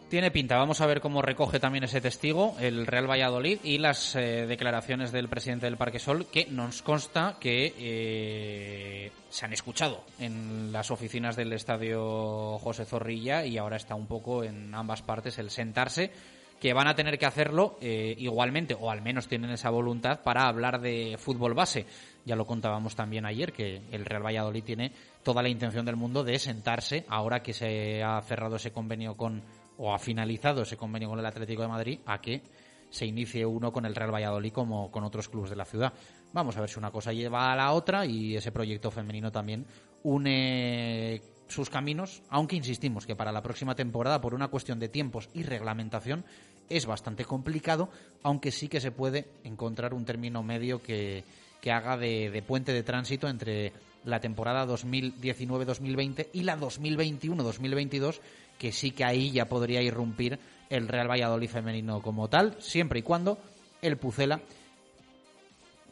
Tiene 0.09 0.31
pinta, 0.31 0.57
vamos 0.57 0.81
a 0.81 0.87
ver 0.87 1.01
cómo 1.01 1.21
recoge 1.21 1.59
también 1.59 1.83
ese 1.83 2.01
testigo 2.01 2.55
el 2.61 2.87
Real 2.87 3.11
Valladolid 3.11 3.59
y 3.65 3.79
las 3.79 4.15
eh, 4.15 4.47
declaraciones 4.47 5.11
del 5.11 5.29
presidente 5.29 5.67
del 5.67 5.77
Parque 5.77 5.99
Sol, 5.99 6.27
que 6.27 6.47
nos 6.47 6.81
consta 6.81 7.39
que 7.41 7.75
eh, 7.77 9.11
se 9.29 9.45
han 9.45 9.53
escuchado 9.53 10.05
en 10.21 10.71
las 10.71 10.93
oficinas 10.93 11.35
del 11.35 11.53
estadio 11.53 12.57
José 12.59 12.85
Zorrilla 12.85 13.45
y 13.45 13.59
ahora 13.59 13.75
está 13.75 13.97
un 13.97 14.07
poco 14.07 14.45
en 14.45 14.73
ambas 14.77 15.03
partes 15.03 15.39
el 15.39 15.51
sentarse, 15.51 16.13
que 16.61 16.73
van 16.73 16.87
a 16.87 16.95
tener 16.95 17.19
que 17.19 17.27
hacerlo 17.27 17.77
eh, 17.81 18.15
igualmente, 18.17 18.77
o 18.79 18.93
al 18.93 19.03
menos 19.03 19.27
tienen 19.27 19.51
esa 19.51 19.71
voluntad 19.71 20.21
para 20.23 20.47
hablar 20.47 20.81
de 20.81 21.17
fútbol 21.19 21.55
base. 21.55 21.85
Ya 22.25 22.37
lo 22.37 22.47
contábamos 22.47 22.95
también 22.95 23.27
ayer, 23.27 23.53
que 23.53 23.83
el 23.91 24.05
Real 24.05 24.25
Valladolid 24.25 24.63
tiene 24.63 24.93
toda 25.25 25.43
la 25.43 25.49
intención 25.49 25.85
del 25.85 25.97
mundo 25.97 26.23
de 26.23 26.39
sentarse, 26.39 27.05
ahora 27.09 27.43
que 27.43 27.53
se 27.53 28.05
ha 28.05 28.23
cerrado 28.23 28.55
ese 28.55 28.71
convenio 28.71 29.17
con 29.17 29.43
o 29.79 29.93
ha 29.93 29.99
finalizado 29.99 30.63
ese 30.63 30.77
convenio 30.77 31.09
con 31.09 31.19
el 31.19 31.27
Atlético 31.27 31.63
de 31.63 31.69
Madrid 31.69 32.01
a 32.07 32.21
que 32.21 32.43
se 32.91 33.07
inicie 33.07 33.45
uno 33.45 33.73
con 33.73 33.85
el 33.85 33.95
Real 33.95 34.15
Valladolid 34.15 34.53
como 34.53 34.91
con 34.91 35.05
otros 35.05 35.29
clubes 35.29 35.51
de 35.51 35.57
la 35.57 35.65
ciudad. 35.65 35.93
Vamos 36.33 36.57
a 36.57 36.61
ver 36.61 36.71
si 36.71 36.79
una 36.79 36.91
cosa 36.91 37.13
lleva 37.13 37.53
a 37.53 37.57
la 37.57 37.73
otra 37.73 38.07
y 38.07 38.37
ese 38.37 38.53
proyecto 38.53 38.91
femenino 38.91 39.31
también 39.33 39.67
une 40.03 41.21
sus 41.49 41.71
caminos, 41.71 42.23
aunque 42.29 42.57
insistimos 42.57 43.07
que 43.07 43.15
para 43.15 43.33
la 43.33 43.43
próxima 43.43 43.75
temporada, 43.75 44.21
por 44.21 44.35
una 44.35 44.49
cuestión 44.49 44.79
de 44.79 44.89
tiempos 44.89 45.29
y 45.33 45.43
reglamentación, 45.43 46.25
es 46.69 46.87
bastante 46.87 47.25
complicado, 47.25 47.89
aunque 48.23 48.51
sí 48.51 48.69
que 48.69 48.81
se 48.81 48.91
puede 48.91 49.27
encontrar 49.45 49.95
un 49.95 50.05
término 50.05 50.43
medio 50.43 50.83
que, 50.83 51.25
que 51.61 51.71
haga 51.71 51.97
de, 51.97 52.31
de 52.31 52.43
puente 52.43 52.73
de 52.73 52.83
tránsito 52.83 53.29
entre 53.29 53.73
la 54.05 54.21
temporada 54.21 54.67
2019-2020 54.67 56.29
y 56.33 56.43
la 56.43 56.59
2021-2022 56.59 58.21
que 58.59 58.73
sí 58.73 58.91
que 58.91 59.05
ahí 59.05 59.31
ya 59.31 59.47
podría 59.47 59.83
irrumpir 59.83 60.39
el 60.71 60.89
Real 60.89 61.11
Valladolid 61.11 61.49
femenino 61.49 62.01
como 62.03 62.29
tal, 62.29 62.57
siempre 62.61 63.01
y 63.01 63.03
cuando 63.03 63.39
el 63.83 63.97
Pucela 63.97 64.41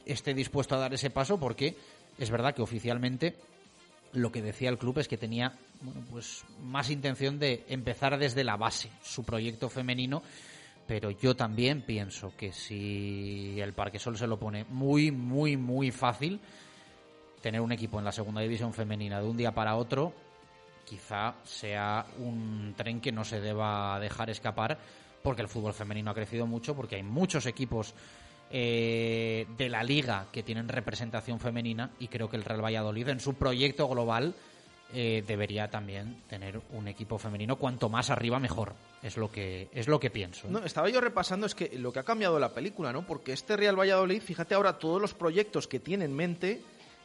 esté 0.05 0.35
dispuesto 0.35 0.75
a 0.75 0.79
dar 0.79 0.95
ese 0.95 1.11
paso 1.11 1.39
porque 1.39 1.77
es 2.19 2.31
verdad 2.31 2.55
que 2.55 2.63
oficialmente 2.63 3.37
lo 4.13 4.31
que 4.31 4.43
decía 4.43 4.69
el 4.69 4.79
club 4.79 4.99
es 4.99 5.09
que 5.09 5.17
tenía 5.17 5.53
bueno, 5.81 6.03
pues 6.11 6.45
más 6.63 6.91
intención 6.91 7.39
de 7.39 7.65
empezar 7.69 8.19
desde 8.19 8.45
la 8.45 8.57
base 8.57 8.91
su 9.03 9.25
proyecto 9.25 9.69
femenino, 9.69 10.23
pero 10.87 11.11
yo 11.11 11.35
también 11.35 11.83
pienso 11.83 12.33
que 12.37 12.53
si 12.53 13.61
el 13.61 13.73
Parque 13.73 13.99
Sol 13.99 14.17
se 14.17 14.27
lo 14.27 14.39
pone 14.39 14.65
muy, 14.65 15.11
muy, 15.11 15.57
muy 15.57 15.91
fácil, 15.91 16.41
tener 17.41 17.61
un 17.61 17.73
equipo 17.73 17.99
en 17.99 18.05
la 18.05 18.13
segunda 18.13 18.41
división 18.41 18.73
femenina 18.73 19.21
de 19.21 19.29
un 19.29 19.37
día 19.37 19.53
para 19.53 19.77
otro, 19.77 20.15
quizá 20.85 21.35
sea 21.45 22.07
un 22.19 22.75
tren 22.77 23.01
que 23.01 23.13
no 23.13 23.25
se 23.25 23.41
deba 23.41 23.99
dejar 24.01 24.31
escapar, 24.31 24.79
porque 25.23 25.43
el 25.43 25.49
fútbol 25.49 25.75
femenino 25.75 26.11
ha 26.11 26.15
crecido 26.15 26.47
mucho, 26.47 26.75
porque 26.75 26.97
hay 26.97 27.03
muchos 27.03 27.47
equipos 27.47 27.95
eh, 28.51 29.47
de 29.57 29.69
la 29.69 29.83
liga 29.83 30.27
que 30.31 30.43
tienen 30.43 30.69
representación 30.69 31.41
femenina 31.41 31.91
y 31.99 32.09
creo 32.09 32.29
que 32.29 32.37
el 32.37 32.45
Real 32.45 32.65
Valladolid 32.65 33.09
en 33.09 33.21
su 33.21 33.35
proyecto 33.35 33.89
global 33.89 34.35
eh, 34.93 35.25
debería 35.27 35.69
también 35.69 36.23
tener 36.29 36.61
un 36.73 36.87
equipo 36.87 37.19
femenino. 37.19 37.57
Cuanto 37.57 37.89
más 37.89 38.11
arriba 38.11 38.39
mejor. 38.39 38.75
Es 39.03 39.17
lo 39.17 39.31
que 39.31 39.69
es 39.73 39.89
lo 39.89 40.01
que 40.01 40.09
pienso 40.09 40.47
¿eh? 40.47 40.51
no 40.51 40.65
estaba 40.65 40.89
yo 40.89 40.99
repasando 40.99 41.45
es 41.45 41.55
que 41.55 41.77
lo 41.79 41.93
que 41.93 41.99
ha 41.99 42.05
cambiado 42.05 42.39
la 42.39 42.55
película 42.55 42.91
no 42.91 43.07
porque 43.07 43.35
este 43.35 43.55
Real 43.55 43.79
Valladolid 43.79 44.23
fíjate 44.23 44.55
ahora 44.55 44.79
todos 44.79 44.99
los 44.99 45.13
proyectos 45.13 45.69
que 45.69 45.79
tiene 45.79 46.07
en 46.07 46.17
mente 46.17 46.63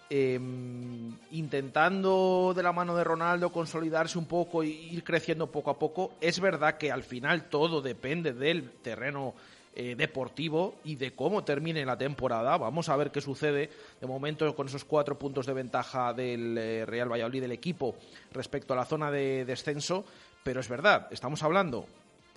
em, 0.09 1.11
intentando 1.31 2.53
de 2.55 2.63
la 2.63 2.73
mano 2.73 2.95
de 2.95 3.03
Ronaldo 3.03 3.51
consolidarse 3.51 4.17
un 4.17 4.25
poco 4.25 4.63
e 4.63 4.67
ir 4.67 5.03
creciendo 5.03 5.47
poco 5.47 5.69
a 5.69 5.77
poco 5.79 6.13
es 6.19 6.39
verdad 6.39 6.77
que 6.77 6.91
al 6.91 7.03
final 7.03 7.49
todo 7.49 7.81
depende 7.81 8.33
del 8.33 8.71
terreno 8.81 9.33
eh, 9.75 9.95
deportivo 9.95 10.75
y 10.83 10.95
de 10.95 11.13
cómo 11.13 11.43
termine 11.43 11.85
la 11.85 11.97
temporada. 11.97 12.57
Vamos 12.57 12.89
a 12.89 12.97
ver 12.97 13.11
qué 13.11 13.21
sucede 13.21 13.69
de 14.01 14.07
momento 14.07 14.53
con 14.55 14.67
esos 14.67 14.83
cuatro 14.83 15.17
puntos 15.17 15.45
de 15.45 15.53
ventaja 15.53 16.11
del 16.11 16.57
eh, 16.57 16.85
Real 16.85 17.09
Valladolid 17.09 17.41
del 17.41 17.51
equipo 17.51 17.95
respecto 18.33 18.73
a 18.73 18.77
la 18.77 18.85
zona 18.85 19.11
de 19.11 19.45
descenso. 19.45 20.03
Pero 20.43 20.59
es 20.59 20.67
verdad, 20.67 21.07
estamos 21.11 21.43
hablando 21.43 21.85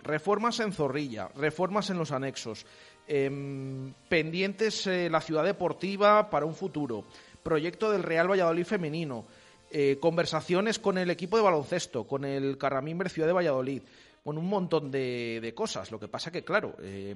reformas 0.03 0.61
en 0.61 0.73
Zorrilla, 0.73 1.31
reformas 1.37 1.91
en 1.91 1.99
los 1.99 2.13
anexos, 2.13 2.67
em, 3.07 3.93
pendientes 4.09 4.87
eh, 4.87 5.09
la 5.11 5.21
ciudad 5.21 5.45
deportiva 5.45 6.29
para 6.29 6.47
un 6.47 6.55
futuro, 6.55 7.05
proyecto 7.43 7.91
del 7.91 8.03
Real 8.03 8.31
Valladolid 8.31 8.65
femenino, 8.65 9.25
conversaciones 10.01 10.79
con 10.79 10.99
el 10.99 11.11
equipo 11.11 11.37
de 11.37 11.43
baloncesto, 11.43 12.05
con 12.05 12.25
el 12.25 12.59
Carramimber 12.59 13.09
Ciudad 13.09 13.27
de 13.27 13.33
Valladolid 13.33 13.83
con 14.25 14.39
un 14.39 14.49
montón 14.49 14.91
de, 14.91 15.53
cosas. 15.55 15.91
Lo 15.91 15.99
que 15.99 16.09
pasa 16.09 16.31
que, 16.31 16.45
claro, 16.45 16.77
eh, 16.81 17.15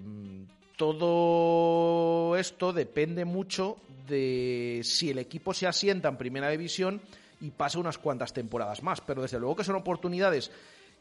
todo 0.77 2.37
esto 2.37 2.72
depende 2.72 3.24
mucho 3.24 3.77
de 4.09 4.81
si 4.85 5.11
el 5.11 5.18
equipo 5.18 5.55
se 5.55 5.66
asienta 5.66 6.09
en 6.09 6.16
primera 6.16 6.49
división 6.49 7.01
y 7.41 7.51
pasa 7.51 7.79
unas 7.79 7.99
cuantas 7.99 8.33
temporadas 8.33 8.83
más. 8.83 9.01
Pero 9.01 9.22
desde 9.22 9.39
luego 9.39 9.57
que 9.57 9.64
son 9.64 9.77
oportunidades 9.77 10.51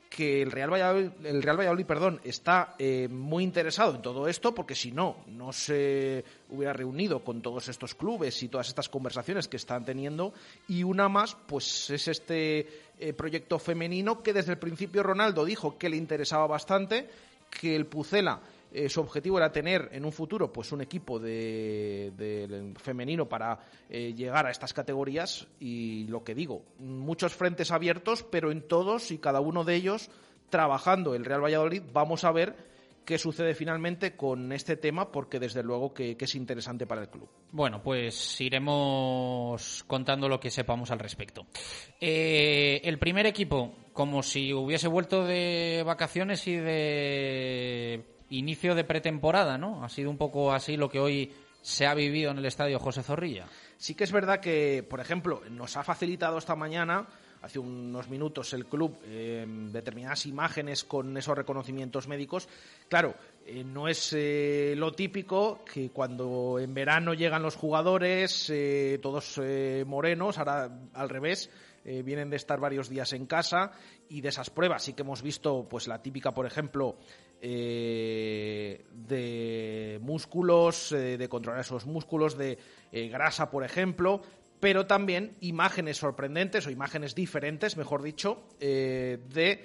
que 0.10 0.42
el 0.42 0.52
Real 0.52 0.72
Valladolid, 0.72 1.10
el 1.24 1.44
Real 1.44 1.60
Valladolid 1.60 1.86
perdón, 1.86 2.22
está 2.24 2.76
eh, 2.80 3.08
muy 3.10 3.44
interesado 3.44 3.96
en 3.96 4.02
todo 4.02 4.28
esto, 4.28 4.54
porque 4.54 4.76
si 4.76 4.92
no, 4.92 5.18
no 5.28 5.52
se 5.52 6.24
hubiera 6.50 6.74
reunido 6.74 7.24
con 7.24 7.42
todos 7.42 7.68
estos 7.68 7.96
clubes 7.96 8.42
y 8.44 8.48
todas 8.48 8.68
estas 8.68 8.90
conversaciones 8.90 9.48
que 9.48 9.58
están 9.58 9.86
teniendo. 9.86 10.34
Y 10.68 10.84
una 10.84 11.10
más, 11.10 11.36
pues 11.48 11.90
es 11.90 12.08
este 12.08 12.68
eh, 13.00 13.14
proyecto 13.14 13.60
femenino 13.60 14.24
que 14.24 14.34
desde 14.34 14.54
el 14.54 14.58
principio 14.58 15.04
Ronaldo 15.04 15.44
dijo 15.46 15.78
que 15.78 15.90
le 15.90 15.98
interesaba 15.98 16.48
bastante, 16.48 17.10
que 17.50 17.76
el 17.76 17.86
Pucela 17.86 18.40
eh, 18.72 18.90
su 18.90 19.02
objetivo 19.02 19.38
era 19.38 19.52
tener 19.52 19.90
en 19.92 20.06
un 20.06 20.12
futuro 20.12 20.52
pues 20.52 20.72
un 20.72 20.82
equipo 20.82 21.20
de, 21.20 22.74
femenino 22.78 23.28
para 23.28 23.60
eh, 23.90 24.14
llegar 24.14 24.46
a 24.46 24.52
estas 24.52 24.74
categorías 24.74 25.48
y 25.60 26.06
lo 26.08 26.24
que 26.24 26.36
digo, 26.36 26.64
muchos 26.80 27.34
frentes 27.34 27.72
abiertos, 27.72 28.24
pero 28.24 28.52
en 28.52 28.68
todos 28.68 29.12
y 29.12 29.18
cada 29.18 29.40
uno 29.40 29.64
de 29.64 29.76
ellos 29.76 30.10
trabajando 30.50 31.16
el 31.16 31.26
Real 31.26 31.44
Valladolid 31.44 31.84
vamos 31.92 32.24
a 32.24 32.32
ver 32.32 32.56
qué 33.06 33.18
sucede 33.18 33.54
finalmente 33.54 34.16
con 34.16 34.52
este 34.52 34.76
tema, 34.76 35.12
porque 35.12 35.40
desde 35.40 35.64
luego 35.64 35.94
que, 35.94 36.18
es 36.20 36.36
interesante 36.36 36.88
para 36.88 37.02
el 37.02 37.10
club. 37.10 37.30
Bueno, 37.52 37.82
pues 37.82 38.42
iremos 38.42 39.84
contando 39.88 40.28
lo 40.28 40.40
que 40.40 40.50
sepamos 40.50 40.92
al 40.92 41.00
respecto. 41.00 41.46
Eh, 42.02 42.82
el 42.84 42.98
primer 42.98 43.28
equipo, 43.28 43.76
como 43.94 44.24
si 44.24 44.54
hubiese 44.54 44.88
vuelto 44.88 45.24
de 45.24 45.84
vacaciones 45.86 46.48
y 46.48 46.56
de 46.56 48.15
inicio 48.30 48.76
de 48.76 48.84
pretemporada, 48.84 49.58
¿no? 49.58 49.84
Ha 49.84 49.90
sido 49.90 50.10
un 50.10 50.18
poco 50.18 50.54
así 50.54 50.78
lo 50.78 50.90
que 50.90 51.00
hoy 51.00 51.32
se 51.62 51.88
ha 51.88 51.94
vivido 51.94 52.32
en 52.32 52.38
el 52.38 52.46
estadio 52.46 52.80
José 52.80 53.02
Zorrilla. 53.02 53.48
Sí 53.78 53.96
que 53.96 54.04
es 54.04 54.12
verdad 54.12 54.40
que, 54.40 54.86
por 54.88 55.00
ejemplo, 55.00 55.42
nos 55.50 55.78
ha 55.78 55.84
facilitado 55.84 56.38
esta 56.38 56.56
mañana 56.56 57.08
hace 57.46 57.60
unos 57.60 58.10
minutos 58.10 58.54
el 58.54 58.66
club 58.66 58.98
eh, 59.04 59.46
determinadas 59.72 60.26
imágenes 60.26 60.84
con 60.84 61.16
esos 61.16 61.38
reconocimientos 61.38 62.08
médicos. 62.08 62.50
Claro, 62.90 63.14
eh, 63.46 63.64
no 63.64 63.88
es 63.88 64.14
eh, 64.14 64.74
lo 64.76 64.94
típico 64.94 65.64
que 65.64 65.92
cuando 65.92 66.58
en 66.60 66.74
verano 66.74 67.14
llegan 67.14 67.44
los 67.44 67.56
jugadores, 67.56 68.52
todos 69.02 69.40
morenos, 69.86 70.40
ahora 70.40 70.70
al 70.94 71.10
revés, 71.10 71.50
vienen 71.84 72.32
de 72.32 72.38
estar 72.38 72.60
varios 72.60 72.90
días 72.90 73.14
en 73.14 73.28
casa 73.28 73.74
y 74.10 74.22
de 74.22 74.30
esas 74.30 74.50
pruebas. 74.50 74.84
Sí 74.84 74.94
que 74.94 75.02
hemos 75.04 75.22
visto 75.22 75.68
pues 75.70 75.88
la 75.88 76.02
típica, 76.02 76.32
por 76.32 76.46
ejemplo, 76.46 76.98
de 77.42 78.80
músculos, 80.02 80.90
de 80.92 81.28
controlar 81.30 81.62
esos 81.62 81.86
músculos, 81.86 82.38
de 82.38 82.58
grasa, 82.92 83.52
por 83.52 83.64
ejemplo, 83.64 84.22
pero 84.60 84.88
también 84.88 85.36
imágenes 85.42 85.98
sorprendentes 85.98 86.66
o 86.66 86.72
imágenes 86.72 87.14
diferentes, 87.16 87.78
mejor 87.78 88.02
dicho, 88.02 88.44
eh, 88.60 89.20
de 89.30 89.64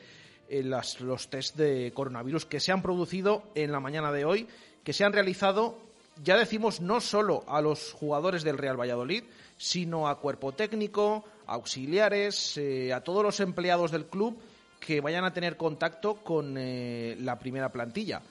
eh, 0.48 0.62
los 0.62 1.30
test 1.30 1.56
de 1.56 1.92
coronavirus 1.94 2.46
que 2.46 2.60
se 2.60 2.72
han 2.72 2.82
producido 2.82 3.44
en 3.54 3.72
la 3.72 3.80
mañana 3.80 4.12
de 4.12 4.24
hoy, 4.24 4.46
que 4.84 4.92
se 4.92 5.04
han 5.04 5.12
realizado, 5.12 5.78
ya 6.22 6.36
decimos, 6.36 6.80
no 6.80 7.00
solo 7.00 7.44
a 7.46 7.60
los 7.60 7.92
jugadores 7.92 8.42
del 8.42 8.58
Real 8.58 8.78
Valladolid, 8.78 9.24
sino 9.56 10.08
a 10.08 10.20
cuerpo 10.20 10.52
técnico, 10.52 11.24
auxiliares, 11.50 12.56
eh, 12.56 12.92
a 12.92 13.02
todos 13.02 13.22
los 13.22 13.40
empleados 13.40 13.90
del 13.90 14.06
club 14.06 14.38
que 14.78 15.00
vayan 15.00 15.24
a 15.24 15.32
tener 15.32 15.56
contacto 15.56 16.16
con 16.16 16.54
la 16.54 17.38
primera 17.38 17.68
plantilla. 17.70 18.22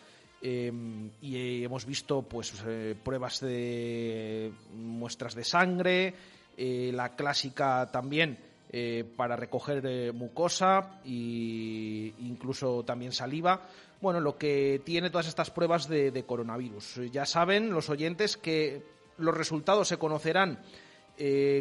y 0.42 1.64
hemos 1.64 1.86
visto 1.86 2.24
pues 2.24 2.54
pruebas 3.04 3.40
de 3.42 4.52
muestras 4.74 5.36
de 5.36 5.44
sangre, 5.44 6.16
eh, 6.62 6.92
la 6.94 7.16
clásica 7.16 7.90
también 7.90 8.38
eh, 8.70 9.06
para 9.16 9.38
recoger 9.38 9.82
eh, 9.86 10.12
mucosa 10.12 11.00
e 11.06 12.12
incluso 12.20 12.84
también 12.84 13.14
saliva. 13.14 13.62
Bueno, 14.02 14.20
lo 14.20 14.38
que 14.38 14.82
tiene 14.84 15.10
todas 15.10 15.30
estas 15.30 15.52
pruebas 15.52 15.88
de, 15.88 16.24
coronavirus. 16.28 17.00
Ya 17.14 17.26
saben 17.26 17.72
los 17.72 17.90
oyentes 17.90 18.36
que 18.36 18.84
los 19.18 19.38
resultados 19.38 19.88
se 19.88 19.96
conocerán 19.96 20.60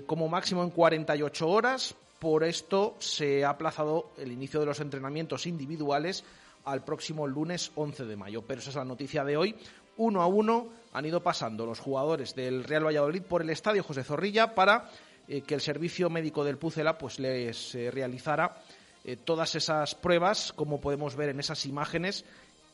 como 0.06 0.28
máximo 0.28 0.62
en 0.62 0.70
48 0.70 1.48
horas. 1.48 1.94
Por 2.18 2.44
esto 2.44 2.96
se 2.98 3.44
ha 3.44 3.50
aplazado 3.50 4.10
el 4.18 4.32
inicio 4.32 4.60
de 4.60 4.66
los 4.66 4.80
entrenamientos 4.80 5.46
individuales 5.46 6.24
al 6.64 6.84
próximo 6.84 7.26
lunes 7.26 7.72
11 7.74 8.04
de 8.04 8.16
mayo. 8.16 8.42
Pero 8.42 8.60
esa 8.60 8.70
es 8.70 8.76
la 8.76 8.84
noticia 8.84 9.24
de 9.24 9.36
hoy. 9.36 9.54
Uno 9.96 10.22
a 10.22 10.26
uno 10.26 10.68
han 10.92 11.04
ido 11.06 11.22
pasando 11.22 11.66
los 11.66 11.80
jugadores 11.80 12.34
del 12.34 12.64
Real 12.64 12.86
Valladolid 12.86 13.22
por 13.22 13.42
el 13.42 13.50
estadio 13.50 13.82
José 13.82 14.04
Zorrilla 14.04 14.54
para 14.54 14.90
eh, 15.26 15.42
que 15.42 15.54
el 15.54 15.60
servicio 15.60 16.08
médico 16.08 16.44
del 16.44 16.56
Pucela 16.56 16.96
pues 16.96 17.18
les 17.18 17.74
eh, 17.74 17.90
realizara 17.90 18.62
eh, 19.04 19.16
todas 19.16 19.54
esas 19.54 19.94
pruebas, 19.94 20.52
como 20.52 20.80
podemos 20.80 21.16
ver 21.16 21.30
en 21.30 21.40
esas 21.40 21.66
imágenes 21.66 22.24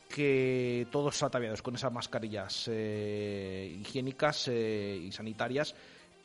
que 0.09 0.87
todos 0.91 1.21
ataviados 1.23 1.61
con 1.61 1.75
esas 1.75 1.91
mascarillas 1.91 2.67
higiénicas 2.67 4.47
y 4.47 5.11
sanitarias, 5.11 5.73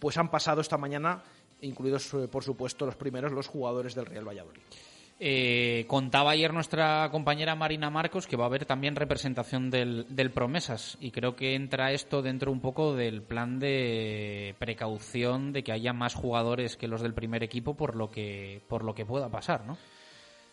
pues 0.00 0.16
han 0.16 0.30
pasado 0.30 0.60
esta 0.60 0.78
mañana, 0.78 1.22
incluidos 1.60 2.10
por 2.32 2.42
supuesto 2.42 2.86
los 2.86 2.96
primeros 2.96 3.30
los 3.30 3.46
jugadores 3.46 3.94
del 3.94 4.06
Real 4.06 4.26
Valladolid. 4.26 4.60
Eh, 5.22 5.84
contaba 5.86 6.30
ayer 6.30 6.50
nuestra 6.54 7.06
compañera 7.10 7.54
Marina 7.54 7.90
Marcos 7.90 8.26
que 8.26 8.38
va 8.38 8.44
a 8.44 8.46
haber 8.46 8.64
también 8.64 8.96
representación 8.96 9.68
del, 9.68 10.06
Promesas 10.32 10.96
y 10.98 11.10
creo 11.10 11.36
que 11.36 11.54
entra 11.54 11.92
esto 11.92 12.22
dentro 12.22 12.50
un 12.50 12.62
poco 12.62 12.96
del 12.96 13.20
plan 13.20 13.58
de 13.58 14.54
precaución 14.58 15.52
de 15.52 15.62
que 15.62 15.72
haya 15.72 15.92
más 15.92 16.14
jugadores 16.14 16.78
que 16.78 16.88
los 16.88 17.02
del 17.02 17.12
primer 17.12 17.42
equipo 17.42 17.74
por 17.74 17.96
lo 17.96 18.10
que 18.10 18.62
por 18.66 18.82
lo 18.82 18.94
que 18.94 19.04
pueda 19.04 19.28
pasar, 19.28 19.66
¿no? 19.66 19.76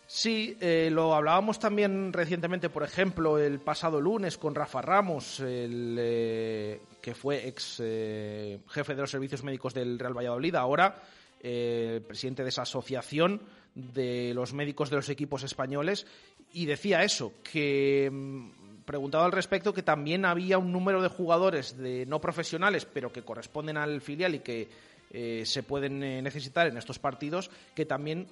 Sí, 0.07 0.57
eh, 0.61 0.89
lo 0.91 1.13
hablábamos 1.13 1.59
también 1.59 2.13
recientemente, 2.13 2.69
por 2.69 2.83
ejemplo, 2.83 3.37
el 3.37 3.59
pasado 3.59 3.99
lunes 3.99 4.37
con 4.37 4.55
Rafa 4.55 4.81
Ramos, 4.81 5.41
el, 5.41 5.97
eh, 5.99 6.81
que 7.01 7.13
fue 7.13 7.47
ex 7.47 7.75
jefe 7.75 8.95
de 8.95 9.01
los 9.01 9.11
servicios 9.11 9.43
médicos 9.43 9.73
del 9.73 9.99
Real 9.99 10.17
Valladolid, 10.17 10.55
ahora 10.55 11.03
presidente 11.39 12.43
de 12.43 12.49
esa 12.49 12.63
asociación 12.63 13.41
de 13.75 14.33
los 14.33 14.53
médicos 14.53 14.89
de 14.89 14.95
los 14.95 15.07
equipos 15.09 15.43
españoles 15.43 16.07
y 16.51 16.65
decía 16.65 17.03
eso, 17.03 17.33
que 17.43 18.09
mm, 18.11 18.83
preguntado 18.85 19.25
al 19.25 19.31
respecto 19.31 19.73
que 19.73 19.83
también 19.83 20.25
había 20.25 20.57
un 20.57 20.71
número 20.71 21.01
de 21.01 21.09
jugadores 21.09 21.77
de 21.77 22.05
no 22.05 22.19
profesionales, 22.19 22.85
pero 22.85 23.11
que 23.11 23.21
corresponden 23.21 23.77
al 23.77 24.01
filial 24.01 24.35
y 24.35 24.39
que 24.39 24.69
eh, 25.11 25.43
se 25.45 25.63
pueden 25.63 26.01
eh, 26.03 26.21
necesitar 26.21 26.67
en 26.67 26.77
estos 26.77 26.97
partidos, 26.97 27.51
que 27.75 27.85
también 27.85 28.27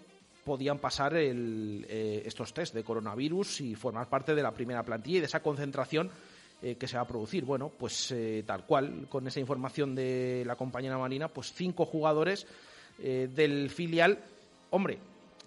podían 0.46 0.80
pasar 0.80 1.16
el, 1.18 1.86
eh, 1.90 2.24
estos 2.26 2.54
test 2.54 2.74
de 2.74 2.84
coronavirus 2.86 3.62
y 3.62 3.76
formar 3.76 4.08
parte 4.08 4.34
de 4.34 4.44
la 4.44 4.52
primera 4.52 4.84
plantilla 4.84 5.18
y 5.18 5.20
de 5.22 5.26
esa 5.26 5.42
concentración 5.42 6.10
que 6.80 6.88
se 6.88 6.96
va 6.96 7.04
a 7.04 7.08
producir. 7.08 7.46
Bueno, 7.46 7.70
pues 7.78 8.16
tal 8.48 8.66
cual, 8.66 9.06
con 9.08 9.28
esa 9.28 9.40
información 9.40 9.94
de 9.94 10.42
la 10.48 10.56
compañera 10.56 10.98
Marina, 10.98 11.28
pues 11.28 11.54
cinco 11.54 11.86
jugadores 11.86 12.48
del 12.98 13.70
filial. 13.70 14.18
Hombre, 14.72 14.98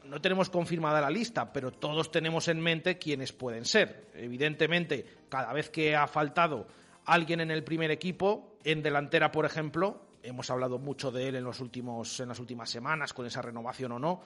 no 0.09 0.20
tenemos 0.20 0.49
confirmada 0.49 1.01
la 1.01 1.11
lista, 1.11 1.53
pero 1.53 1.70
todos 1.70 2.11
tenemos 2.11 2.49
en 2.49 2.61
mente 2.61 2.99
quiénes 2.99 3.32
pueden 3.32 3.64
ser. 3.64 4.07
Evidentemente, 4.14 5.05
cada 5.28 5.53
vez 5.53 5.70
que 5.70 5.94
ha 5.94 6.07
faltado 6.07 6.66
alguien 7.05 7.40
en 7.40 7.51
el 7.51 7.62
primer 7.64 7.90
equipo, 7.90 8.57
en 8.64 8.82
delantera, 8.82 9.30
por 9.30 9.44
ejemplo, 9.44 10.01
hemos 10.22 10.51
hablado 10.51 10.78
mucho 10.78 11.11
de 11.11 11.28
él 11.28 11.36
en, 11.36 11.44
los 11.44 11.61
últimos, 11.61 12.20
en 12.20 12.28
las 12.28 12.40
últimas 12.40 12.70
semanas, 12.70 13.12
con 13.12 13.26
esa 13.26 13.42
renovación 13.42 13.92
o 13.92 13.99
no. 13.99 14.22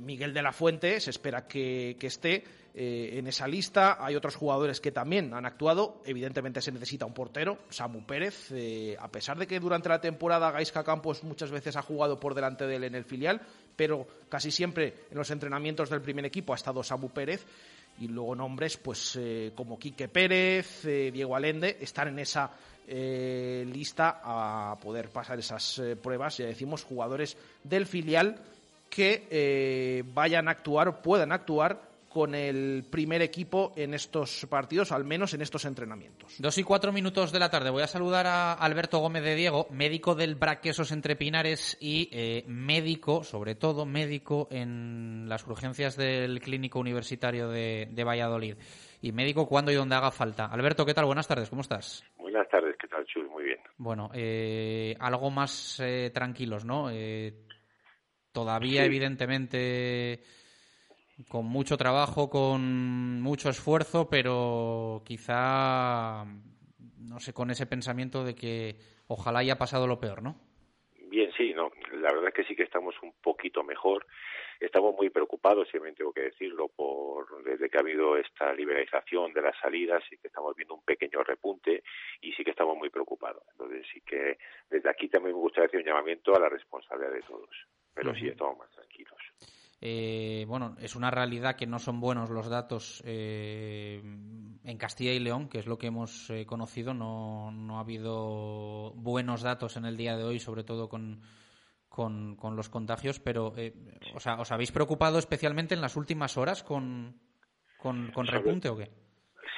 Miguel 0.00 0.32
de 0.32 0.42
la 0.42 0.52
Fuente 0.52 1.00
se 1.00 1.10
espera 1.10 1.46
que, 1.46 1.96
esté 2.00 2.44
eh, 2.74 3.10
en 3.14 3.26
esa 3.26 3.46
lista. 3.46 3.98
Hay 4.00 4.14
otros 4.16 4.36
jugadores 4.36 4.80
que 4.80 4.92
también 4.92 5.34
han 5.34 5.46
actuado. 5.46 6.02
Evidentemente 6.04 6.60
se 6.60 6.72
necesita 6.72 7.06
un 7.06 7.14
portero, 7.14 7.58
Samu 7.68 8.04
Pérez. 8.04 8.50
Eh, 8.52 8.96
a 8.98 9.08
pesar 9.08 9.38
de 9.38 9.46
que 9.46 9.60
durante 9.60 9.88
la 9.88 10.00
temporada 10.00 10.50
Gaisca 10.50 10.84
Campos 10.84 11.24
muchas 11.24 11.50
veces 11.50 11.76
ha 11.76 11.82
jugado 11.82 12.18
por 12.18 12.34
delante 12.34 12.66
de 12.66 12.76
él 12.76 12.84
en 12.84 12.94
el 12.94 13.04
filial, 13.04 13.40
pero 13.76 14.06
casi 14.28 14.50
siempre 14.50 15.06
en 15.10 15.18
los 15.18 15.30
entrenamientos 15.30 15.90
del 15.90 16.02
primer 16.02 16.24
equipo 16.24 16.52
ha 16.52 16.56
estado 16.56 16.82
Samu 16.82 17.10
Pérez. 17.10 17.44
Y 17.98 18.08
luego 18.08 18.34
nombres 18.34 18.78
pues 18.78 19.16
eh, 19.16 19.52
como 19.54 19.78
Quique 19.78 20.08
Pérez, 20.08 20.84
Diego 20.84 21.36
Alende, 21.36 21.76
están 21.80 22.08
en 22.08 22.20
esa 22.20 22.50
lista 22.88 24.20
a 24.24 24.76
poder 24.80 25.10
pasar 25.10 25.38
esas 25.38 25.80
pruebas. 26.02 26.38
Ya 26.38 26.46
decimos, 26.46 26.82
jugadores 26.82 27.36
del 27.62 27.86
filial 27.86 28.42
que 28.90 29.26
eh, 29.30 30.02
vayan 30.12 30.48
a 30.48 30.50
actuar, 30.50 31.00
puedan 31.00 31.32
actuar 31.32 31.88
con 32.10 32.34
el 32.34 32.84
primer 32.90 33.22
equipo 33.22 33.72
en 33.76 33.94
estos 33.94 34.44
partidos, 34.50 34.90
al 34.90 35.04
menos 35.04 35.32
en 35.32 35.42
estos 35.42 35.64
entrenamientos. 35.64 36.34
Dos 36.40 36.58
y 36.58 36.64
cuatro 36.64 36.92
minutos 36.92 37.30
de 37.30 37.38
la 37.38 37.50
tarde. 37.50 37.70
Voy 37.70 37.84
a 37.84 37.86
saludar 37.86 38.26
a 38.26 38.52
Alberto 38.54 38.98
Gómez 38.98 39.22
de 39.22 39.36
Diego, 39.36 39.68
médico 39.70 40.16
del 40.16 40.34
Braquesos 40.34 40.90
entre 40.90 41.14
Pinares 41.14 41.78
y 41.80 42.08
eh, 42.10 42.42
médico, 42.48 43.22
sobre 43.22 43.54
todo 43.54 43.86
médico 43.86 44.48
en 44.50 45.28
las 45.28 45.46
urgencias 45.46 45.96
del 45.96 46.40
Clínico 46.40 46.80
Universitario 46.80 47.48
de, 47.48 48.04
Valladolid. 48.04 48.56
Y 49.00 49.12
médico 49.12 49.46
cuando 49.46 49.70
y 49.70 49.76
donde 49.76 49.94
haga 49.94 50.10
falta. 50.10 50.46
Alberto, 50.46 50.84
¿qué 50.84 50.94
tal? 50.94 51.04
Buenas 51.04 51.28
tardes, 51.28 51.48
¿cómo 51.48 51.62
estás? 51.62 52.04
Buenas 52.18 52.48
tardes, 52.48 52.76
¿qué 52.76 52.88
tal, 52.88 53.06
Chus? 53.06 53.28
Muy 53.30 53.44
bien. 53.44 53.60
Bueno, 53.78 54.10
eh, 54.12 54.96
algo 54.98 55.30
más 55.30 55.80
tranquilos, 56.12 56.64
¿no? 56.64 56.90
Todavía, 58.32 58.84
evidentemente, 58.84 60.22
con 61.28 61.46
mucho 61.46 61.76
trabajo, 61.76 62.30
con 62.30 63.20
mucho 63.20 63.50
esfuerzo, 63.50 64.08
pero 64.08 65.02
quizá, 65.04 66.24
no 66.98 67.18
sé, 67.18 67.32
con 67.32 67.50
ese 67.50 67.66
pensamiento 67.66 68.24
de 68.24 68.34
que 68.34 68.76
ojalá 69.08 69.40
haya 69.40 69.58
pasado 69.58 69.86
lo 69.86 69.98
peor, 69.98 70.22
¿no? 70.22 70.36
Bien, 71.08 71.30
sí, 71.36 71.52
no. 71.54 71.72
La 71.92 72.12
verdad 72.12 72.28
es 72.28 72.34
que 72.34 72.44
sí 72.44 72.54
que 72.54 72.62
estamos 72.62 72.94
un 73.02 73.12
poquito 73.20 73.64
mejor. 73.64 74.06
Estamos 74.60 74.94
muy 74.94 75.10
preocupados, 75.10 75.68
siempre 75.68 75.92
tengo 75.92 76.12
que 76.12 76.20
decirlo, 76.20 76.68
por 76.68 77.42
desde 77.42 77.68
que 77.68 77.78
ha 77.78 77.80
habido 77.80 78.16
esta 78.16 78.52
liberalización 78.52 79.32
de 79.32 79.42
las 79.42 79.58
salidas 79.58 80.04
y 80.12 80.18
que 80.18 80.28
estamos 80.28 80.54
viendo 80.54 80.74
un 80.74 80.84
pequeño 80.84 81.24
repunte 81.24 81.82
y 82.20 82.32
sí 82.32 82.44
que 82.44 82.50
estamos 82.50 82.76
muy 82.76 82.90
preocupados. 82.90 83.42
Entonces 83.52 83.86
sí 83.92 84.02
que 84.02 84.38
desde 84.68 84.90
aquí 84.90 85.08
también 85.08 85.34
me 85.34 85.40
gustaría 85.40 85.66
hacer 85.66 85.80
un 85.80 85.86
llamamiento 85.86 86.36
a 86.36 86.40
la 86.40 86.48
responsabilidad 86.48 87.12
de 87.12 87.22
todos 87.22 87.50
pero 88.00 88.14
sí 88.14 88.28
estamos 88.28 88.56
más 88.56 88.70
tranquilos. 88.70 89.18
Eh, 89.82 90.46
bueno, 90.48 90.74
es 90.80 90.96
una 90.96 91.10
realidad 91.10 91.54
que 91.54 91.66
no 91.66 91.78
son 91.78 92.00
buenos 92.00 92.30
los 92.30 92.48
datos 92.48 93.02
eh, 93.04 94.00
en 94.02 94.78
Castilla 94.78 95.12
y 95.12 95.18
León, 95.18 95.50
que 95.50 95.58
es 95.58 95.66
lo 95.66 95.76
que 95.76 95.88
hemos 95.88 96.30
eh, 96.30 96.46
conocido. 96.46 96.94
No, 96.94 97.50
no, 97.52 97.76
ha 97.76 97.80
habido 97.80 98.94
buenos 98.94 99.42
datos 99.42 99.76
en 99.76 99.84
el 99.84 99.98
día 99.98 100.16
de 100.16 100.24
hoy, 100.24 100.38
sobre 100.38 100.64
todo 100.64 100.88
con, 100.88 101.20
con, 101.90 102.38
los 102.56 102.70
contagios, 102.70 103.20
pero 103.20 103.52
o 104.14 104.20
sea, 104.20 104.40
¿os 104.40 104.50
habéis 104.50 104.72
preocupado 104.72 105.18
especialmente 105.18 105.74
en 105.74 105.82
las 105.82 105.96
últimas 105.96 106.38
horas 106.38 106.62
con, 106.62 107.20
con, 107.76 108.12
con 108.12 108.26
repunte 108.26 108.70
o 108.70 108.78
qué? 108.78 108.90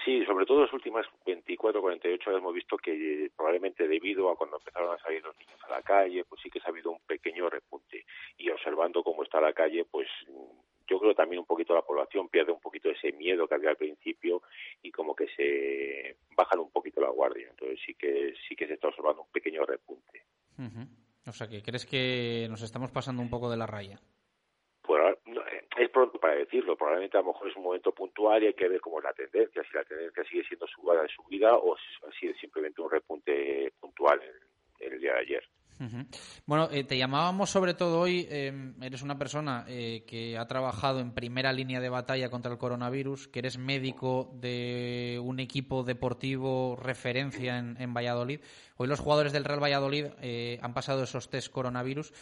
Sí, 0.05 0.25
sobre 0.25 0.47
todo 0.47 0.59
en 0.59 0.65
las 0.65 0.73
últimas 0.73 1.07
24, 1.25 1.81
48 1.81 2.31
horas 2.31 2.41
hemos 2.41 2.55
visto 2.55 2.77
que 2.77 3.31
probablemente 3.37 3.87
debido 3.87 4.31
a 4.31 4.37
cuando 4.37 4.57
empezaron 4.57 4.93
a 4.93 5.03
salir 5.03 5.23
los 5.23 5.37
niños 5.39 5.61
a 5.65 5.71
la 5.71 5.83
calle, 5.83 6.25
pues 6.25 6.41
sí 6.43 6.51
que 6.51 6.59
se 6.59 6.67
ha 6.67 6.71
habido 6.71 6.91
un 6.91 7.01
pequeño 7.07 7.49
repunte. 7.49 8.05
Y 8.37 8.51
observando 8.51 9.03
cómo 9.05 9.23
está 9.23 9.41
la 9.41 9.53
calle, 9.53 9.85
pues 9.85 10.09
yo 10.89 10.99
creo 10.99 11.15
también 11.15 11.41
un 11.41 11.47
poquito 11.47 11.75
la 11.75 11.83
población 11.83 12.29
pierde 12.29 12.53
un 12.53 12.61
poquito 12.61 12.91
ese 12.91 13.13
miedo 13.13 13.47
que 13.47 13.55
había 13.55 13.71
al 13.71 13.77
principio 13.77 14.43
y 14.83 14.91
como 14.91 15.15
que 15.15 15.29
se 15.37 16.17
bajan 16.37 16.59
un 16.59 16.71
poquito 16.71 17.01
la 17.01 17.11
guardia. 17.11 17.49
Entonces 17.51 17.79
sí 17.87 17.95
que 17.95 18.35
sí 18.49 18.57
que 18.57 18.67
se 18.67 18.75
está 18.75 18.89
observando 18.89 19.23
un 19.23 19.31
pequeño 19.31 19.65
repunte. 19.65 20.25
O 21.27 21.33
sea, 21.33 21.49
que 21.49 21.63
crees 21.63 21.87
que 21.87 22.47
nos 22.51 22.63
estamos 22.63 22.91
pasando 22.91 23.23
un 23.23 23.31
poco 23.31 23.51
de 23.51 23.57
la 23.57 23.67
raya. 23.67 24.01
Es 25.77 25.89
pronto 25.89 26.19
para 26.19 26.35
decirlo, 26.35 26.77
probablemente 26.77 27.17
a 27.17 27.21
lo 27.21 27.29
mejor 27.29 27.49
es 27.49 27.57
un 27.57 27.63
momento 27.63 27.93
puntual 27.93 28.43
y 28.43 28.47
hay 28.47 28.55
que 28.55 28.69
ver 28.69 28.81
cómo 28.81 28.99
es 28.99 29.05
la 29.05 29.13
tendencia, 29.13 29.63
si 29.63 29.75
la 29.75 29.85
tendencia 29.85 30.25
sigue 30.25 30.45
siendo 30.45 30.67
subida 30.67 31.03
de 31.03 31.09
subida 31.09 31.57
o 31.57 31.77
si 32.19 32.27
es 32.27 32.37
simplemente 32.39 32.83
un 32.83 32.91
repunte 32.91 33.73
puntual 33.81 34.21
en, 34.81 34.93
el 34.93 35.01
día 35.01 35.15
de 35.15 35.21
ayer. 35.21 35.45
Bueno, 36.47 36.69
eh, 36.71 36.85
te 36.85 36.97
llamábamos 36.97 37.51
sobre 37.51 37.75
todo 37.75 38.01
hoy, 38.01 38.27
em, 38.31 38.81
eres 38.81 39.03
una 39.03 39.19
persona 39.19 39.65
eh, 39.67 40.05
que 40.07 40.39
ha 40.39 40.47
trabajado 40.47 41.01
en 41.01 41.13
primera 41.13 41.53
línea 41.53 41.81
de 41.81 41.89
batalla 41.89 42.31
contra 42.31 42.53
el 42.53 42.59
coronavirus, 42.59 43.27
que 43.27 43.41
eres 43.41 43.59
médico 43.59 44.31
de 44.35 45.21
un 45.21 45.41
equipo 45.41 45.83
deportivo 45.83 46.77
referencia 46.77 47.59
en, 47.59 47.77
en 47.81 47.95
Valladolid. 47.95 48.41
Hoy 48.77 48.87
los 48.87 49.01
jugadores 49.01 49.33
del 49.33 49.45
Real 49.45 49.63
Valladolid 49.63 50.07
eh, 50.21 50.59
han 50.63 50.75
pasado 50.75 51.03
esos 51.03 51.31
test 51.31 51.53
coronavirus 51.53 52.13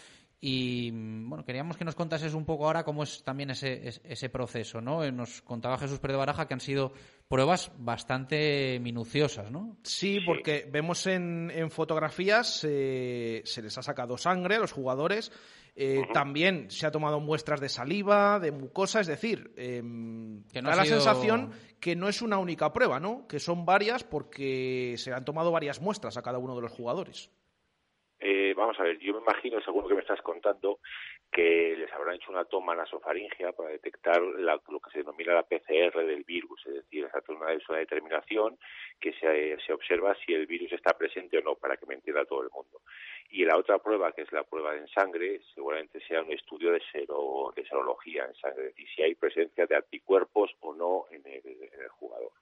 y 0.42 0.90
bueno, 0.90 1.44
queríamos 1.44 1.76
que 1.76 1.84
nos 1.84 1.94
contases 1.94 2.32
un 2.32 2.46
poco 2.46 2.64
ahora 2.64 2.82
cómo 2.82 3.02
es 3.02 3.22
también 3.22 3.50
ese, 3.50 4.00
ese 4.02 4.28
proceso, 4.30 4.80
¿no? 4.80 5.04
Eh, 5.04 5.12
nos 5.12 5.42
contaba 5.42 5.76
Jesús 5.76 5.98
Pérez 5.98 6.14
de 6.14 6.18
Baraja 6.18 6.48
que 6.48 6.54
han 6.54 6.60
sido 6.60 6.92
pruebas 7.28 7.70
bastante 7.76 8.80
minuciosas, 8.80 9.50
¿no? 9.50 9.76
Sí, 9.82 10.20
porque 10.24 10.66
vemos 10.70 11.06
en, 11.06 11.50
en 11.54 11.70
fotografías, 11.70 12.64
eh, 12.66 13.42
se 13.44 13.60
les 13.60 13.76
ha 13.76 13.82
sacado 13.82 14.16
sangre 14.16 14.56
a 14.56 14.60
los 14.60 14.72
jugadores, 14.72 15.30
eh, 15.76 16.02
también 16.12 16.70
se 16.70 16.86
ha 16.86 16.90
tomado 16.90 17.20
muestras 17.20 17.60
de 17.60 17.68
saliva, 17.68 18.40
de 18.40 18.50
mucosa, 18.50 19.00
es 19.00 19.06
decir, 19.06 19.52
em, 19.56 20.42
que 20.44 20.62
da 20.62 20.74
la 20.74 20.84
sensación 20.84 21.52
que 21.78 21.94
no 21.96 22.08
es 22.08 22.22
una 22.22 22.38
única 22.38 22.72
prueba, 22.72 22.98
¿no? 22.98 23.26
Que 23.26 23.38
son 23.38 23.64
varias 23.64 24.04
porque 24.04 24.94
se 24.96 25.12
han 25.12 25.24
tomado 25.24 25.50
varias 25.50 25.80
muestras 25.80 26.16
a 26.16 26.22
cada 26.22 26.38
uno 26.38 26.56
de 26.56 26.62
los 26.62 26.72
jugadores. 26.72 27.30
Eh, 28.22 28.52
vamos 28.54 28.78
a 28.78 28.82
ver, 28.82 28.98
yo 28.98 29.14
me 29.14 29.20
imagino, 29.20 29.62
según 29.62 29.82
lo 29.82 29.88
que 29.88 29.94
me 29.94 30.02
estás 30.02 30.20
contando, 30.20 30.80
que 31.32 31.74
les 31.74 31.90
habrán 31.94 32.16
hecho 32.16 32.30
una 32.30 32.44
toma 32.44 32.74
nasofaringea 32.74 33.52
para 33.52 33.70
detectar 33.70 34.20
lo 34.20 34.80
que 34.80 34.90
se 34.92 34.98
denomina 34.98 35.32
la 35.32 35.44
PCR 35.44 36.04
del 36.04 36.24
virus, 36.24 36.60
es 36.66 36.74
decir, 36.74 37.06
hacer 37.06 37.34
una, 37.34 37.46
una 37.46 37.78
determinación 37.78 38.58
que 39.00 39.14
se, 39.14 39.56
se, 39.64 39.72
observa 39.72 40.14
si 40.16 40.34
el 40.34 40.46
virus 40.46 40.70
está 40.72 40.92
presente 40.98 41.38
o 41.38 41.40
no, 41.40 41.54
para 41.54 41.78
que 41.78 41.86
me 41.86 41.94
entienda 41.94 42.26
todo 42.26 42.42
el 42.42 42.50
mundo. 42.50 42.82
Y 43.30 43.46
la 43.46 43.56
otra 43.56 43.78
prueba, 43.78 44.12
que 44.12 44.22
es 44.22 44.32
la 44.32 44.44
prueba 44.44 44.76
en 44.76 44.86
sangre, 44.88 45.40
seguramente 45.54 45.98
sea 46.06 46.20
un 46.20 46.32
estudio 46.32 46.72
de 46.72 46.82
serología 46.92 48.26
en 48.26 48.34
sangre, 48.34 48.66
es 48.66 48.74
decir, 48.74 48.88
si 48.94 49.02
hay 49.02 49.14
presencia 49.14 49.64
de 49.64 49.76
anticuerpos 49.76 50.50
o 50.60 50.74
no 50.74 51.06
en 51.10 51.26
el, 51.26 51.40
en 51.46 51.80
el 51.80 51.88
jugador. 51.88 52.32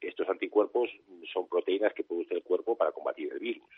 Estos 0.00 0.28
anticuerpos 0.28 0.88
son 1.32 1.48
proteínas 1.48 1.92
que 1.92 2.04
produce 2.04 2.34
el 2.34 2.44
cuerpo 2.44 2.76
para 2.76 2.92
combatir 2.92 3.32
el 3.32 3.40
virus 3.40 3.68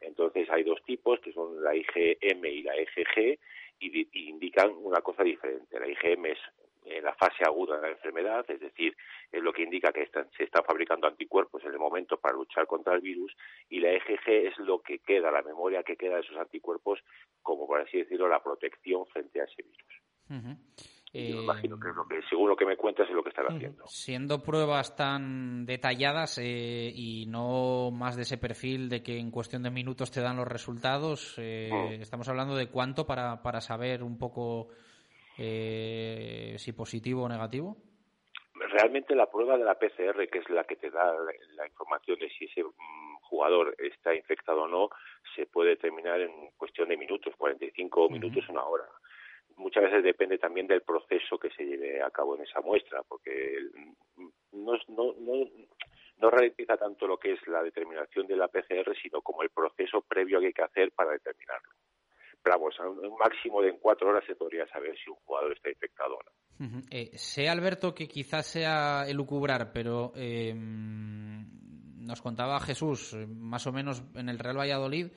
entonces 0.00 0.48
hay 0.50 0.62
dos 0.64 0.82
tipos, 0.84 1.20
que 1.20 1.32
son 1.32 1.62
la 1.62 1.74
IgM 1.74 2.44
y 2.44 2.62
la 2.62 2.80
IgG, 2.80 3.38
y, 3.78 4.28
indican 4.28 4.72
una 4.76 5.00
cosa 5.00 5.22
diferente. 5.22 5.78
La 5.78 5.88
IgM 5.88 6.26
es 6.26 6.38
en 6.84 7.02
la 7.02 7.14
fase 7.14 7.44
aguda 7.44 7.76
de 7.76 7.82
la 7.82 7.92
enfermedad, 7.94 8.48
es 8.48 8.60
decir, 8.60 8.96
es 9.32 9.42
lo 9.42 9.52
que 9.52 9.62
indica 9.62 9.92
que 9.92 10.08
se 10.36 10.44
están 10.44 10.64
fabricando 10.64 11.08
anticuerpos 11.08 11.64
en 11.64 11.72
el 11.72 11.78
momento 11.78 12.16
para 12.16 12.36
luchar 12.36 12.66
contra 12.66 12.94
el 12.94 13.00
virus, 13.00 13.36
y 13.68 13.80
la 13.80 13.92
IgG 13.92 14.28
es 14.28 14.58
lo 14.58 14.80
que 14.80 15.00
queda, 15.00 15.32
la 15.32 15.42
memoria 15.42 15.82
que 15.82 15.96
queda 15.96 16.14
de 16.14 16.20
esos 16.20 16.36
anticuerpos, 16.36 17.00
como 17.42 17.66
por 17.66 17.80
así 17.80 17.98
decirlo, 17.98 18.28
la 18.28 18.42
protección 18.42 19.04
frente 19.06 19.40
a 19.40 19.44
ese 19.44 19.62
virus. 19.62 20.95
Eh, 21.18 21.30
imagino 21.30 21.80
que, 21.80 21.88
lo 21.88 22.06
que 22.06 22.20
según 22.28 22.50
lo 22.50 22.56
que 22.56 22.66
me 22.66 22.76
cuentas 22.76 23.08
es 23.08 23.14
lo 23.14 23.22
que 23.22 23.30
están 23.30 23.46
haciendo. 23.46 23.86
Siendo 23.86 24.42
pruebas 24.42 24.94
tan 24.96 25.64
detalladas 25.64 26.36
eh, 26.36 26.92
y 26.94 27.24
no 27.26 27.90
más 27.90 28.16
de 28.16 28.22
ese 28.22 28.36
perfil 28.36 28.90
de 28.90 29.02
que 29.02 29.18
en 29.18 29.30
cuestión 29.30 29.62
de 29.62 29.70
minutos 29.70 30.10
te 30.10 30.20
dan 30.20 30.36
los 30.36 30.46
resultados, 30.46 31.38
eh, 31.38 31.70
estamos 32.02 32.28
hablando 32.28 32.54
de 32.54 32.68
cuánto 32.68 33.06
para, 33.06 33.40
para 33.42 33.62
saber 33.62 34.02
un 34.02 34.18
poco 34.18 34.68
si 35.38 36.72
positivo 36.76 37.22
o 37.22 37.28
negativo. 37.30 37.78
realmente 38.54 39.14
la 39.14 39.30
prueba 39.30 39.56
de 39.56 39.64
la 39.64 39.78
PCR, 39.78 40.28
que 40.28 40.38
es 40.40 40.50
la 40.50 40.64
que 40.64 40.76
te 40.76 40.90
da 40.90 41.14
la, 41.56 41.66
información 41.66 42.18
de 42.18 42.28
si 42.28 42.44
ese 42.44 42.62
mm, 42.62 43.16
jugador 43.22 43.74
está 43.78 44.14
infectado 44.14 44.64
o 44.64 44.68
no, 44.68 44.90
se 45.34 45.46
puede 45.46 45.70
determinar 45.70 46.20
en 46.20 46.50
cuestión 46.58 46.90
de 46.90 46.98
minutos, 46.98 47.34
45 47.38 48.10
minutos, 48.10 48.46
una 48.50 48.64
hora. 48.64 48.84
Muchas 49.56 49.84
veces 49.84 50.04
depende 50.04 50.38
también 50.38 50.66
del 50.66 50.82
proceso 50.82 51.38
que 51.38 51.50
se 51.50 51.64
lleve 51.64 52.02
a 52.02 52.10
cabo 52.10 52.36
en 52.36 52.42
esa 52.42 52.60
muestra, 52.60 53.02
porque 53.08 53.58
no, 54.52 54.72
no, 54.88 55.14
no, 55.18 55.50
no 56.18 56.30
ralentiza 56.30 56.76
tanto 56.76 57.06
lo 57.06 57.18
que 57.18 57.32
es 57.32 57.46
la 57.46 57.62
determinación 57.62 58.26
de 58.26 58.36
la 58.36 58.48
PCR, 58.48 58.94
sino 59.02 59.22
como 59.22 59.42
el 59.42 59.50
proceso 59.50 60.02
previo 60.02 60.40
que 60.40 60.46
hay 60.46 60.52
que 60.52 60.62
hacer 60.62 60.92
para 60.92 61.12
determinarlo. 61.12 61.70
Pero 62.42 62.58
vamos, 62.58 62.74
a 62.78 62.88
un 62.88 63.18
máximo 63.18 63.62
de 63.62 63.70
en 63.70 63.78
cuatro 63.78 64.08
horas 64.08 64.24
se 64.26 64.36
podría 64.36 64.66
saber 64.68 64.96
si 65.02 65.10
un 65.10 65.16
jugador 65.24 65.52
está 65.52 65.70
infectado 65.70 66.16
o 66.16 66.22
no. 66.22 66.82
Eh, 66.90 67.10
sé, 67.18 67.48
Alberto, 67.48 67.94
que 67.94 68.08
quizás 68.08 68.46
sea 68.46 69.04
elucubrar, 69.08 69.72
pero 69.72 70.12
eh, 70.14 70.54
nos 70.54 72.22
contaba 72.22 72.60
Jesús, 72.60 73.14
más 73.28 73.66
o 73.66 73.72
menos 73.72 74.02
en 74.14 74.28
el 74.28 74.38
Real 74.38 74.58
Valladolid, 74.58 75.08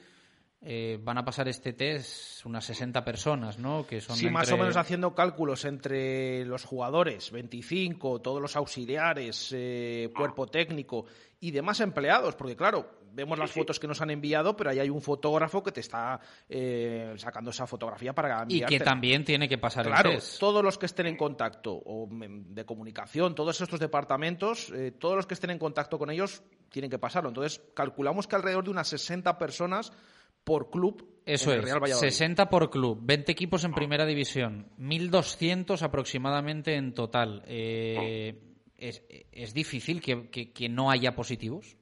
eh, 0.61 0.99
van 1.01 1.17
a 1.17 1.23
pasar 1.23 1.47
este 1.47 1.71
test 1.71 2.45
unas 2.45 2.65
60 2.65 3.05
personas, 3.05 3.59
¿no? 3.59 3.87
Que 3.87 4.01
son 4.01 4.17
sí, 4.17 4.29
más 4.29 4.51
o 4.51 4.57
menos 4.57 4.75
haciendo 4.75 5.15
cálculos 5.15 5.63
entre 5.63 6.43
los 6.43 6.65
jugadores, 6.65 7.31
25, 7.31 8.19
todos 8.19 8.41
los 8.41 8.57
auxiliares, 8.57 9.53
eh, 9.55 10.11
cuerpo 10.13 10.47
técnico 10.47 11.05
y 11.39 11.51
demás 11.51 11.79
empleados, 11.79 12.35
porque 12.35 12.57
claro, 12.57 12.99
vemos 13.13 13.39
las 13.39 13.51
fotos 13.51 13.79
que 13.79 13.87
nos 13.87 14.01
han 14.01 14.09
enviado, 14.09 14.57
pero 14.57 14.71
ahí 14.71 14.79
hay 14.79 14.89
un 14.89 15.01
fotógrafo 15.01 15.63
que 15.63 15.71
te 15.71 15.79
está 15.79 16.19
eh, 16.49 17.13
sacando 17.15 17.51
esa 17.51 17.65
fotografía 17.65 18.13
para 18.13 18.41
enviarte. 18.41 18.75
Y 18.75 18.77
que 18.79 18.83
también 18.83 19.23
tiene 19.23 19.47
que 19.47 19.57
pasar 19.57 19.85
claro, 19.85 20.09
el 20.09 20.17
test. 20.17 20.39
todos 20.39 20.61
los 20.61 20.77
que 20.77 20.87
estén 20.87 21.07
en 21.07 21.15
contacto, 21.15 21.71
o 21.85 22.09
de 22.11 22.65
comunicación, 22.65 23.33
todos 23.33 23.61
estos 23.61 23.79
departamentos, 23.79 24.73
todos 24.99 25.15
los 25.15 25.25
que 25.25 25.35
estén 25.35 25.51
en 25.51 25.59
contacto 25.59 25.97
con 25.97 26.09
ellos 26.09 26.43
tienen 26.69 26.91
que 26.91 26.99
pasarlo. 26.99 27.29
Entonces, 27.29 27.61
calculamos 27.73 28.27
que 28.27 28.35
alrededor 28.35 28.65
de 28.65 28.71
unas 28.71 28.89
60 28.89 29.37
personas 29.37 29.93
por 30.43 30.69
club. 30.69 31.05
Eso 31.25 31.53
es, 31.53 31.99
60 31.99 32.49
por 32.49 32.71
club, 32.71 32.97
20 33.03 33.31
equipos 33.31 33.63
en 33.63 33.71
primera 33.71 34.05
división, 34.05 34.71
1.200 34.79 35.83
aproximadamente 35.83 36.73
en 36.73 36.95
total. 36.95 37.43
Eh, 37.45 38.33
¿es, 38.79 39.53
difícil 39.53 40.01
que, 40.01 40.69
no 40.69 40.89
haya 40.89 41.13
positivos? 41.13 41.77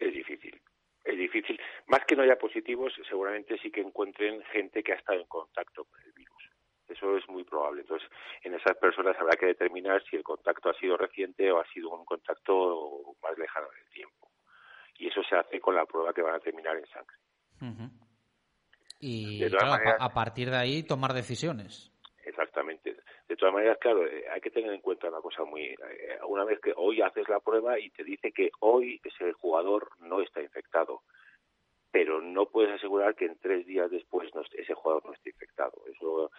Es 0.00 0.12
difícil, 0.12 0.60
es 1.04 1.16
difícil. 1.16 1.60
Más 1.86 2.00
que 2.06 2.16
no 2.16 2.22
haya 2.22 2.36
positivos, 2.36 2.92
seguramente 3.08 3.56
sí 3.62 3.70
que 3.70 3.82
encuentren 3.82 4.42
gente 4.52 4.82
que 4.82 4.92
ha 4.92 4.96
estado 4.96 5.20
en 5.20 5.26
contacto 5.26 5.84
con 5.84 6.00
el 6.02 6.12
virus. 6.12 6.50
Eso 6.88 7.16
es 7.16 7.28
muy 7.28 7.44
probable. 7.44 7.82
Entonces, 7.82 8.08
en 8.42 8.54
esas 8.54 8.76
personas 8.78 9.16
habrá 9.18 9.36
que 9.36 9.46
determinar 9.46 10.02
si 10.10 10.16
el 10.16 10.22
contacto 10.22 10.70
ha 10.70 10.74
sido 10.74 10.96
reciente 10.96 11.50
o 11.50 11.60
ha 11.60 11.66
sido 11.72 11.90
un 11.90 12.04
contacto 12.04 13.16
más 13.22 13.38
lejano 13.38 13.68
en 13.72 13.78
el 13.82 13.88
tiempo. 13.90 14.30
Y 14.98 15.08
eso 15.08 15.22
se 15.22 15.36
hace 15.36 15.60
con 15.60 15.74
la 15.74 15.86
prueba 15.86 16.12
que 16.12 16.22
van 16.22 16.34
a 16.34 16.40
terminar 16.40 16.76
en 16.76 16.86
sangre. 16.86 17.16
Y 19.00 19.44
a, 19.44 20.08
partir 20.10 20.50
de 20.50 20.56
ahí 20.56 20.82
tomar 20.82 21.12
decisiones. 21.12 21.92
Exactamente. 22.24 22.96
De 23.28 23.36
todas 23.36 23.54
maneras, 23.54 23.78
claro, 23.78 24.06
eh, 24.06 24.24
hay 24.32 24.40
que 24.40 24.50
tener 24.50 24.72
en 24.72 24.80
cuenta 24.80 25.08
una 25.08 25.20
cosa 25.20 25.44
muy... 25.44 25.62
Eh, 25.62 25.76
una 26.26 26.44
vez 26.44 26.58
que 26.60 26.72
hoy 26.76 27.02
haces 27.02 27.28
la 27.28 27.40
prueba 27.40 27.78
y 27.78 27.90
te 27.90 28.04
dice 28.04 28.32
que 28.32 28.50
hoy 28.60 29.00
ese 29.04 29.32
jugador 29.32 29.90
no 29.98 30.20
está 30.20 30.40
infectado, 30.40 31.02
pero 31.90 32.20
no 32.20 32.46
puedes 32.46 32.72
asegurar 32.72 33.14
que 33.14 33.26
en 33.26 33.38
tres 33.38 33.66
días 33.66 33.90
después 33.90 34.30
ese 34.52 34.74
jugador 34.74 35.04
no 35.04 35.12
esté 35.12 35.30
infectado. 35.30 35.82
Eso, 35.86 36.30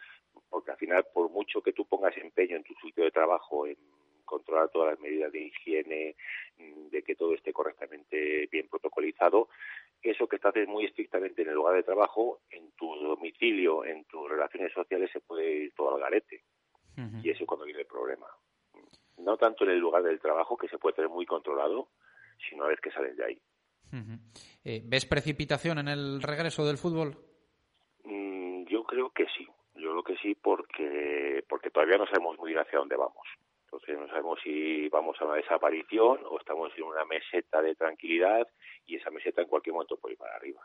porque 0.49 0.71
al 0.71 0.77
final, 0.77 1.05
por 1.13 1.29
mucho 1.29 1.61
que 1.61 1.73
tú 1.73 1.85
pongas 1.85 2.17
empeño 2.17 2.55
en 2.57 2.63
tu 2.63 2.73
sitio 2.75 3.03
de 3.03 3.11
trabajo, 3.11 3.67
en 3.67 3.77
controlar 4.25 4.69
todas 4.69 4.91
las 4.91 4.99
medidas 4.99 5.31
de 5.31 5.43
higiene, 5.43 6.15
mm, 6.57 6.89
de 6.89 7.03
que 7.03 7.15
todo 7.15 7.33
esté 7.33 7.53
correctamente 7.53 8.47
bien 8.51 8.67
protocolizado, 8.67 9.49
eso 10.01 10.27
que 10.27 10.35
estás 10.35 10.53
muy 10.67 10.85
estrictamente 10.85 11.41
en 11.41 11.49
el 11.49 11.55
lugar 11.55 11.75
de 11.75 11.83
trabajo, 11.83 12.41
en 12.49 12.71
tu 12.71 12.95
domicilio, 12.95 13.85
en 13.85 14.05
tus 14.05 14.29
relaciones 14.29 14.71
sociales, 14.73 15.09
se 15.11 15.19
puede 15.19 15.65
ir 15.65 15.73
todo 15.73 15.95
al 15.95 16.01
garete. 16.01 16.43
Y 17.21 17.29
eso 17.29 17.43
es 17.43 17.47
cuando 17.47 17.65
viene 17.65 17.81
el 17.81 17.87
problema. 17.87 18.27
No 19.17 19.35
tanto 19.35 19.65
en 19.65 19.71
el 19.71 19.79
lugar 19.79 20.01
del 20.03 20.19
trabajo, 20.19 20.55
que 20.55 20.69
se 20.69 20.77
puede 20.77 20.95
tener 20.95 21.09
muy 21.09 21.25
controlado, 21.25 21.89
sino 22.49 22.63
a 22.63 22.67
vez 22.67 22.79
que 22.79 22.91
sales 22.91 23.17
de 23.17 23.25
ahí. 23.25 23.41
Eh, 24.63 24.81
¿Ves 24.83 25.05
precipitación 25.05 25.79
en 25.79 25.87
el 25.87 26.21
regreso 26.21 26.65
del 26.65 26.77
fútbol? 26.77 27.17
Mm, 28.03 28.65
yo 28.65 28.83
creo 28.83 29.09
que 29.11 29.25
sí. 29.37 29.47
Yo 29.75 29.91
creo 29.91 30.03
que 30.03 30.17
sí 30.17 30.35
porque, 30.35 31.43
porque 31.49 31.69
todavía 31.69 31.97
no 31.97 32.05
sabemos 32.05 32.37
muy 32.37 32.51
bien 32.51 32.61
hacia 32.61 32.79
dónde 32.79 32.95
vamos. 32.95 33.27
Entonces 33.75 33.99
no 33.99 34.07
sabemos 34.07 34.39
si 34.43 34.87
vamos 34.89 35.17
a 35.19 35.25
una 35.25 35.35
desaparición 35.35 36.19
o 36.29 36.39
estamos 36.39 36.71
en 36.77 36.83
una 36.83 37.03
meseta 37.05 37.61
de 37.61 37.75
tranquilidad 37.75 38.47
y 38.85 38.95
esa 38.95 39.09
meseta 39.11 39.41
en 39.41 39.47
cualquier 39.47 39.73
momento 39.73 39.97
puede 39.97 40.13
ir 40.13 40.19
para 40.19 40.35
arriba. 40.35 40.61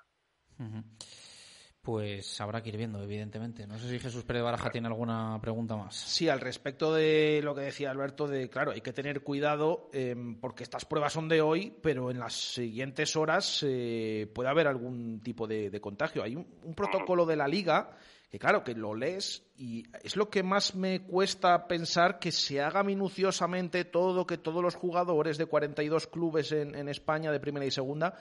Pues 1.83 2.41
habrá 2.41 2.63
que 2.63 2.69
ir 2.69 2.77
viendo, 2.77 3.03
evidentemente. 3.03 3.67
No 3.67 3.79
sé 3.79 3.89
si 3.89 3.99
Jesús 3.99 4.25
Pérez 4.25 4.43
Baraja 4.43 4.71
tiene 4.71 4.89
alguna 4.89 5.39
pregunta 5.41 5.77
más. 5.77 5.97
Sí, 5.97 6.29
al 6.29 6.39
respecto 6.39 6.95
de 6.95 7.41
lo 7.43 7.55
que 7.55 7.63
decía 7.63 7.91
Alberto, 7.91 8.29
de 8.29 8.51
claro, 8.51 8.73
hay 8.73 8.83
que 8.83 8.93
tener 8.93 9.23
cuidado 9.23 9.89
em, 9.93 10.39
porque 10.39 10.63
estas 10.63 10.85
pruebas 10.85 11.15
son 11.15 11.29
de 11.29 11.41
hoy, 11.41 11.75
pero 11.83 12.11
en 12.11 12.19
las 12.19 12.35
siguientes 12.35 13.17
horas 13.17 13.65
eh, 13.67 14.31
puede 14.35 14.51
haber 14.51 14.69
algún 14.69 15.21
tipo 15.23 15.47
de, 15.47 15.81
contagio. 15.81 16.23
Hay 16.23 16.37
un, 16.37 16.75
protocolo 16.77 17.25
de 17.25 17.37
la 17.37 17.49
liga 17.49 17.97
que 18.31 18.39
claro, 18.39 18.63
que 18.63 18.75
lo 18.75 18.95
lees 18.95 19.43
y 19.57 19.85
es 20.05 20.15
lo 20.17 20.31
que 20.31 20.45
más 20.45 20.77
me 20.77 21.03
cuesta 21.03 21.67
pensar 21.67 22.21
que 22.21 22.31
se 22.31 22.63
haga 22.63 22.85
minuciosamente 22.85 23.85
todo, 23.85 24.27
que 24.27 24.39
todos 24.39 24.63
los 24.63 24.77
jugadores 24.77 25.37
de 25.37 25.47
42 25.47 26.07
clubes 26.07 26.53
en, 26.53 26.77
en 26.77 26.89
España 26.89 27.33
de 27.33 27.41
primera 27.41 27.67
y 27.67 27.73
segunda 27.73 28.17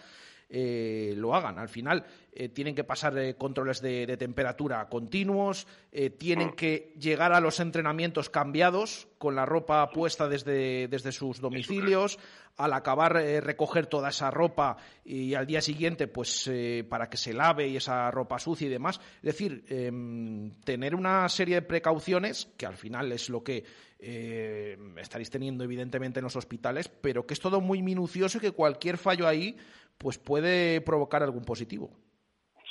eh, 0.51 1.13
lo 1.15 1.35
hagan. 1.35 1.59
Al 1.59 1.69
final 1.69 2.03
eh, 2.31 2.49
tienen 2.49 2.73
que 2.73 2.83
pasar 2.83 3.15
eh, 3.19 3.35
controles 3.35 3.81
de, 3.81 4.17
temperatura 4.17 4.89
continuos, 4.89 5.67
tienen 6.17 6.53
que 6.53 6.93
llegar 6.99 7.33
a 7.33 7.39
los 7.39 7.59
entrenamientos 7.59 8.31
cambiados 8.31 9.07
con 9.19 9.35
la 9.35 9.45
ropa 9.45 9.87
puesta 9.91 10.27
desde, 10.27 10.87
desde 10.87 11.11
sus 11.11 11.39
domicilios, 11.39 12.17
al 12.57 12.73
acabar 12.73 13.13
recoger 13.13 13.87
toda 13.87 14.09
esa 14.09 14.31
ropa 14.31 14.77
y 15.03 15.33
al 15.33 15.45
día 15.45 15.61
siguiente 15.61 16.07
pues 16.07 16.49
para 16.89 17.09
que 17.09 17.17
se 17.17 17.33
lave 17.33 17.67
y 17.67 17.77
esa 17.77 18.09
ropa 18.11 18.39
sucia 18.39 18.67
y 18.67 18.71
demás. 18.71 18.99
Es 19.17 19.21
decir, 19.21 19.63
em, 19.69 20.51
tener 20.63 20.95
una 20.95 21.27
serie 21.29 21.55
de 21.55 21.61
precauciones 21.61 22.49
que 22.57 22.65
al 22.65 22.75
final 22.75 23.11
es 23.11 23.29
lo 23.29 23.43
que 23.43 23.63
estaréis 23.99 25.29
teniendo 25.29 25.63
evidentemente 25.63 26.19
en 26.19 26.23
los 26.23 26.35
hospitales, 26.35 26.87
pero 26.87 27.25
que 27.25 27.33
es 27.33 27.39
todo 27.39 27.61
muy 27.61 27.81
minucioso 27.81 28.37
y 28.37 28.41
que 28.41 28.51
cualquier 28.51 28.97
fallo 28.97 29.27
ahí 29.27 29.57
pues 29.99 30.17
puede 30.17 30.81
provocar 30.81 31.21
algún 31.21 31.43
positivo. 31.43 31.89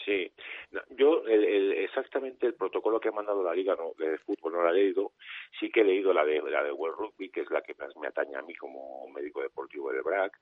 Sí, 0.05 0.33
yo 0.97 1.23
exactamente 1.27 2.47
el 2.47 2.55
protocolo 2.55 2.99
que 2.99 3.09
ha 3.09 3.13
mandado 3.13 3.43
la 3.43 3.55
Liga 3.55 3.77
de 3.99 4.19
Fútbol 4.19 4.53
no 4.53 4.63
lo 4.63 4.71
he 4.71 4.75
leído, 4.75 5.13
sí 5.61 5.71
que 5.71 5.83
he 5.83 5.85
leído 5.85 6.13
la 6.13 6.25
de, 6.25 6.41
la 6.43 6.65
de 6.65 6.73
World 6.73 6.99
Rugby, 6.99 7.29
que 7.31 7.43
es 7.43 7.51
la 7.51 7.61
que 7.61 7.75
más 7.75 7.95
me 7.97 8.09
atañe 8.09 8.37
a 8.37 8.43
mí 8.43 8.55
como 8.55 9.07
médico 9.09 9.43
deportivo 9.43 9.93
del 9.93 10.03
BRAC, 10.03 10.33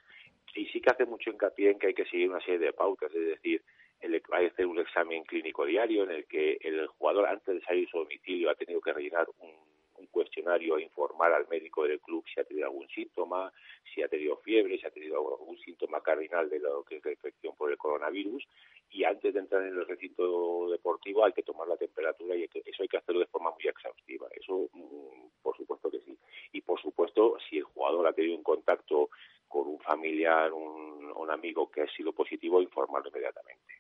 y 0.55 0.66
sí 0.66 0.80
que 0.80 0.91
hace 0.91 1.05
mucho 1.05 1.30
hincapié 1.30 1.72
en 1.72 1.78
que 1.78 1.89
hay 1.89 1.95
que 1.95 2.07
seguir 2.07 2.30
una 2.30 2.41
serie 2.41 2.59
de 2.59 2.72
pautas, 2.72 3.12
es 3.12 3.26
decir, 3.26 3.62
el, 4.01 4.14
hay 4.14 4.20
que 4.47 4.53
hacer 4.53 4.66
un 4.66 4.78
examen 4.78 5.24
clínico 5.24 5.64
diario 5.64 6.05
en 6.05 6.11
el 6.11 6.26
que 6.26 6.59
el 6.61 6.87
jugador 6.87 7.26
antes 7.26 7.55
de 7.55 7.61
salir 7.62 7.87
de 7.87 7.91
su 7.91 7.99
domicilio 7.99 8.51
ha 8.51 8.55
tenido 8.55 8.80
que 8.80 8.93
rellenar 8.93 9.26
un 9.39 9.76
un 10.07 10.13
cuestionario 10.13 10.79
informar 10.79 11.33
al 11.33 11.49
médico 11.49 11.85
del 11.85 12.01
club 12.01 12.25
si 12.33 12.41
ha 12.41 12.45
tenido 12.45 12.67
algún 12.67 12.89
síntoma, 12.89 13.53
si 13.93 14.03
ha 14.03 14.09
tenido 14.09 14.37
fiebre, 14.39 14.79
si 14.79 14.87
ha 14.87 14.91
tenido 14.91 15.17
algún 15.17 15.59
síntoma 15.59 16.01
cardinal 16.01 16.49
de 16.49 16.61
lo 16.61 16.85
que 16.85 16.97
es 16.97 17.05
la 17.05 17.13
infección 17.13 17.55
por 17.57 17.71
el 17.71 17.79
coronavirus 17.79 18.47
y 18.91 19.05
antes 19.05 19.35
de 19.35 19.41
entrar 19.41 19.63
en 19.63 19.77
el 19.77 19.87
recinto 19.87 20.71
deportivo 20.71 21.25
hay 21.25 21.33
que 21.33 21.43
tomar 21.43 21.67
la 21.69 21.77
temperatura 21.77 22.37
y 22.37 22.45
eso 22.45 22.83
hay 22.83 22.89
que 22.89 22.97
hacerlo 22.97 23.21
de 23.21 23.27
forma 23.27 23.51
muy 23.51 23.67
exhaustiva. 23.69 24.29
Eso, 24.33 24.69
mm, 24.73 25.43
por 25.43 25.57
supuesto 25.57 25.91
que 25.91 26.01
sí. 26.01 26.17
Y 26.53 26.61
por 26.61 26.81
supuesto, 26.81 27.37
si 27.49 27.59
el 27.59 27.65
jugador 27.65 28.07
ha 28.07 28.13
tenido 28.13 28.37
un 28.37 28.43
contacto 28.43 29.11
con 29.49 29.67
un 29.67 29.79
familiar, 29.81 30.53
un, 30.53 30.87
amigo 31.29 31.69
que 31.69 31.83
ha 31.83 31.89
sido 31.89 32.13
positivo, 32.13 32.63
informarlo 32.63 33.11
inmediatamente. 33.11 33.75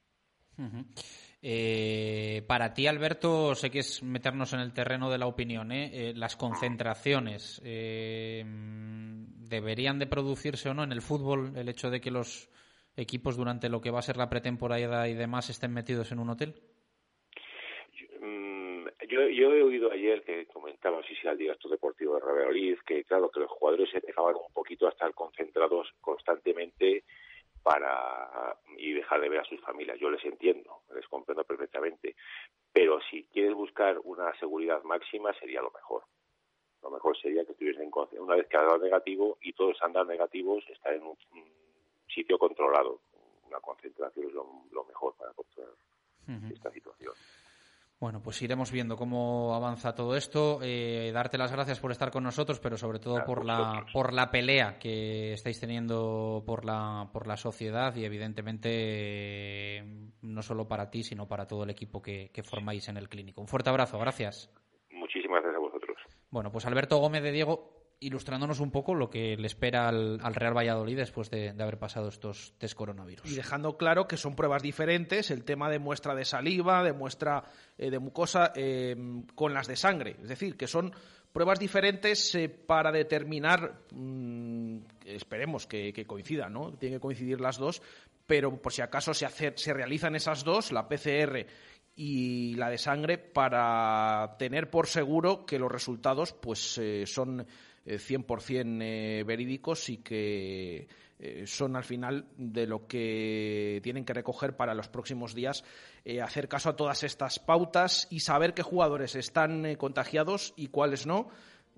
Eh, 1.42 2.42
para 2.46 2.72
ti, 2.72 2.86
Alberto, 2.86 3.54
sé 3.54 3.70
que 3.70 3.80
es 3.80 4.02
meternos 4.02 4.52
en 4.52 4.60
el 4.60 4.72
terreno 4.72 5.10
de 5.10 5.18
la 5.18 5.26
opinión. 5.26 5.70
¿eh? 5.72 5.90
eh 5.92 6.12
las 6.14 6.36
concentraciones 6.36 7.60
eh, 7.64 8.42
deberían 8.46 9.98
de 9.98 10.06
producirse 10.06 10.68
o 10.70 10.74
no 10.74 10.84
en 10.84 10.92
el 10.92 11.02
fútbol. 11.02 11.52
El 11.56 11.68
hecho 11.68 11.90
de 11.90 12.00
que 12.00 12.10
los 12.10 12.50
equipos 12.96 13.36
durante 13.36 13.68
lo 13.68 13.80
que 13.80 13.90
va 13.90 13.98
a 13.98 14.02
ser 14.02 14.16
la 14.16 14.28
pretemporada 14.28 15.08
y 15.08 15.14
demás 15.14 15.50
estén 15.50 15.72
metidos 15.72 16.10
en 16.12 16.18
un 16.18 16.30
hotel. 16.30 16.54
Mm, 18.20 18.86
yo, 19.08 19.20
he 19.20 19.62
oído 19.62 19.92
ayer 19.92 20.22
que 20.24 20.46
comentaba 20.46 21.02
sí, 21.02 21.14
sí, 21.20 21.28
al 21.28 21.36
director 21.36 21.70
deportivo 21.70 22.14
de 22.14 22.20
Real 22.20 22.78
que 22.86 23.04
claro 23.04 23.30
que 23.30 23.40
los 23.40 23.50
jugadores 23.50 23.90
se 23.90 24.00
dejaban 24.00 24.34
un 24.34 24.52
poquito 24.52 24.86
a 24.86 24.90
estar 24.90 25.12
concentrados 25.12 25.88
constantemente 26.00 27.04
para 27.66 28.56
y 28.78 28.92
dejar 28.92 29.20
de 29.20 29.28
ver 29.28 29.40
a 29.40 29.44
sus 29.44 29.60
familias. 29.60 29.98
Yo 29.98 30.08
les 30.08 30.24
entiendo, 30.24 30.82
les 30.94 31.04
comprendo 31.08 31.42
perfectamente, 31.42 32.14
pero 32.72 33.00
si 33.10 33.24
quieres 33.24 33.54
buscar 33.54 33.98
una 34.04 34.32
seguridad 34.38 34.84
máxima 34.84 35.34
sería 35.40 35.62
lo 35.62 35.72
mejor. 35.72 36.04
lo 36.80 36.90
mejor 36.90 37.18
sería 37.18 37.44
que 37.44 37.50
estuviesen 37.50 37.90
una 38.20 38.36
vez 38.36 38.46
que 38.46 38.56
ha 38.56 38.62
dado 38.62 38.78
negativo 38.78 39.38
y 39.40 39.52
todos 39.52 39.76
han 39.82 39.92
dado 39.92 40.06
negativos, 40.06 40.62
estar 40.68 40.94
en 40.94 41.02
un, 41.02 41.16
sitio 42.06 42.38
controlado. 42.38 43.00
Una 43.48 43.58
concentración 43.58 44.28
es 44.28 44.32
lo, 44.32 44.84
mejor 44.84 45.16
para 45.16 45.32
controlar 45.32 45.74
esta 46.52 46.70
situación. 46.70 47.14
Bueno, 47.98 48.22
pues 48.22 48.42
iremos 48.42 48.70
viendo 48.70 48.96
cómo 48.96 49.54
avanza 49.54 49.94
todo 49.94 50.16
esto. 50.16 50.60
Eh, 50.62 51.10
darte 51.14 51.38
las 51.38 51.50
gracias 51.50 51.80
por 51.80 51.92
estar 51.92 52.10
con 52.10 52.24
nosotros, 52.24 52.60
pero 52.60 52.76
sobre 52.76 52.98
todo 52.98 53.24
por 53.24 53.44
la, 53.44 53.86
por 53.90 54.12
la 54.12 54.30
pelea 54.30 54.78
que 54.78 55.32
estáis 55.32 55.58
teniendo 55.58 56.42
por 56.46 56.66
la, 56.66 57.08
por 57.10 57.26
la 57.26 57.38
sociedad 57.38 57.96
y 57.96 58.04
evidentemente 58.04 59.82
no 60.20 60.42
solo 60.42 60.68
para 60.68 60.90
ti, 60.90 61.02
sino 61.04 61.26
para 61.26 61.46
todo 61.46 61.64
el 61.64 61.70
equipo 61.70 62.02
que, 62.02 62.30
que 62.34 62.42
formáis 62.42 62.86
en 62.88 62.98
el 62.98 63.08
clínico. 63.08 63.40
Un 63.40 63.48
fuerte 63.48 63.70
abrazo, 63.70 63.98
gracias. 63.98 64.50
Muchísimas 64.90 65.42
gracias 65.42 65.56
a 65.56 65.60
vosotros. 65.60 65.96
Bueno, 66.28 66.52
pues 66.52 66.66
Alberto 66.66 66.98
Gómez 66.98 67.22
de 67.22 67.32
Diego, 67.32 67.75
ilustrándonos 68.00 68.60
un 68.60 68.70
poco 68.70 68.94
lo 68.94 69.08
que 69.08 69.36
le 69.36 69.46
espera 69.46 69.88
al, 69.88 70.18
Real 70.34 70.56
Valladolid 70.56 70.96
después 70.96 71.30
de, 71.30 71.50
haber 71.50 71.78
pasado 71.78 72.08
estos 72.08 72.52
test 72.58 72.74
coronavirus. 72.74 73.30
Y 73.30 73.34
dejando 73.34 73.76
claro 73.76 74.06
que 74.06 74.16
son 74.16 74.36
pruebas 74.36 74.62
diferentes, 74.62 75.30
el 75.30 75.44
tema 75.44 75.70
de 75.70 75.78
muestra 75.78 76.14
de 76.14 76.24
saliva, 76.24 76.82
de 76.82 76.92
muestra 76.92 77.44
eh, 77.78 77.90
de 77.90 77.98
mucosa, 77.98 78.52
eh, 78.54 78.96
con 79.34 79.54
las 79.54 79.66
de 79.66 79.76
sangre. 79.76 80.16
Es 80.22 80.28
decir, 80.28 80.56
que 80.56 80.66
son 80.66 80.92
pruebas 81.32 81.58
diferentes 81.58 82.34
eh, 82.34 82.48
para 82.50 82.92
determinar, 82.92 83.86
mm, 83.92 84.78
esperemos 85.06 85.66
que, 85.66 85.92
que 85.92 86.06
coincidan, 86.06 86.52
¿no? 86.52 86.72
Tienen 86.74 86.98
que 86.98 87.02
coincidir 87.02 87.40
las 87.40 87.56
dos, 87.56 87.80
pero 88.26 88.60
por 88.60 88.72
si 88.72 88.82
acaso 88.82 89.14
se, 89.14 89.26
se 89.56 89.72
realizan 89.72 90.16
esas 90.16 90.44
dos, 90.44 90.70
la 90.70 90.86
PCR 90.86 91.46
y 91.94 92.54
la 92.56 92.68
de 92.68 92.76
sangre, 92.76 93.16
para 93.16 94.36
tener 94.38 94.68
por 94.68 94.86
seguro 94.86 95.46
que 95.46 95.58
los 95.58 95.72
resultados 95.72 96.34
pues 96.34 96.78
son 97.06 97.46
100% 97.86 98.82
eh, 98.82 99.24
verídicos 99.24 99.88
y 99.88 99.98
que 99.98 100.88
eh, 101.18 101.44
son 101.46 101.76
al 101.76 101.84
final 101.84 102.26
de 102.36 102.66
lo 102.66 102.86
que 102.86 103.80
tienen 103.82 104.04
que 104.04 104.12
recoger 104.12 104.56
para 104.56 104.74
los 104.74 104.88
próximos 104.88 105.34
días, 105.34 105.64
eh, 106.04 106.20
hacer 106.20 106.48
caso 106.48 106.70
a 106.70 106.76
todas 106.76 107.04
estas 107.04 107.38
pautas 107.38 108.08
y 108.10 108.20
saber 108.20 108.54
qué 108.54 108.62
jugadores 108.62 109.14
están 109.14 109.74
contagiados 109.76 110.52
y 110.56 110.68
cuáles 110.68 111.06
no. 111.06 111.28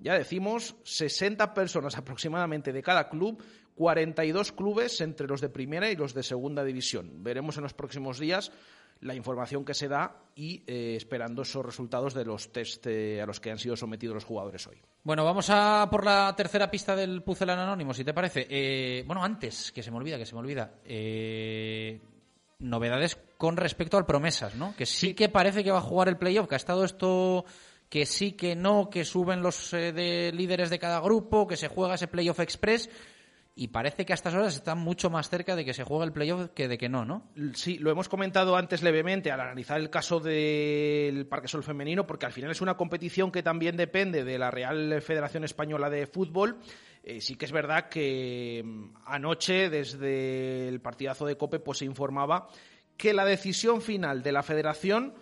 Ya 0.01 0.15
decimos, 0.15 0.77
60 0.85 1.55
personas 1.55 1.97
aproximadamente 1.97 2.73
de 2.73 2.83
cada 2.83 3.09
club, 3.09 3.43
42 3.75 4.53
clubes 4.53 5.01
entre 5.01 5.27
los 5.27 5.41
de 5.41 5.49
primera 5.49 5.91
y 5.91 5.97
los 5.97 6.15
de 6.15 6.23
segunda 6.23 6.65
división. 6.65 7.23
Veremos 7.23 7.57
en 7.57 7.65
los 7.65 7.75
próximos 7.75 8.19
días 8.19 8.53
la 9.01 9.15
información 9.15 9.65
que 9.65 9.75
se 9.75 9.89
da 9.89 10.17
y 10.35 10.63
eh, 10.67 10.95
esperando 10.97 11.43
esos 11.43 11.65
resultados 11.65 12.15
de 12.15 12.25
los 12.25 12.53
test 12.53 12.87
eh, 12.87 13.21
a 13.21 13.27
los 13.27 13.41
que 13.41 13.51
han 13.51 13.59
sido 13.59 13.77
sometidos 13.77 14.15
los 14.15 14.25
jugadores 14.25 14.67
hoy. 14.67 14.81
Bueno, 15.05 15.25
vamos 15.25 15.49
a 15.51 15.89
por 15.91 16.05
la 16.05 16.35
tercera 16.37 16.71
pista 16.71 16.97
del 16.97 17.23
puzzle 17.23 17.53
anónimo, 17.53 17.95
si 17.95 18.05
te 18.05 18.15
parece. 18.15 18.47
Eh, 18.49 19.05
bueno, 19.07 19.23
antes, 19.23 19.73
que 19.73 19.83
se 19.83 19.91
me 19.91 19.99
olvida, 19.99 20.19
que 20.19 20.27
se 20.27 20.35
me 20.35 20.41
olvida. 20.41 20.75
novedades 22.59 23.19
con 23.37 23.57
respecto 23.57 23.97
al 23.97 24.07
promesas, 24.07 24.55
¿no? 24.55 24.75
Que 24.77 24.87
sí, 24.87 25.15
que 25.15 25.29
parece 25.29 25.63
que 25.63 25.71
va 25.71 25.79
a 25.79 25.83
jugar 25.83 26.09
el 26.09 26.17
playoff, 26.17 26.49
que 26.49 26.55
ha 26.55 26.57
estado 26.57 26.85
esto 26.85 27.45
que 27.89 28.05
sí, 28.05 28.33
que 28.33 28.55
no, 28.55 28.91
que 28.91 29.05
suben 29.05 29.41
los 29.41 29.71
de 29.71 30.31
líderes 30.35 30.69
de 30.69 30.79
cada 30.79 31.01
grupo, 31.01 31.47
que 31.47 31.57
se 31.57 31.69
juega 31.69 31.95
ese 31.95 32.09
playoff 32.09 32.41
express 32.41 32.91
y 33.59 33.69
parece 33.69 34.07
que 34.07 34.13
a 34.13 34.15
estas 34.15 34.35
horas 34.35 34.55
están 34.55 34.79
mucho 34.79 35.11
más 35.11 35.29
cerca 35.29 35.57
de 35.57 35.65
que 35.65 35.75
se 35.75 35.83
juegue 35.83 36.05
el 36.05 36.13
playoff 36.13 36.51
que 36.55 36.69
de 36.69 36.79
que 36.79 36.89
no, 36.89 37.05
¿no? 37.05 37.29
Sí, 37.55 37.77
lo 37.79 37.91
hemos 37.91 38.09
comentado 38.09 38.57
antes 38.57 38.85
levemente 38.85 39.33
al 39.33 39.41
analizar 39.41 39.81
el 39.81 39.91
caso 39.91 40.21
del 40.21 41.27
Parque 41.27 41.49
Sol 41.49 41.65
Femenino, 41.65 42.07
porque 42.07 42.25
al 42.25 42.33
final 42.33 42.53
es 42.53 42.61
una 42.61 42.77
competición 42.77 43.33
que 43.33 43.43
también 43.43 43.77
depende 43.77 44.23
de 44.23 44.39
la 44.39 44.53
Real 44.53 45.03
Federación 45.03 45.43
Española 45.43 45.91
de 45.91 46.07
Fútbol. 46.07 46.61
Eh, 47.03 47.21
sí 47.21 47.35
que 47.35 47.47
es 47.47 47.53
verdad 47.53 47.89
que 47.89 48.63
mm, 48.65 48.95
anoche, 49.07 49.69
desde 49.71 50.69
el 50.69 50.81
partidazo 50.81 51.27
de 51.27 51.37
Cope, 51.37 51.59
pues 51.59 51.79
se 51.79 51.85
informaba 51.85 52.49
que 52.97 53.13
la 53.13 53.25
decisión 53.25 53.83
final 53.83 54.23
de 54.23 54.31
la 54.31 54.45
Federación 54.45 55.15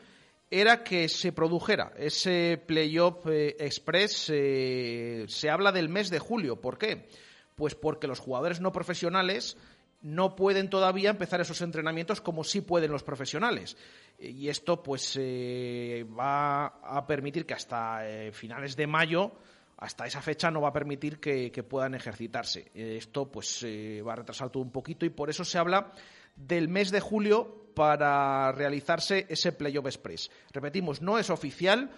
era 0.51 0.84
que 0.84 1.09
se 1.09 1.32
produjera 1.32 1.93
ese 1.97 2.62
playoff 2.66 3.26
eh, 3.28 3.57
express. 3.59 4.30
Eh, 4.30 5.24
se 5.26 5.49
habla 5.49 5.72
del 5.72 5.89
mes 5.89 6.11
de 6.11 6.18
julio. 6.18 6.61
¿Por 6.61 6.76
qué? 6.76 7.09
Pues 7.57 7.74
porque 7.74 8.07
los 8.07 8.20
jugadores 8.20 8.61
no 8.61 8.72
profesionales 8.72 9.57
no 10.02 10.36
pueden 10.36 10.70
todavía 10.70 11.11
empezar 11.11 11.40
esos 11.40 11.61
entrenamientos 11.62 12.20
como 12.20 12.44
sí 12.44 12.61
pueden 12.61 12.92
los 12.92 13.02
profesionales. 13.02 13.76
Y 14.18 14.48
esto 14.48 14.82
pues 14.82 15.16
eh, 15.18 16.07
va 16.18 16.66
a 16.66 17.07
permitir 17.07 17.44
que 17.44 17.54
hasta 17.54 18.09
eh, 18.09 18.30
finales 18.32 18.76
de 18.76 18.86
mayo, 18.86 19.32
hasta 19.78 20.07
esa 20.07 20.22
fecha, 20.22 20.50
no 20.50 20.61
va 20.61 20.68
a 20.68 20.72
permitir 20.72 21.18
que, 21.18 21.50
puedan 21.68 21.94
ejercitarse. 21.94 22.70
Esto 22.74 23.30
pues 23.30 23.62
eh, 23.64 24.02
va 24.07 24.12
a 24.12 24.16
retrasar 24.16 24.50
todo 24.50 24.62
un 24.62 24.70
poquito 24.70 25.04
y 25.04 25.11
por 25.11 25.28
eso 25.28 25.44
se 25.44 25.59
habla 25.59 25.92
del 26.36 26.68
mes 26.68 26.90
de 26.90 27.00
julio 27.00 27.66
para 27.74 28.52
realizarse 28.52 29.26
ese 29.28 29.52
Playoff 29.52 29.86
Express. 29.86 30.30
Repetimos, 30.52 31.02
no 31.02 31.18
es 31.18 31.30
oficial, 31.30 31.90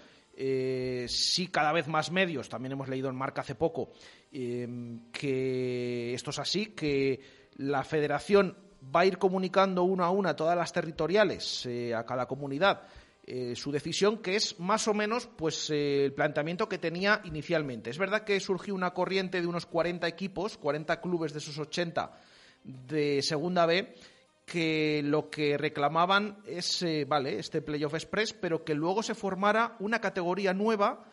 sí 1.07 1.47
cada 1.47 1.73
vez 1.73 1.87
más 1.87 2.11
medios, 2.11 2.47
también 2.47 2.71
hemos 2.71 2.87
leído 2.87 3.09
en 3.09 3.15
Marca 3.15 3.41
hace 3.41 3.55
poco, 3.55 3.91
Em, 4.31 5.11
que 5.11 6.13
esto 6.13 6.29
es 6.29 6.37
así, 6.37 6.67
que 6.67 7.19
la 7.55 7.83
federación 7.83 8.55
va 8.95 9.01
a 9.01 9.05
ir 9.05 9.17
comunicando 9.17 9.83
uno 9.83 10.03
a 10.03 10.11
una 10.11 10.29
a 10.29 10.35
todas 10.35 10.55
las 10.55 10.71
territoriales, 10.71 11.65
eh, 11.65 11.95
a 11.95 12.05
cada 12.05 12.27
comunidad, 12.27 12.83
eh, 13.25 13.55
su 13.55 13.71
decisión, 13.71 14.19
que 14.19 14.35
es 14.35 14.59
más 14.59 14.87
o 14.87 14.93
menos 14.93 15.27
pues 15.35 15.71
eh, 15.71 16.05
el 16.05 16.13
planteamiento 16.13 16.69
que 16.69 16.77
tenía 16.77 17.21
inicialmente. 17.23 17.89
Es 17.89 17.97
verdad 17.97 18.23
que 18.23 18.39
surgió 18.39 18.75
una 18.75 18.93
corriente 18.93 19.41
de 19.41 19.47
unos 19.47 19.65
40 19.65 20.07
equipos, 20.07 20.57
40 20.57 21.01
clubes 21.01 21.33
de 21.33 21.39
esos 21.39 21.57
80 21.57 22.11
de 22.63 23.23
Segunda 23.23 23.65
B, 23.65 23.95
que 24.51 25.01
lo 25.03 25.29
que 25.29 25.57
reclamaban 25.57 26.39
es, 26.45 26.83
vale, 27.07 27.37
este 27.39 27.61
Playoff 27.61 27.93
Express, 27.93 28.33
pero 28.33 28.63
que 28.63 28.73
luego 28.73 29.03
se 29.03 29.15
formara 29.15 29.75
una 29.79 30.01
categoría 30.01 30.53
nueva 30.53 31.05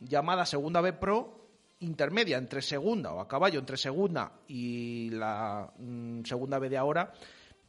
llamada 0.00 0.46
Segunda 0.46 0.80
B 0.80 0.92
Pro 0.92 1.46
intermedia 1.80 2.38
entre 2.38 2.62
segunda 2.62 3.12
o 3.12 3.20
a 3.20 3.28
caballo 3.28 3.60
entre 3.60 3.76
segunda 3.76 4.32
y 4.48 5.10
la 5.10 5.72
mm, 5.76 6.24
segunda 6.24 6.58
B 6.58 6.68
de 6.68 6.78
ahora, 6.78 7.12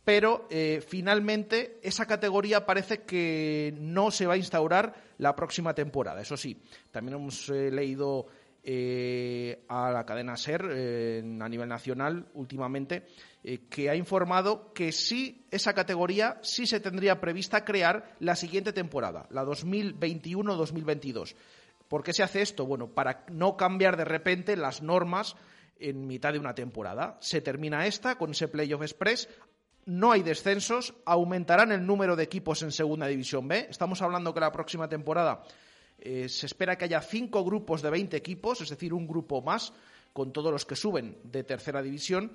pero 0.03 0.47
eh, 0.49 0.82
finalmente 0.86 1.79
esa 1.83 2.05
categoría 2.05 2.66
parece 2.66 3.04
que 3.04 3.75
no 3.78 4.12
se 4.12 4.25
va 4.25 4.36
a 4.36 4.37
instaurar 4.37 4.96
la 5.17 5.36
próxima 5.36 5.74
temporada. 5.74 6.21
Eso 6.21 6.37
sí, 6.37 6.62
también 6.92 7.17
hemos 7.17 7.50
eh, 7.50 7.70
leído 7.71 8.28
eh, 8.70 9.64
a 9.70 9.92
la 9.92 10.06
cadena 10.06 10.36
SER 10.36 10.62
a 11.42 11.50
nivel 11.50 11.70
nacional 11.70 12.28
últimamente 12.34 13.08
que 13.70 13.89
ha 13.89 13.96
informado 13.96 14.74
que 14.74 14.92
sí, 14.92 15.48
esa 15.52 15.74
categoría 15.74 16.38
sí 16.42 16.68
se 16.68 16.82
tendría 16.82 17.22
prevista 17.22 17.64
crear 17.64 18.18
la 18.20 18.36
siguiente 18.36 18.74
temporada, 18.74 19.26
la 19.30 19.46
2021-2022. 19.46 21.34
¿Por 21.88 22.04
qué 22.04 22.12
se 22.12 22.24
hace 22.24 22.42
esto? 22.42 22.66
Bueno, 22.66 22.89
para 22.89 23.24
no 23.32 23.56
cambiar 23.56 23.96
de 23.96 24.04
repente 24.04 24.58
las 24.58 24.82
normas 24.82 25.38
en 25.80 26.08
mitad 26.08 26.34
de 26.34 26.39
una 26.39 26.56
temporada. 26.56 27.18
Se 27.22 27.42
termina 27.42 27.86
esta 27.86 28.18
con 28.18 28.32
ese 28.32 28.48
Playoff 28.48 28.82
Express. 28.82 29.30
No 29.86 30.12
hay 30.12 30.22
descensos, 30.22 30.94
aumentarán 31.06 31.72
el 31.72 31.86
número 31.86 32.16
de 32.16 32.24
equipos 32.24 32.62
en 32.62 32.72
Segunda 32.72 33.08
División 33.08 33.48
B. 33.48 33.68
Estamos 33.70 34.02
hablando 34.02 34.34
que 34.34 34.42
la 34.42 34.52
próxima 34.52 34.89
temporada 34.89 35.44
eh, 35.99 36.29
se 36.29 36.45
espera 36.45 36.78
que 36.78 36.86
haya 36.86 37.01
cinco 37.01 37.43
grupos 37.43 37.82
de 37.82 37.89
20 37.89 38.15
equipos, 38.17 38.61
es 38.61 38.69
decir, 38.69 38.93
un 38.93 39.07
grupo 39.07 39.41
más, 39.41 39.74
con 40.13 40.32
todos 40.32 40.51
los 40.51 40.65
que 40.65 40.75
suben 40.75 41.17
de 41.24 41.43
Tercera 41.43 41.82
División. 41.82 42.32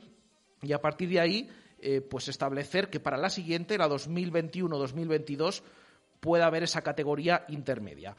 Y 0.62 0.72
a 0.72 0.80
partir 0.80 1.08
de 1.08 1.20
ahí, 1.20 1.48
eh, 1.80 2.00
pues 2.00 2.28
establecer 2.28 2.90
que 2.90 3.00
para 3.00 3.16
la 3.16 3.30
siguiente, 3.30 3.78
la 3.78 3.88
2021-2022, 3.88 5.62
pueda 6.20 6.46
haber 6.46 6.62
esa 6.62 6.82
categoría 6.82 7.44
intermedia. 7.48 8.16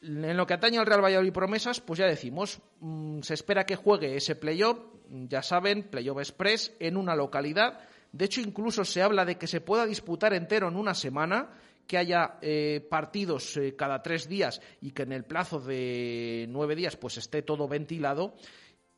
En 0.00 0.36
lo 0.36 0.46
que 0.46 0.54
atañe 0.54 0.78
al 0.78 0.86
Real 0.86 1.02
Valladolid 1.02 1.32
promesas, 1.32 1.80
pues 1.80 1.98
ya 1.98 2.06
decimos, 2.06 2.60
mm, 2.80 3.20
se 3.20 3.34
espera 3.34 3.66
que 3.66 3.76
juegue 3.76 4.16
ese 4.16 4.36
playoff, 4.36 4.78
ya 5.10 5.42
saben, 5.42 5.84
playoff 5.84 6.18
express, 6.18 6.72
en 6.78 6.96
una 6.96 7.16
localidad. 7.16 7.80
De 8.12 8.24
hecho, 8.24 8.40
incluso 8.40 8.84
se 8.84 9.02
habla 9.02 9.24
de 9.24 9.36
que 9.36 9.46
se 9.46 9.60
pueda 9.60 9.86
disputar 9.86 10.34
entero 10.34 10.68
en 10.68 10.76
una 10.76 10.94
semana, 10.94 11.50
que 11.88 11.98
haya 11.98 12.38
eh, 12.42 12.86
partidos 12.88 13.56
eh, 13.56 13.74
cada 13.74 14.02
tres 14.02 14.28
días 14.28 14.60
y 14.82 14.92
que 14.92 15.02
en 15.02 15.12
el 15.12 15.24
plazo 15.24 15.58
de 15.58 16.46
nueve 16.50 16.76
días 16.76 16.96
pues 16.96 17.16
esté 17.16 17.42
todo 17.42 17.66
ventilado. 17.66 18.34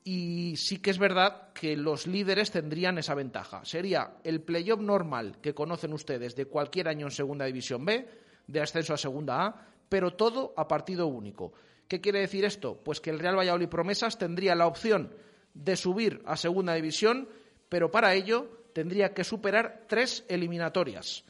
Y 0.03 0.57
sí 0.57 0.79
que 0.79 0.91
es 0.91 0.99
verdad 0.99 1.53
que 1.53 1.77
los 1.77 2.07
líderes 2.07 2.51
tendrían 2.51 2.99
esa 2.99 3.15
ventaja. 3.15 3.65
Sería 3.65 4.17
el 4.25 4.43
playoff 4.43 4.81
normal 4.81 5.39
que 5.41 5.55
conocen 5.55 5.93
ustedes 5.93 6.35
de 6.35 6.47
cualquier 6.47 6.89
año 6.89 7.07
en 7.07 7.12
Segunda 7.12 7.45
División 7.45 7.85
B, 7.85 8.09
de 8.47 8.61
ascenso 8.61 8.93
a 8.93 8.99
Segunda 8.99 9.47
A, 9.47 9.67
pero 9.89 10.15
todo 10.15 10.53
a 10.57 10.67
partido 10.67 11.07
único. 11.07 11.53
¿Qué 11.87 12.01
quiere 12.01 12.21
decir 12.21 12.45
esto? 12.45 12.81
Pues 12.83 13.01
que 13.01 13.11
el 13.11 13.19
Real 13.19 13.39
Valladolid 13.39 13.69
Promesas 13.69 14.19
tendría 14.19 14.55
la 14.55 14.67
opción 14.67 15.15
de 15.55 15.77
subir 15.77 16.23
a 16.25 16.37
segunda 16.37 16.75
división, 16.75 17.29
pero 17.69 17.91
para 17.91 18.15
ello 18.15 18.69
tendría 18.73 19.12
que 19.12 19.25
superar 19.25 19.85
tres 19.87 20.25
eliminatorias. 20.29 21.25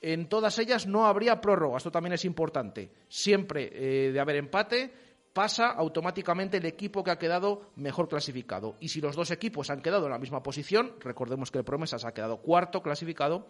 En 0.00 0.28
todas 0.28 0.58
ellas 0.58 0.86
no 0.86 1.06
habría 1.06 1.40
prórroga, 1.40 1.78
esto 1.78 1.90
también 1.90 2.12
es 2.12 2.24
importante. 2.24 2.90
Siempre 3.08 3.70
eh, 3.72 4.12
de 4.12 4.20
haber 4.20 4.36
empate, 4.36 4.92
pasa 5.32 5.66
automáticamente 5.68 6.56
el 6.56 6.66
equipo 6.66 7.04
que 7.04 7.10
ha 7.10 7.18
quedado 7.18 7.70
mejor 7.76 8.08
clasificado. 8.08 8.76
Y 8.80 8.88
si 8.88 9.00
los 9.00 9.16
dos 9.16 9.30
equipos 9.30 9.68
han 9.68 9.82
quedado 9.82 10.06
en 10.06 10.12
la 10.12 10.18
misma 10.18 10.42
posición, 10.42 10.94
recordemos 11.00 11.50
que 11.50 11.58
el 11.58 11.64
Promesas 11.64 12.04
ha 12.04 12.14
quedado 12.14 12.38
cuarto 12.38 12.82
clasificado, 12.82 13.46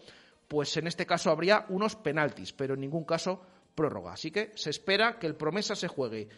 pues 0.49 0.77
en 0.77 0.87
este 0.87 1.07
caso 1.07 1.31
habría 1.31 1.65
unos 1.69 1.95
penaltis, 1.97 2.53
pero 2.53 2.75
en 2.75 2.81
ningún 2.81 3.05
caso 3.05 3.41
prórroga. 3.75 4.15
Así 4.15 4.31
que 4.31 4.51
se 4.57 4.71
espera 4.71 5.19
que 5.19 5.29
el 5.29 5.37
Promesa 5.37 5.77
se 5.77 5.89
juegue 5.89 6.29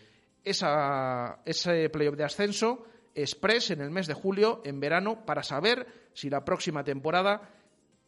esa, 0.45 1.41
ese 1.45 1.89
playoff 1.89 2.17
de 2.17 2.25
ascenso 2.25 2.85
express 3.15 3.71
en 3.71 3.81
el 3.81 3.91
mes 3.91 4.07
de 4.07 4.15
julio, 4.15 4.61
en 4.65 4.81
verano, 4.81 5.25
para 5.25 5.43
saber 5.43 5.87
si 6.13 6.31
la 6.31 6.45
próxima 6.45 6.85
temporada 6.85 7.51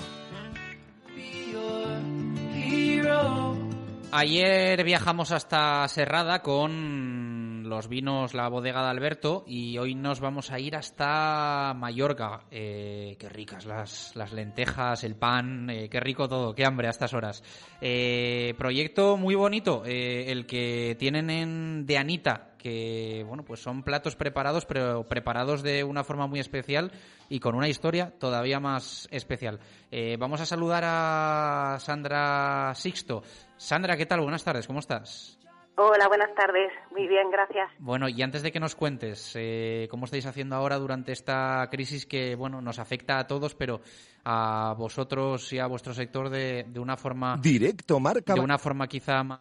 Ayer 4.12 4.84
viajamos 4.84 5.32
hasta 5.32 5.88
Serrada 5.88 6.42
con 6.42 7.70
los 7.70 7.88
vinos 7.88 8.34
La 8.34 8.50
Bodega 8.50 8.82
de 8.82 8.90
Alberto 8.90 9.44
y 9.46 9.78
hoy 9.78 9.94
nos 9.94 10.20
vamos 10.20 10.50
a 10.50 10.60
ir 10.60 10.76
hasta 10.76 11.76
Mallorca. 11.76 12.42
Eh, 12.50 13.18
qué 13.20 13.30
ricas 13.30 13.68
las, 13.68 14.34
lentejas, 14.34 15.04
el 15.04 15.16
pan, 15.16 15.70
eh, 15.70 15.90
qué 15.90 16.00
rico 16.00 16.28
todo, 16.28 16.56
qué 16.56 16.66
hambre 16.66 16.88
a 16.88 16.90
estas 16.90 17.14
horas. 17.14 17.44
Eh, 17.82 18.56
proyecto 18.58 19.16
muy 19.16 19.36
bonito, 19.36 19.84
el 19.86 20.48
que 20.48 20.96
tienen 20.98 21.30
en 21.30 21.86
De 21.86 22.00
Anita, 22.00 22.49
que 22.60 23.26
bueno, 23.28 23.44
pues 23.44 23.60
son 23.60 23.82
platos 23.82 24.16
preparados, 24.16 24.68
pero 24.68 25.08
preparados 25.08 25.64
de 25.64 25.84
una 25.84 26.04
forma 26.04 26.28
muy 26.28 26.40
especial 26.40 26.92
y 27.28 27.40
con 27.40 27.56
una 27.56 27.68
historia 27.68 28.14
todavía 28.20 28.60
más 28.60 29.08
especial. 29.10 29.60
Eh, 29.90 30.18
vamos 30.20 30.42
a 30.42 30.46
saludar 30.46 30.84
a 30.86 31.78
Sandra 31.80 32.74
Sixto. 32.76 33.24
Sandra, 33.58 33.98
¿qué 33.98 34.06
tal? 34.06 34.22
Buenas 34.22 34.44
tardes, 34.44 34.68
¿cómo 34.68 34.80
estás? 34.80 35.40
Hola, 35.82 36.10
buenas 36.10 36.36
tardes. 36.36 36.74
Muy 36.92 37.08
bien, 37.08 37.32
gracias. 37.32 37.72
Bueno, 37.80 38.10
y 38.10 38.22
antes 38.22 38.42
de 38.42 38.52
que 38.52 38.60
nos 38.60 38.76
cuentes 38.76 39.32
eh, 39.36 39.88
cómo 39.90 40.06
estáis 40.06 40.26
haciendo 40.26 40.58
ahora 40.58 40.78
durante 40.78 41.14
esta 41.14 41.66
crisis 41.72 42.06
que, 42.06 42.36
bueno, 42.36 42.62
nos 42.62 42.80
afecta 42.80 43.18
a 43.18 43.28
todos, 43.28 43.56
pero 43.56 43.80
a 44.26 44.76
vosotros 44.78 45.54
y 45.54 45.60
a 45.60 45.68
vuestro 45.68 45.94
sector 45.94 46.30
de, 46.30 46.66
de 46.68 46.80
una 46.82 46.98
forma... 46.98 47.38
Directo, 47.42 47.98
marca... 48.02 48.34
De 48.34 48.42
una 48.42 48.58
forma 48.58 48.88
quizá 48.88 49.24
más... 49.24 49.40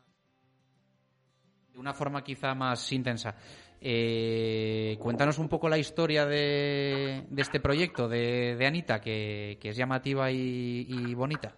De 1.79 1.83
una 1.83 1.95
forma 1.95 2.25
quizá 2.25 2.57
más 2.57 2.91
intensa. 2.91 3.37
Eh, 3.81 4.97
cuéntanos 4.99 5.39
un 5.39 5.49
poco 5.49 5.69
la 5.69 5.79
historia 5.79 6.27
de, 6.27 7.23
este 7.37 7.61
proyecto 7.61 8.09
de, 8.09 8.57
de 8.57 8.67
Anita, 8.67 9.01
que, 9.01 9.59
que, 9.61 9.69
es 9.69 9.77
llamativa 9.77 10.29
y, 10.33 10.87
y 10.89 11.15
bonita. 11.15 11.55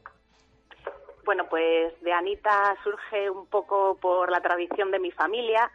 Bueno, 1.25 1.47
pues 1.49 1.99
de 2.03 2.13
Anita 2.13 2.77
surge 2.85 3.31
un 3.31 3.47
poco 3.47 3.97
por 3.97 4.31
la 4.31 4.43
tradición 4.43 4.91
de 4.91 4.99
mi 4.99 5.11
familia, 5.11 5.71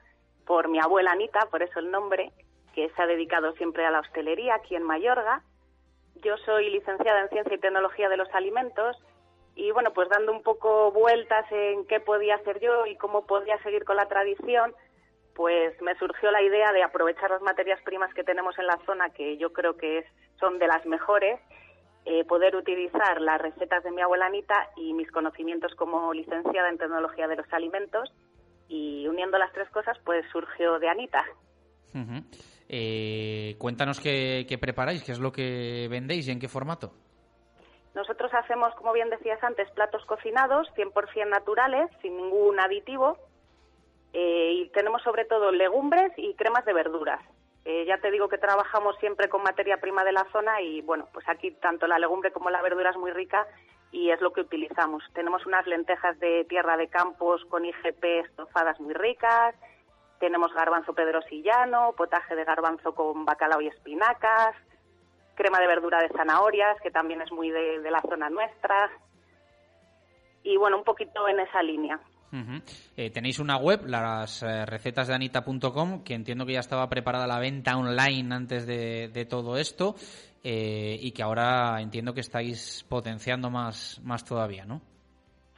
por 0.46 0.70
mi 0.70 0.80
abuela 0.80 1.14
Anita, 1.14 1.48
por 1.50 1.64
eso 1.64 1.80
el 1.80 1.90
nombre, 1.90 2.32
que 2.76 2.92
se 2.92 3.02
ha 3.02 3.08
dedicado 3.08 3.54
siempre 3.54 3.84
a 3.84 3.90
la 3.90 4.02
hostelería 4.02 4.54
aquí 4.54 4.76
en 4.76 4.84
Mayorga. 4.84 5.42
Yo 6.24 6.38
soy 6.46 6.70
licenciada 6.70 7.22
en 7.22 7.30
Ciencia 7.30 7.56
y 7.56 7.60
Tecnología 7.60 8.10
de 8.10 8.18
los 8.18 8.30
Alimentos 8.32 8.96
y 9.56 9.72
bueno, 9.72 9.92
pues 9.94 10.10
dando 10.10 10.32
un 10.32 10.44
poco 10.44 10.92
vueltas 10.92 11.46
en 11.52 11.86
qué 11.88 12.00
podía 12.00 12.36
hacer 12.36 12.60
yo 12.60 12.86
y 12.86 12.98
cómo 12.98 13.26
podía 13.26 13.58
seguir 13.64 13.86
con 13.86 13.96
la 13.96 14.08
tradición, 14.08 14.74
pues 15.34 15.80
me 15.82 15.96
surgió 15.98 16.32
la 16.32 16.42
idea 16.42 16.72
de 16.72 16.84
aprovechar 16.84 17.30
las 17.32 17.42
materias 17.42 17.80
primas 17.84 18.14
que 18.14 18.24
tenemos 18.24 18.58
en 18.60 18.68
la 18.68 18.78
zona, 18.86 19.10
que 19.10 19.38
yo 19.38 19.52
creo 19.54 19.76
que 19.78 20.00
es, 20.00 20.06
son 20.40 20.60
de 20.60 20.68
las 20.68 20.86
mejores, 20.86 21.40
eh, 22.06 22.24
poder 22.26 22.56
utilizar 22.56 23.20
las 23.20 23.42
recetas 23.42 23.84
de 23.84 23.92
mi 23.92 24.02
abuela 24.02 24.28
Anita 24.28 24.70
y 24.76 24.94
mis 24.94 25.10
conocimientos 25.12 25.74
como 25.76 26.14
licenciada 26.14 26.70
en 26.70 26.78
tecnología 26.78 27.28
de 27.28 27.38
los 27.38 27.52
alimentos 27.52 28.14
y 28.68 29.08
uniendo 29.08 29.38
las 29.38 29.52
tres 29.54 29.70
cosas 29.70 29.98
pues 30.06 30.26
surgió 30.32 30.80
de 30.80 30.90
Anita. 30.90 31.26
Eh, 32.68 33.56
cuéntanos 33.58 34.00
qué, 34.00 34.58
preparáis, 34.60 35.04
qué 35.04 35.12
es 35.12 35.20
lo 35.20 35.32
que 35.32 35.88
vendéis 35.90 36.28
y 36.28 36.32
en 36.32 36.40
qué 36.40 36.48
formato. 36.48 36.92
Nosotros 37.96 38.34
hacemos, 38.34 38.76
como 38.76 38.92
bien 38.92 39.10
decías 39.10 39.42
antes, 39.42 39.72
platos 39.72 40.06
cocinados 40.06 40.68
100% 40.76 41.30
naturales, 41.30 41.90
sin 42.02 42.18
ningún 42.18 42.60
aditivo, 42.60 43.18
eh, 44.12 44.52
y 44.54 44.70
tenemos 44.70 45.02
sobre 45.02 45.24
todo 45.26 45.52
legumbres 45.52 46.12
y 46.18 46.36
cremas 46.36 46.66
de 46.66 46.74
verduras. 46.74 47.22
Eh, 47.64 47.86
ya 47.88 47.98
te 47.98 48.12
digo 48.12 48.28
que 48.28 48.38
trabajamos 48.38 48.98
siempre 49.00 49.30
con 49.30 49.44
materia 49.44 49.78
prima 49.78 50.04
de 50.04 50.12
la 50.12 50.26
zona 50.32 50.62
y 50.62 50.82
bueno, 50.82 51.08
pues 51.14 51.28
aquí 51.28 51.52
tanto 51.52 51.88
la 51.88 51.98
legumbre 51.98 52.32
como 52.32 52.50
la 52.50 52.62
verdura 52.62 52.92
es 52.92 52.98
muy 52.98 53.12
rica 53.12 53.48
y 53.92 54.12
es 54.12 54.22
lo 54.22 54.34
que 54.34 54.42
utilizamos. 54.42 55.04
Tenemos 55.14 55.46
unas 55.46 55.66
lentejas 55.66 56.20
de 56.20 56.46
tierra 56.46 56.78
de 56.78 56.90
campos 56.90 57.44
con 57.46 57.66
IGP 57.66 58.04
estofadas 58.26 58.80
muy 58.80 58.94
ricas, 58.94 59.56
tenemos 60.20 60.54
garbanzo 60.54 60.94
pedrosillano, 60.94 61.94
potaje 61.94 62.36
de 62.36 62.44
garbanzo 62.44 62.94
con 62.94 63.26
bacalao 63.26 63.62
y 63.62 63.68
espinacas, 63.68 64.56
crema 65.36 65.60
de 65.60 65.68
verdura 65.68 66.02
de 66.02 66.10
zanahorias, 66.10 66.80
que 66.82 66.92
también 66.92 67.22
es 67.22 67.32
muy 67.32 67.50
de, 67.50 67.80
de 67.80 67.92
la 67.92 68.02
zona 68.02 68.30
nuestra. 68.30 68.90
Y 70.44 70.58
bueno, 70.58 70.78
un 70.78 70.84
poquito 70.84 71.28
en 71.28 71.40
esa 71.40 71.62
línea. 71.62 72.00
Eh, 72.98 73.12
tenéis 73.12 73.40
una 73.40 73.56
web, 73.58 73.86
las 73.86 74.44
eh, 74.44 74.66
recetas 74.66 75.08
de 75.08 75.14
anita.com, 75.14 76.04
que 76.04 76.14
entiendo 76.14 76.46
que 76.46 76.54
ya 76.54 76.60
estaba 76.60 76.90
preparada 76.90 77.28
la 77.28 77.40
venta 77.40 77.78
online 77.78 78.36
antes 78.36 78.68
de, 78.68 79.08
de 79.08 79.26
todo 79.26 79.58
esto 79.58 79.96
eh, 80.44 80.98
y 81.00 81.12
que 81.12 81.24
ahora 81.24 81.82
entiendo 81.82 82.14
que 82.14 82.20
estáis 82.20 82.86
potenciando 82.90 83.50
más, 83.50 84.00
más 84.04 84.26
todavía, 84.26 84.66
¿no? 84.66 84.82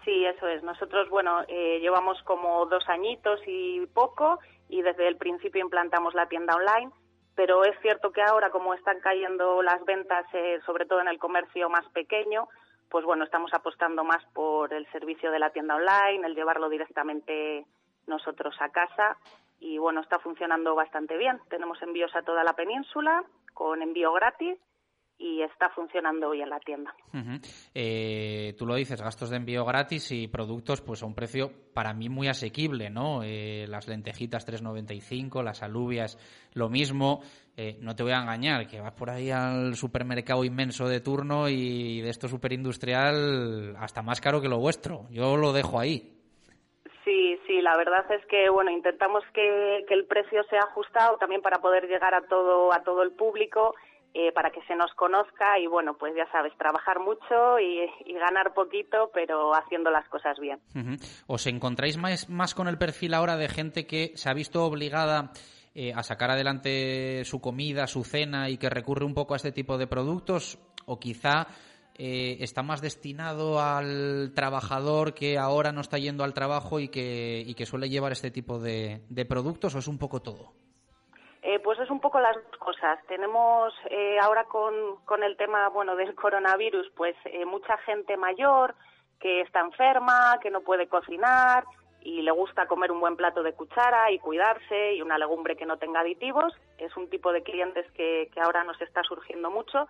Sí, 0.05 0.23
eso 0.23 0.47
es. 0.47 0.63
Nosotros, 0.63 1.09
bueno, 1.09 1.41
eh, 1.49 1.79
llevamos 1.81 2.21
como 2.23 2.65
dos 2.67 2.87
añitos 2.87 3.41
y 3.45 3.85
poco 3.87 4.39
y 4.69 4.81
desde 4.81 5.07
el 5.09 5.17
principio 5.17 5.61
implantamos 5.61 6.13
la 6.13 6.27
tienda 6.27 6.55
online, 6.55 6.91
pero 7.37 7.63
es 7.63 7.79
cierto 7.81 8.11
que 8.11 8.23
ahora, 8.23 8.49
como 8.49 8.73
están 8.73 8.99
cayendo 8.99 9.61
las 9.61 9.85
ventas, 9.85 10.25
eh, 10.33 10.59
sobre 10.65 10.87
todo 10.87 11.01
en 11.01 11.07
el 11.07 11.19
comercio 11.19 11.69
más 11.69 11.87
pequeño, 11.89 12.49
pues 12.89 13.05
bueno, 13.05 13.23
estamos 13.23 13.53
apostando 13.53 14.03
más 14.03 14.25
por 14.33 14.73
el 14.73 14.89
servicio 14.91 15.29
de 15.29 15.37
la 15.37 15.51
tienda 15.51 15.75
online, 15.75 16.25
el 16.25 16.33
llevarlo 16.33 16.67
directamente 16.67 17.63
nosotros 18.07 18.55
a 18.59 18.69
casa 18.69 19.17
y 19.59 19.77
bueno, 19.77 20.01
está 20.01 20.17
funcionando 20.17 20.73
bastante 20.73 21.15
bien. 21.15 21.39
Tenemos 21.47 21.79
envíos 21.83 22.15
a 22.15 22.23
toda 22.23 22.43
la 22.43 22.53
península 22.53 23.23
con 23.53 23.83
envío 23.83 24.11
gratis 24.13 24.57
y 25.19 25.41
está 25.41 25.69
funcionando 25.69 26.29
hoy 26.29 26.41
en 26.41 26.49
la 26.49 26.59
tienda. 26.59 26.93
Eh, 27.73 28.53
tú 28.57 28.65
lo 28.65 28.75
dices, 28.75 29.01
gastos 29.01 29.29
de 29.29 29.37
envío 29.37 29.65
gratis 29.65 30.11
y 30.11 30.27
productos 30.27 30.81
pues 30.81 31.01
a 31.01 31.05
un 31.05 31.15
precio 31.15 31.51
para 31.73 31.93
mí 31.93 32.07
muy 32.09 32.27
asequible, 32.27 32.89
¿no? 32.89 33.23
Eh, 33.23 33.65
las 33.67 33.87
lentejitas 33.87 34.47
3,95, 34.47 35.43
las 35.43 35.63
alubias 35.63 36.17
lo 36.53 36.69
mismo. 36.69 37.21
Eh, 37.55 37.77
no 37.81 37.95
te 37.95 38.03
voy 38.03 38.11
a 38.11 38.21
engañar, 38.21 38.67
que 38.67 38.79
vas 38.79 38.93
por 38.93 39.09
ahí 39.09 39.31
al 39.31 39.75
supermercado 39.75 40.43
inmenso 40.43 40.87
de 40.87 40.99
turno 40.99 41.49
y 41.49 42.01
de 42.01 42.09
esto 42.09 42.27
superindustrial 42.27 43.75
hasta 43.79 44.03
más 44.03 44.21
caro 44.21 44.41
que 44.41 44.49
lo 44.49 44.59
vuestro. 44.59 45.07
Yo 45.09 45.35
lo 45.37 45.53
dejo 45.53 45.79
ahí. 45.79 46.13
Sí, 47.03 47.39
sí, 47.47 47.61
la 47.61 47.75
verdad 47.77 48.05
es 48.11 48.23
que 48.27 48.49
bueno, 48.49 48.69
intentamos 48.69 49.23
que, 49.33 49.85
que 49.87 49.93
el 49.93 50.05
precio 50.05 50.43
sea 50.49 50.59
ajustado 50.59 51.17
también 51.17 51.41
para 51.41 51.59
poder 51.59 51.87
llegar 51.87 52.13
a 52.13 52.27
todo 52.27 52.73
a 52.73 52.83
todo 52.83 53.01
el 53.01 53.13
público, 53.13 53.73
eh, 54.13 54.31
para 54.31 54.49
que 54.49 54.61
se 54.63 54.75
nos 54.75 54.91
conozca 54.93 55.59
y 55.59 55.67
bueno, 55.67 55.95
pues 55.97 56.15
ya 56.15 56.25
sabes, 56.31 56.51
trabajar 56.57 56.99
mucho 56.99 57.59
y, 57.59 57.89
y 58.05 58.13
ganar 58.13 58.53
poquito, 58.53 59.11
pero 59.13 59.53
haciendo 59.53 59.91
las 59.91 60.07
cosas 60.09 60.39
bien. 60.39 60.59
¿Os 61.27 61.45
encontráis 61.47 61.97
más, 61.97 62.29
más 62.29 62.55
con 62.55 62.67
el 62.67 62.77
perfil 62.77 63.13
ahora 63.13 63.37
de 63.37 63.47
gente 63.47 63.85
que 63.85 64.11
se 64.15 64.29
ha 64.29 64.33
visto 64.33 64.65
obligada 64.65 65.31
eh, 65.75 65.93
a 65.93 66.01
sacar 66.01 66.31
adelante 66.31 67.23
su 67.25 67.39
comida, 67.39 67.85
su 67.85 68.03
cena 68.03 68.49
y 68.49 68.57
que 68.57 68.69
recurre 68.69 69.05
un 69.05 69.13
poco 69.13 69.35
a 69.35 69.37
este 69.37 69.51
tipo 69.51 69.77
de 69.77 69.85
productos? 69.85 70.57
¿O 70.87 70.99
quizá 70.99 71.47
eh, 71.95 72.37
está 72.39 72.63
más 72.63 72.81
destinado 72.81 73.61
al 73.61 74.31
trabajador 74.33 75.13
que 75.13 75.37
ahora 75.37 75.71
no 75.71 75.81
está 75.81 75.99
yendo 75.99 76.23
al 76.23 76.33
trabajo 76.33 76.79
y 76.79 76.87
que, 76.87 77.43
y 77.45 77.53
que 77.53 77.67
suele 77.67 77.89
llevar 77.89 78.11
este 78.13 78.31
tipo 78.31 78.57
de, 78.57 79.01
de 79.09 79.25
productos? 79.25 79.75
¿O 79.75 79.77
es 79.77 79.87
un 79.87 79.99
poco 79.99 80.21
todo? 80.21 80.53
Eh, 81.43 81.59
pues 81.63 81.76
un 81.89 81.99
poco 81.99 82.19
las 82.19 82.35
dos 82.35 82.57
cosas. 82.57 82.99
Tenemos 83.07 83.73
eh, 83.89 84.17
ahora 84.19 84.45
con, 84.45 84.97
con 85.05 85.23
el 85.23 85.37
tema 85.37 85.69
bueno 85.69 85.95
del 85.95 86.15
coronavirus, 86.15 86.89
pues 86.95 87.15
eh, 87.25 87.45
mucha 87.45 87.77
gente 87.79 88.17
mayor 88.17 88.75
que 89.19 89.41
está 89.41 89.61
enferma, 89.61 90.39
que 90.41 90.51
no 90.51 90.61
puede 90.61 90.87
cocinar 90.87 91.63
y 92.01 92.21
le 92.21 92.31
gusta 92.31 92.67
comer 92.67 92.91
un 92.91 92.99
buen 92.99 93.15
plato 93.15 93.43
de 93.43 93.53
cuchara 93.53 94.11
y 94.11 94.19
cuidarse 94.19 94.93
y 94.93 95.01
una 95.01 95.17
legumbre 95.17 95.57
que 95.57 95.65
no 95.65 95.77
tenga 95.77 96.01
aditivos. 96.01 96.53
Es 96.77 96.95
un 96.95 97.09
tipo 97.09 97.31
de 97.33 97.43
clientes 97.43 97.89
que, 97.91 98.29
que 98.33 98.39
ahora 98.39 98.63
nos 98.63 98.79
está 98.81 99.03
surgiendo 99.03 99.49
mucho. 99.49 99.87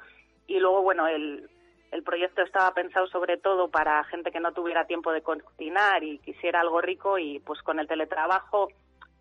Y 0.47 0.59
luego, 0.59 0.81
bueno, 0.81 1.07
el, 1.07 1.49
el 1.91 2.03
proyecto 2.03 2.41
estaba 2.41 2.73
pensado 2.73 3.07
sobre 3.07 3.37
todo 3.37 3.69
para 3.69 4.03
gente 4.05 4.31
que 4.31 4.39
no 4.39 4.53
tuviera 4.53 4.87
tiempo 4.87 5.11
de 5.11 5.21
cocinar 5.21 6.03
y 6.03 6.19
quisiera 6.19 6.61
algo 6.61 6.81
rico 6.81 7.17
y 7.17 7.39
pues 7.39 7.61
con 7.61 7.79
el 7.79 7.87
teletrabajo 7.87 8.69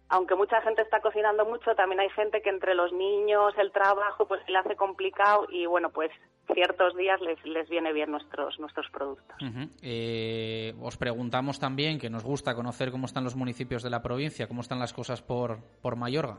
aunque 0.08 0.36
mucha 0.36 0.60
gente 0.62 0.82
está 0.82 1.00
cocinando 1.00 1.44
mucho, 1.44 1.74
también 1.74 2.00
hay 2.00 2.10
gente 2.10 2.40
que 2.40 2.50
entre 2.50 2.74
los 2.74 2.92
niños, 2.92 3.54
el 3.58 3.72
trabajo, 3.72 4.26
pues 4.26 4.44
se 4.44 4.52
le 4.52 4.58
hace 4.58 4.76
complicado 4.76 5.46
y 5.50 5.66
bueno, 5.66 5.90
pues 5.90 6.10
ciertos 6.52 6.94
días 6.96 7.20
les, 7.20 7.44
les 7.44 7.68
viene 7.68 7.92
bien 7.92 8.12
nuestros, 8.12 8.58
nuestros 8.60 8.88
productos. 8.90 9.36
Eh, 9.82 10.74
os 10.80 10.96
preguntamos 10.96 11.58
también, 11.58 11.98
que 11.98 12.08
nos 12.08 12.22
gusta 12.22 12.54
conocer 12.54 12.92
cómo 12.92 13.06
están 13.06 13.24
los 13.24 13.34
municipios 13.34 13.82
de 13.82 13.90
la 13.90 14.00
provincia, 14.00 14.46
cómo 14.46 14.60
están 14.60 14.78
las 14.78 14.92
cosas 14.92 15.22
por, 15.22 15.58
por 15.82 15.96
Mayorga. 15.96 16.36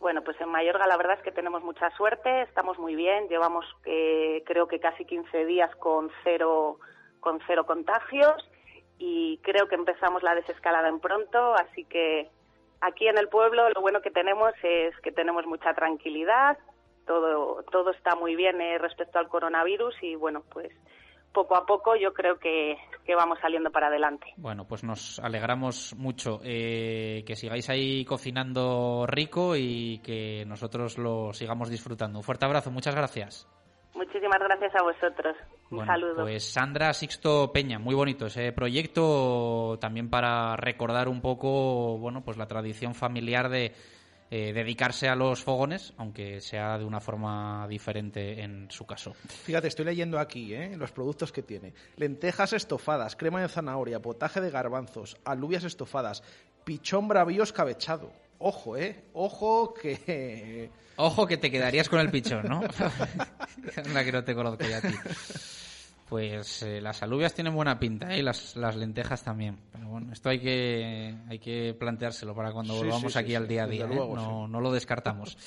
Bueno, 0.00 0.24
pues 0.24 0.40
en 0.40 0.48
Mayorga 0.48 0.86
la 0.88 0.96
verdad 0.96 1.18
es 1.18 1.22
que 1.22 1.30
tenemos 1.30 1.62
mucha 1.62 1.90
suerte, 1.90 2.42
estamos 2.42 2.78
muy 2.78 2.96
bien, 2.96 3.28
llevamos 3.28 3.66
eh, 3.84 4.42
creo 4.46 4.66
que 4.66 4.80
casi 4.80 5.04
15 5.04 5.44
días 5.44 5.70
con 5.76 6.10
cero, 6.24 6.78
con 7.20 7.38
cero 7.46 7.66
contagios 7.66 8.50
y 8.98 9.38
creo 9.42 9.68
que 9.68 9.74
empezamos 9.76 10.22
la 10.22 10.34
desescalada 10.34 10.88
en 10.88 11.00
pronto, 11.00 11.54
así 11.54 11.84
que 11.84 12.30
aquí 12.80 13.08
en 13.08 13.18
el 13.18 13.28
pueblo 13.28 13.68
lo 13.70 13.80
bueno 13.80 14.00
que 14.00 14.10
tenemos 14.10 14.52
es 14.62 14.94
que 15.02 15.12
tenemos 15.12 15.46
mucha 15.46 15.72
tranquilidad, 15.74 16.58
todo, 17.06 17.62
todo 17.70 17.90
está 17.90 18.14
muy 18.14 18.36
bien 18.36 18.60
eh, 18.60 18.78
respecto 18.78 19.18
al 19.18 19.28
coronavirus 19.28 19.94
y 20.02 20.14
bueno, 20.14 20.42
pues 20.52 20.72
poco 21.32 21.56
a 21.56 21.64
poco 21.64 21.96
yo 21.96 22.12
creo 22.12 22.38
que, 22.38 22.76
que 23.04 23.14
vamos 23.14 23.38
saliendo 23.40 23.70
para 23.70 23.88
adelante. 23.88 24.26
Bueno, 24.36 24.66
pues 24.66 24.84
nos 24.84 25.18
alegramos 25.20 25.94
mucho 25.96 26.40
eh, 26.42 27.22
que 27.26 27.36
sigáis 27.36 27.70
ahí 27.70 28.04
cocinando 28.04 29.06
rico 29.06 29.54
y 29.56 30.00
que 30.04 30.44
nosotros 30.46 30.98
lo 30.98 31.32
sigamos 31.32 31.70
disfrutando. 31.70 32.18
Un 32.18 32.24
fuerte 32.24 32.44
abrazo, 32.44 32.70
muchas 32.70 32.94
gracias. 32.94 33.48
Muchísimas 34.00 34.38
gracias 34.38 34.72
a 34.74 34.82
vosotros. 34.82 35.36
Un 35.70 35.76
Bueno, 35.76 35.92
saludo. 35.92 36.22
Pues 36.22 36.50
Sandra 36.50 36.94
Sixto 36.94 37.52
Peña, 37.52 37.78
muy 37.78 37.94
bonito 37.94 38.26
ese 38.26 38.50
proyecto 38.50 39.76
también 39.78 40.08
para 40.08 40.56
recordar 40.56 41.06
un 41.06 41.20
poco, 41.20 41.98
bueno, 41.98 42.24
pues 42.24 42.38
la 42.38 42.46
tradición 42.46 42.94
familiar 42.94 43.50
de 43.50 43.74
eh, 44.30 44.54
dedicarse 44.54 45.06
a 45.10 45.14
los 45.14 45.44
fogones, 45.44 45.92
aunque 45.98 46.40
sea 46.40 46.78
de 46.78 46.86
una 46.86 47.00
forma 47.00 47.68
diferente 47.68 48.40
en 48.40 48.70
su 48.70 48.86
caso. 48.86 49.12
Fíjate, 49.12 49.68
estoy 49.68 49.84
leyendo 49.84 50.18
aquí 50.18 50.54
¿eh? 50.54 50.78
los 50.78 50.92
productos 50.92 51.30
que 51.30 51.42
tiene. 51.42 51.74
Lentejas 51.96 52.54
estofadas, 52.54 53.16
crema 53.16 53.42
de 53.42 53.48
zanahoria, 53.48 54.00
potaje 54.00 54.40
de 54.40 54.50
garbanzos, 54.50 55.18
alubias 55.26 55.64
estofadas, 55.64 56.22
pichón 56.64 57.06
bravío 57.06 57.42
escabechado. 57.42 58.12
Ojo, 58.40 58.76
¿eh? 58.76 59.04
Ojo 59.12 59.74
que... 59.74 60.70
Ojo 60.96 61.26
que 61.26 61.36
te 61.36 61.50
quedarías 61.50 61.88
con 61.88 62.00
el 62.00 62.10
pichón, 62.10 62.46
¿no? 62.48 62.60
Anda 63.76 64.04
que 64.04 64.12
no 64.12 64.24
te 64.24 64.34
conozco 64.34 64.64
ya 64.64 64.78
a 64.78 64.80
ti. 64.82 64.94
Pues 66.08 66.62
eh, 66.62 66.80
las 66.80 67.02
alubias 67.02 67.32
tienen 67.32 67.54
buena 67.54 67.78
pinta 67.78 68.12
¿eh? 68.12 68.18
y 68.18 68.22
las, 68.22 68.56
las 68.56 68.76
lentejas 68.76 69.22
también. 69.22 69.58
Pero 69.72 69.88
bueno, 69.88 70.12
esto 70.12 70.28
hay 70.28 70.40
que, 70.40 71.14
hay 71.28 71.38
que 71.38 71.74
planteárselo 71.78 72.34
para 72.34 72.50
cuando 72.52 72.74
Sí, 72.74 72.80
volvamos 72.80 73.12
sí, 73.12 73.18
sí, 73.18 73.18
aquí 73.18 73.34
al 73.34 73.46
día 73.46 73.64
a 73.64 73.66
día. 73.66 73.84
¿eh? 73.84 73.88
luego, 73.88 74.16
no, 74.16 74.48
no 74.48 74.60
lo 74.60 74.72
descartamos. 74.72 75.38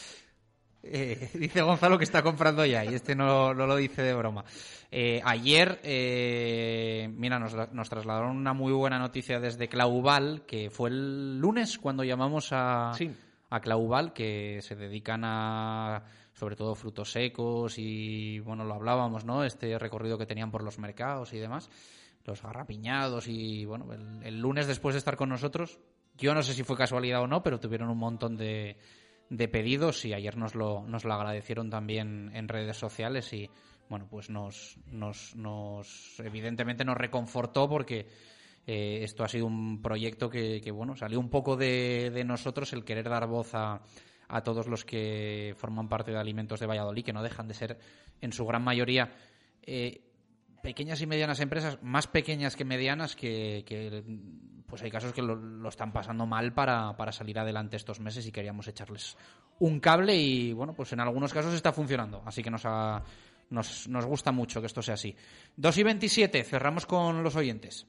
Eh, 0.85 1.29
dice 1.33 1.61
Gonzalo 1.61 1.97
que 1.97 2.03
está 2.03 2.21
comprando 2.21 2.65
ya 2.65 2.83
y 2.83 2.93
este 2.93 3.15
no, 3.15 3.53
no 3.53 3.65
lo 3.65 3.75
dice 3.75 4.01
de 4.03 4.13
broma. 4.13 4.43
Eh, 4.91 5.21
ayer, 5.23 5.79
eh, 5.83 7.09
mira, 7.15 7.39
nos, 7.39 7.55
nos 7.71 7.89
trasladaron 7.89 8.35
una 8.35 8.53
muy 8.53 8.73
buena 8.73 8.99
noticia 8.99 9.39
desde 9.39 9.69
Clauval, 9.69 10.45
que 10.45 10.69
fue 10.69 10.89
el 10.89 11.39
lunes 11.39 11.79
cuando 11.79 12.03
llamamos 12.03 12.49
a, 12.51 12.91
a 13.49 13.59
Clauval, 13.61 14.13
que 14.13 14.59
se 14.61 14.75
dedican 14.75 15.23
a 15.23 16.03
sobre 16.33 16.55
todo 16.55 16.75
frutos 16.75 17.11
secos 17.11 17.77
y 17.77 18.39
bueno, 18.39 18.65
lo 18.65 18.73
hablábamos, 18.73 19.23
¿no? 19.23 19.43
Este 19.43 19.77
recorrido 19.79 20.17
que 20.17 20.25
tenían 20.25 20.51
por 20.51 20.63
los 20.63 20.79
mercados 20.79 21.31
y 21.31 21.39
demás, 21.39 21.69
los 22.25 22.41
garrapiñados 22.41 23.27
y 23.27 23.65
bueno, 23.65 23.93
el, 23.93 24.23
el 24.23 24.39
lunes 24.39 24.67
después 24.67 24.95
de 24.95 24.99
estar 24.99 25.15
con 25.15 25.29
nosotros, 25.29 25.79
yo 26.17 26.33
no 26.33 26.41
sé 26.43 26.53
si 26.53 26.63
fue 26.63 26.75
casualidad 26.75 27.21
o 27.21 27.27
no, 27.27 27.41
pero 27.43 27.59
tuvieron 27.59 27.89
un 27.89 27.99
montón 27.99 28.35
de, 28.35 28.77
de 29.29 29.47
pedidos 29.47 30.05
y 30.05 30.13
ayer 30.13 30.37
nos 30.37 30.55
lo, 30.55 30.83
nos 30.87 31.05
lo 31.05 31.13
agradecieron 31.13 31.69
también 31.69 32.31
en 32.33 32.47
redes 32.47 32.77
sociales 32.77 33.31
y 33.33 33.49
bueno, 33.89 34.07
pues 34.09 34.29
nos, 34.29 34.77
nos, 34.87 35.35
nos 35.35 36.19
evidentemente 36.19 36.85
nos 36.85 36.97
reconfortó 36.97 37.67
porque 37.69 38.07
eh, 38.65 38.99
esto 39.03 39.23
ha 39.23 39.27
sido 39.27 39.45
un 39.45 39.81
proyecto 39.81 40.29
que, 40.29 40.71
bueno, 40.71 40.95
salió 40.95 41.19
un 41.19 41.29
poco 41.29 41.55
de, 41.55 42.11
de 42.13 42.23
nosotros 42.23 42.73
el 42.73 42.85
querer 42.85 43.09
dar 43.09 43.27
voz 43.27 43.53
a, 43.53 43.81
a 44.27 44.41
todos 44.41 44.67
los 44.67 44.85
que 44.85 45.53
forman 45.57 45.89
parte 45.89 46.11
de 46.11 46.17
Alimentos 46.17 46.59
de 46.59 46.67
Valladolid, 46.67 47.03
que 47.03 47.13
no 47.13 47.23
dejan 47.23 47.47
de 47.47 47.53
ser 47.53 47.77
en 48.21 48.31
su 48.31 48.45
gran 48.45 48.63
mayoría 48.63 49.13
eh, 49.61 50.01
pequeñas 50.63 51.01
y 51.01 51.05
medianas 51.05 51.41
empresas, 51.41 51.77
más 51.83 52.07
pequeñas 52.07 52.55
que 52.55 52.63
medianas, 52.65 53.15
que, 53.15 53.63
que 53.67 54.01
pues 54.65 54.81
hay 54.81 54.89
casos 54.89 55.13
que 55.13 55.21
lo, 55.21 55.35
lo 55.35 55.69
están 55.69 55.91
pasando 55.91 56.25
mal 56.25 56.53
para, 56.53 56.95
para, 56.97 57.11
salir 57.11 57.37
adelante 57.37 57.75
estos 57.75 57.99
meses 57.99 58.25
y 58.25 58.31
queríamos 58.31 58.67
echarles 58.67 59.17
un 59.59 59.79
cable 59.79 60.15
y 60.15 60.53
bueno, 60.53 60.73
pues 60.73 60.93
en 60.93 61.01
algunos 61.01 61.33
casos 61.33 61.53
está 61.53 61.73
funcionando, 61.73 62.23
así 62.25 62.41
que 62.41 62.49
nos, 62.49 62.63
ha, 62.65 63.03
nos, 63.49 63.87
nos 63.89 64.05
gusta 64.05 64.31
mucho 64.31 64.61
que 64.61 64.67
esto 64.67 64.81
sea 64.81 64.95
así. 64.95 65.15
2 65.57 65.77
y 65.77 65.83
27, 65.83 66.43
cerramos 66.43 66.85
con 66.85 67.21
los 67.21 67.35
oyentes. 67.35 67.85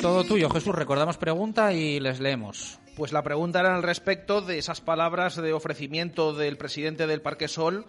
Todo 0.00 0.24
tuyo, 0.24 0.50
Jesús. 0.50 0.74
Recordamos 0.74 1.16
pregunta 1.16 1.72
y 1.72 2.00
les 2.00 2.20
leemos. 2.20 2.78
Pues 3.00 3.14
la 3.14 3.22
pregunta 3.22 3.60
era 3.60 3.74
al 3.74 3.82
respecto 3.82 4.42
de 4.42 4.58
esas 4.58 4.82
palabras 4.82 5.34
de 5.34 5.54
ofrecimiento 5.54 6.34
del 6.34 6.58
presidente 6.58 7.06
del 7.06 7.22
Parque 7.22 7.48
Sol 7.48 7.86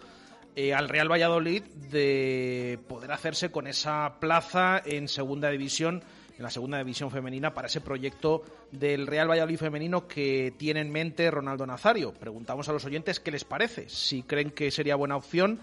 eh, 0.56 0.74
al 0.74 0.88
Real 0.88 1.12
Valladolid 1.12 1.64
de 1.92 2.80
poder 2.88 3.12
hacerse 3.12 3.52
con 3.52 3.68
esa 3.68 4.22
plaza 4.22 4.82
en 4.86 5.10
segunda 5.10 5.50
división, 5.50 6.02
en 6.38 6.44
la 6.44 6.50
segunda 6.50 6.78
división 6.78 7.12
femenina, 7.12 7.54
para 7.54 7.68
ese 7.68 7.82
proyecto 7.82 8.44
del 8.72 9.06
Real 9.06 9.30
Valladolid 9.30 9.58
femenino 9.58 10.08
que 10.08 10.54
tiene 10.58 10.80
en 10.80 10.94
mente 10.94 11.30
Ronaldo 11.30 11.68
Nazario. 11.68 12.14
Preguntamos 12.14 12.70
a 12.70 12.72
los 12.72 12.86
oyentes 12.86 13.20
qué 13.20 13.32
les 13.32 13.44
parece, 13.44 13.90
si 13.90 14.24
creen 14.24 14.52
que 14.52 14.72
sería 14.72 14.96
buena 14.96 15.18
opción 15.18 15.60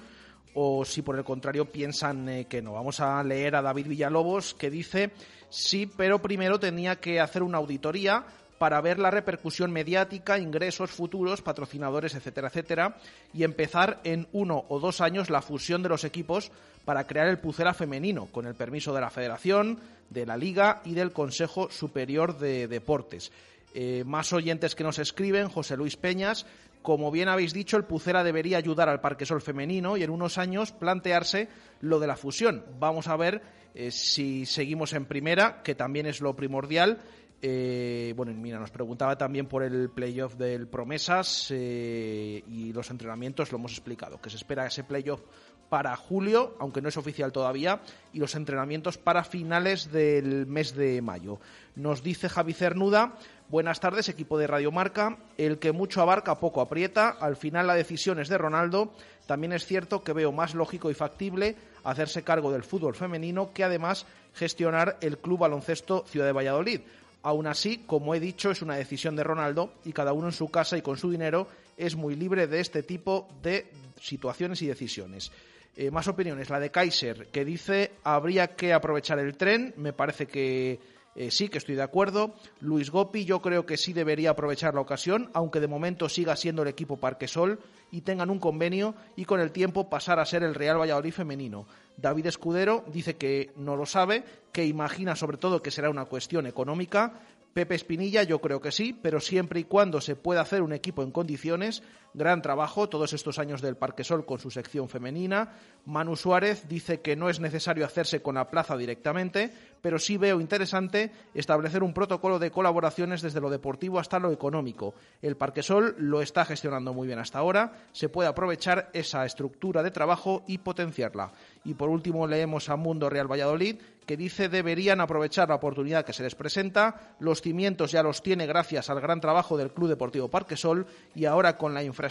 o 0.52 0.84
si 0.84 1.00
por 1.00 1.16
el 1.16 1.24
contrario 1.24 1.72
piensan 1.72 2.28
eh, 2.28 2.44
que 2.50 2.60
no. 2.60 2.74
Vamos 2.74 3.00
a 3.00 3.24
leer 3.24 3.56
a 3.56 3.62
David 3.62 3.86
Villalobos 3.86 4.52
que 4.52 4.68
dice 4.68 5.10
sí, 5.48 5.86
pero 5.86 6.20
primero 6.20 6.60
tenía 6.60 6.96
que 6.96 7.18
hacer 7.18 7.42
una 7.42 7.56
auditoría 7.56 8.26
para 8.58 8.80
ver 8.80 8.98
la 8.98 9.10
repercusión 9.10 9.70
mediática, 9.70 10.38
ingresos 10.38 10.90
futuros, 10.90 11.42
patrocinadores, 11.42 12.14
etcétera, 12.14 12.48
etcétera, 12.48 12.96
y 13.32 13.44
empezar 13.44 14.00
en 14.04 14.26
uno 14.32 14.64
o 14.68 14.80
dos 14.80 15.00
años 15.00 15.30
la 15.30 15.42
fusión 15.42 15.82
de 15.82 15.88
los 15.88 16.04
equipos 16.04 16.50
para 16.84 17.06
crear 17.06 17.28
el 17.28 17.38
Pucela 17.38 17.74
femenino, 17.74 18.26
con 18.26 18.46
el 18.46 18.54
permiso 18.54 18.92
de 18.92 19.00
la 19.00 19.10
Federación, 19.10 19.78
de 20.10 20.26
la 20.26 20.36
Liga 20.36 20.82
y 20.84 20.94
del 20.94 21.12
Consejo 21.12 21.70
Superior 21.70 22.38
de 22.38 22.66
Deportes. 22.66 23.30
Eh, 23.74 24.02
más 24.06 24.32
oyentes 24.32 24.74
que 24.74 24.84
nos 24.84 24.98
escriben, 24.98 25.48
José 25.48 25.76
Luis 25.76 25.96
Peñas, 25.96 26.46
como 26.82 27.10
bien 27.10 27.28
habéis 27.28 27.52
dicho, 27.52 27.76
el 27.76 27.84
Pucela 27.84 28.24
debería 28.24 28.56
ayudar 28.56 28.88
al 28.88 29.00
Parque 29.00 29.26
Sol 29.26 29.42
femenino 29.42 29.96
y 29.96 30.02
en 30.02 30.10
unos 30.10 30.38
años 30.38 30.72
plantearse 30.72 31.48
lo 31.80 32.00
de 32.00 32.06
la 32.06 32.16
fusión. 32.16 32.64
Vamos 32.78 33.08
a 33.08 33.16
ver 33.16 33.42
eh, 33.74 33.90
si 33.90 34.46
seguimos 34.46 34.94
en 34.94 35.04
primera, 35.04 35.62
que 35.62 35.74
también 35.74 36.06
es 36.06 36.20
lo 36.20 36.34
primordial, 36.34 36.98
eh, 37.40 38.12
bueno, 38.16 38.32
mira, 38.34 38.58
nos 38.58 38.70
preguntaba 38.70 39.16
también 39.16 39.46
por 39.46 39.62
el 39.62 39.90
playoff 39.90 40.34
del 40.34 40.66
Promesas 40.66 41.48
eh, 41.50 42.42
y 42.48 42.72
los 42.72 42.90
entrenamientos, 42.90 43.52
lo 43.52 43.58
hemos 43.58 43.72
explicado, 43.72 44.20
que 44.20 44.30
se 44.30 44.36
espera 44.36 44.66
ese 44.66 44.82
playoff 44.84 45.20
para 45.68 45.94
julio, 45.96 46.56
aunque 46.58 46.80
no 46.80 46.88
es 46.88 46.96
oficial 46.96 47.30
todavía, 47.30 47.80
y 48.12 48.18
los 48.18 48.34
entrenamientos 48.34 48.98
para 48.98 49.22
finales 49.22 49.92
del 49.92 50.46
mes 50.46 50.74
de 50.74 51.02
mayo. 51.02 51.38
Nos 51.76 52.02
dice 52.02 52.28
Javi 52.28 52.54
Cernuda, 52.54 53.14
buenas 53.48 53.78
tardes, 53.78 54.08
equipo 54.08 54.38
de 54.38 54.46
Radio 54.46 54.72
Marca, 54.72 55.18
el 55.36 55.58
que 55.58 55.72
mucho 55.72 56.00
abarca 56.00 56.40
poco 56.40 56.60
aprieta, 56.60 57.10
al 57.10 57.36
final 57.36 57.66
la 57.66 57.74
decisión 57.74 58.18
es 58.18 58.28
de 58.28 58.38
Ronaldo, 58.38 58.92
también 59.26 59.52
es 59.52 59.66
cierto 59.66 60.02
que 60.02 60.14
veo 60.14 60.32
más 60.32 60.54
lógico 60.54 60.90
y 60.90 60.94
factible 60.94 61.56
hacerse 61.84 62.24
cargo 62.24 62.50
del 62.50 62.64
fútbol 62.64 62.94
femenino 62.94 63.52
que 63.52 63.62
además 63.62 64.06
gestionar 64.34 64.96
el 65.00 65.18
Club 65.18 65.40
Baloncesto 65.40 66.04
Ciudad 66.06 66.26
de 66.26 66.32
Valladolid. 66.32 66.80
Aún 67.22 67.46
así, 67.46 67.84
como 67.86 68.14
he 68.14 68.20
dicho, 68.20 68.50
es 68.50 68.62
una 68.62 68.76
decisión 68.76 69.16
de 69.16 69.24
Ronaldo 69.24 69.74
y 69.84 69.92
cada 69.92 70.12
uno 70.12 70.28
en 70.28 70.32
su 70.32 70.48
casa 70.48 70.78
y 70.78 70.82
con 70.82 70.96
su 70.96 71.10
dinero 71.10 71.48
es 71.76 71.96
muy 71.96 72.14
libre 72.14 72.46
de 72.46 72.60
este 72.60 72.82
tipo 72.82 73.28
de 73.42 73.66
situaciones 74.00 74.62
y 74.62 74.66
decisiones. 74.66 75.32
Eh, 75.76 75.90
más 75.90 76.08
opiniones. 76.08 76.50
La 76.50 76.58
de 76.58 76.70
Kaiser, 76.70 77.28
que 77.28 77.44
dice 77.44 77.92
habría 78.02 78.48
que 78.56 78.72
aprovechar 78.72 79.18
el 79.20 79.36
tren. 79.36 79.74
Me 79.76 79.92
parece 79.92 80.26
que 80.26 80.80
eh, 81.18 81.32
sí, 81.32 81.48
que 81.48 81.58
estoy 81.58 81.74
de 81.74 81.82
acuerdo. 81.82 82.32
Luis 82.60 82.90
Gopi, 82.92 83.24
yo 83.24 83.42
creo 83.42 83.66
que 83.66 83.76
sí 83.76 83.92
debería 83.92 84.30
aprovechar 84.30 84.74
la 84.74 84.80
ocasión, 84.80 85.30
aunque 85.34 85.58
de 85.58 85.66
momento 85.66 86.08
siga 86.08 86.36
siendo 86.36 86.62
el 86.62 86.68
equipo 86.68 86.96
Parquesol 86.96 87.58
y 87.90 88.02
tengan 88.02 88.30
un 88.30 88.38
convenio 88.38 88.94
y 89.16 89.24
con 89.24 89.40
el 89.40 89.50
tiempo 89.50 89.90
pasar 89.90 90.20
a 90.20 90.24
ser 90.24 90.44
el 90.44 90.54
Real 90.54 90.78
Valladolid 90.78 91.12
femenino. 91.12 91.66
David 91.96 92.26
Escudero 92.26 92.84
dice 92.92 93.16
que 93.16 93.50
no 93.56 93.74
lo 93.74 93.84
sabe, 93.84 94.22
que 94.52 94.64
imagina 94.64 95.16
sobre 95.16 95.38
todo 95.38 95.60
que 95.60 95.72
será 95.72 95.90
una 95.90 96.04
cuestión 96.04 96.46
económica. 96.46 97.14
Pepe 97.52 97.74
Espinilla, 97.74 98.22
yo 98.22 98.40
creo 98.40 98.60
que 98.60 98.70
sí, 98.70 98.96
pero 99.02 99.18
siempre 99.18 99.58
y 99.58 99.64
cuando 99.64 100.00
se 100.00 100.14
pueda 100.14 100.42
hacer 100.42 100.62
un 100.62 100.72
equipo 100.72 101.02
en 101.02 101.10
condiciones. 101.10 101.82
Gran 102.18 102.42
trabajo 102.42 102.88
todos 102.88 103.12
estos 103.12 103.38
años 103.38 103.62
del 103.62 103.76
Parque 103.76 104.02
Sol 104.02 104.26
con 104.26 104.40
su 104.40 104.50
sección 104.50 104.88
femenina. 104.88 105.52
Manu 105.84 106.16
Suárez 106.16 106.66
dice 106.68 107.00
que 107.00 107.14
no 107.14 107.30
es 107.30 107.38
necesario 107.38 107.86
hacerse 107.86 108.22
con 108.22 108.34
la 108.34 108.50
plaza 108.50 108.76
directamente, 108.76 109.52
pero 109.80 110.00
sí 110.00 110.16
veo 110.16 110.40
interesante 110.40 111.12
establecer 111.32 111.84
un 111.84 111.94
protocolo 111.94 112.40
de 112.40 112.50
colaboraciones 112.50 113.22
desde 113.22 113.40
lo 113.40 113.50
deportivo 113.50 114.00
hasta 114.00 114.18
lo 114.18 114.32
económico. 114.32 114.94
El 115.22 115.36
Parque 115.36 115.62
Sol 115.62 115.94
lo 115.96 116.20
está 116.20 116.44
gestionando 116.44 116.92
muy 116.92 117.06
bien 117.06 117.20
hasta 117.20 117.38
ahora. 117.38 117.72
Se 117.92 118.08
puede 118.08 118.28
aprovechar 118.28 118.90
esa 118.94 119.24
estructura 119.24 119.84
de 119.84 119.92
trabajo 119.92 120.42
y 120.48 120.58
potenciarla. 120.58 121.30
Y 121.64 121.74
por 121.74 121.88
último 121.88 122.26
leemos 122.26 122.68
a 122.68 122.74
Mundo 122.74 123.08
Real 123.08 123.30
Valladolid 123.30 123.76
que 124.08 124.16
dice 124.16 124.48
deberían 124.48 125.02
aprovechar 125.02 125.50
la 125.50 125.56
oportunidad 125.56 126.02
que 126.02 126.14
se 126.14 126.22
les 126.22 126.34
presenta. 126.34 127.14
Los 127.20 127.42
cimientos 127.42 127.92
ya 127.92 128.02
los 128.02 128.22
tiene 128.22 128.46
gracias 128.46 128.88
al 128.88 129.02
gran 129.02 129.20
trabajo 129.20 129.58
del 129.58 129.70
Club 129.70 129.90
Deportivo 129.90 130.28
Parquesol 130.28 130.86
y 131.14 131.26
ahora 131.26 131.58
con 131.58 131.74
la 131.74 131.84
infraestructura 131.84 132.07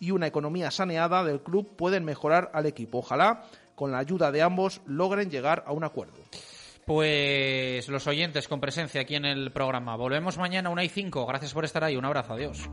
y 0.00 0.10
una 0.10 0.26
economía 0.26 0.70
saneada 0.70 1.24
del 1.24 1.40
club 1.40 1.76
pueden 1.76 2.04
mejorar 2.04 2.50
al 2.52 2.66
equipo. 2.66 2.98
Ojalá 2.98 3.44
con 3.74 3.92
la 3.92 3.98
ayuda 3.98 4.30
de 4.30 4.42
ambos 4.42 4.80
logren 4.86 5.30
llegar 5.30 5.64
a 5.66 5.72
un 5.72 5.84
acuerdo. 5.84 6.14
Pues 6.84 7.88
los 7.88 8.06
oyentes 8.06 8.46
con 8.46 8.60
presencia 8.60 9.00
aquí 9.00 9.14
en 9.14 9.24
el 9.24 9.52
programa. 9.52 9.96
Volvemos 9.96 10.36
mañana 10.36 10.68
a 10.68 10.72
una 10.72 10.84
y 10.84 10.88
cinco. 10.88 11.24
Gracias 11.26 11.54
por 11.54 11.64
estar 11.64 11.82
ahí. 11.82 11.96
Un 11.96 12.04
abrazo. 12.04 12.34
Adiós. 12.34 12.68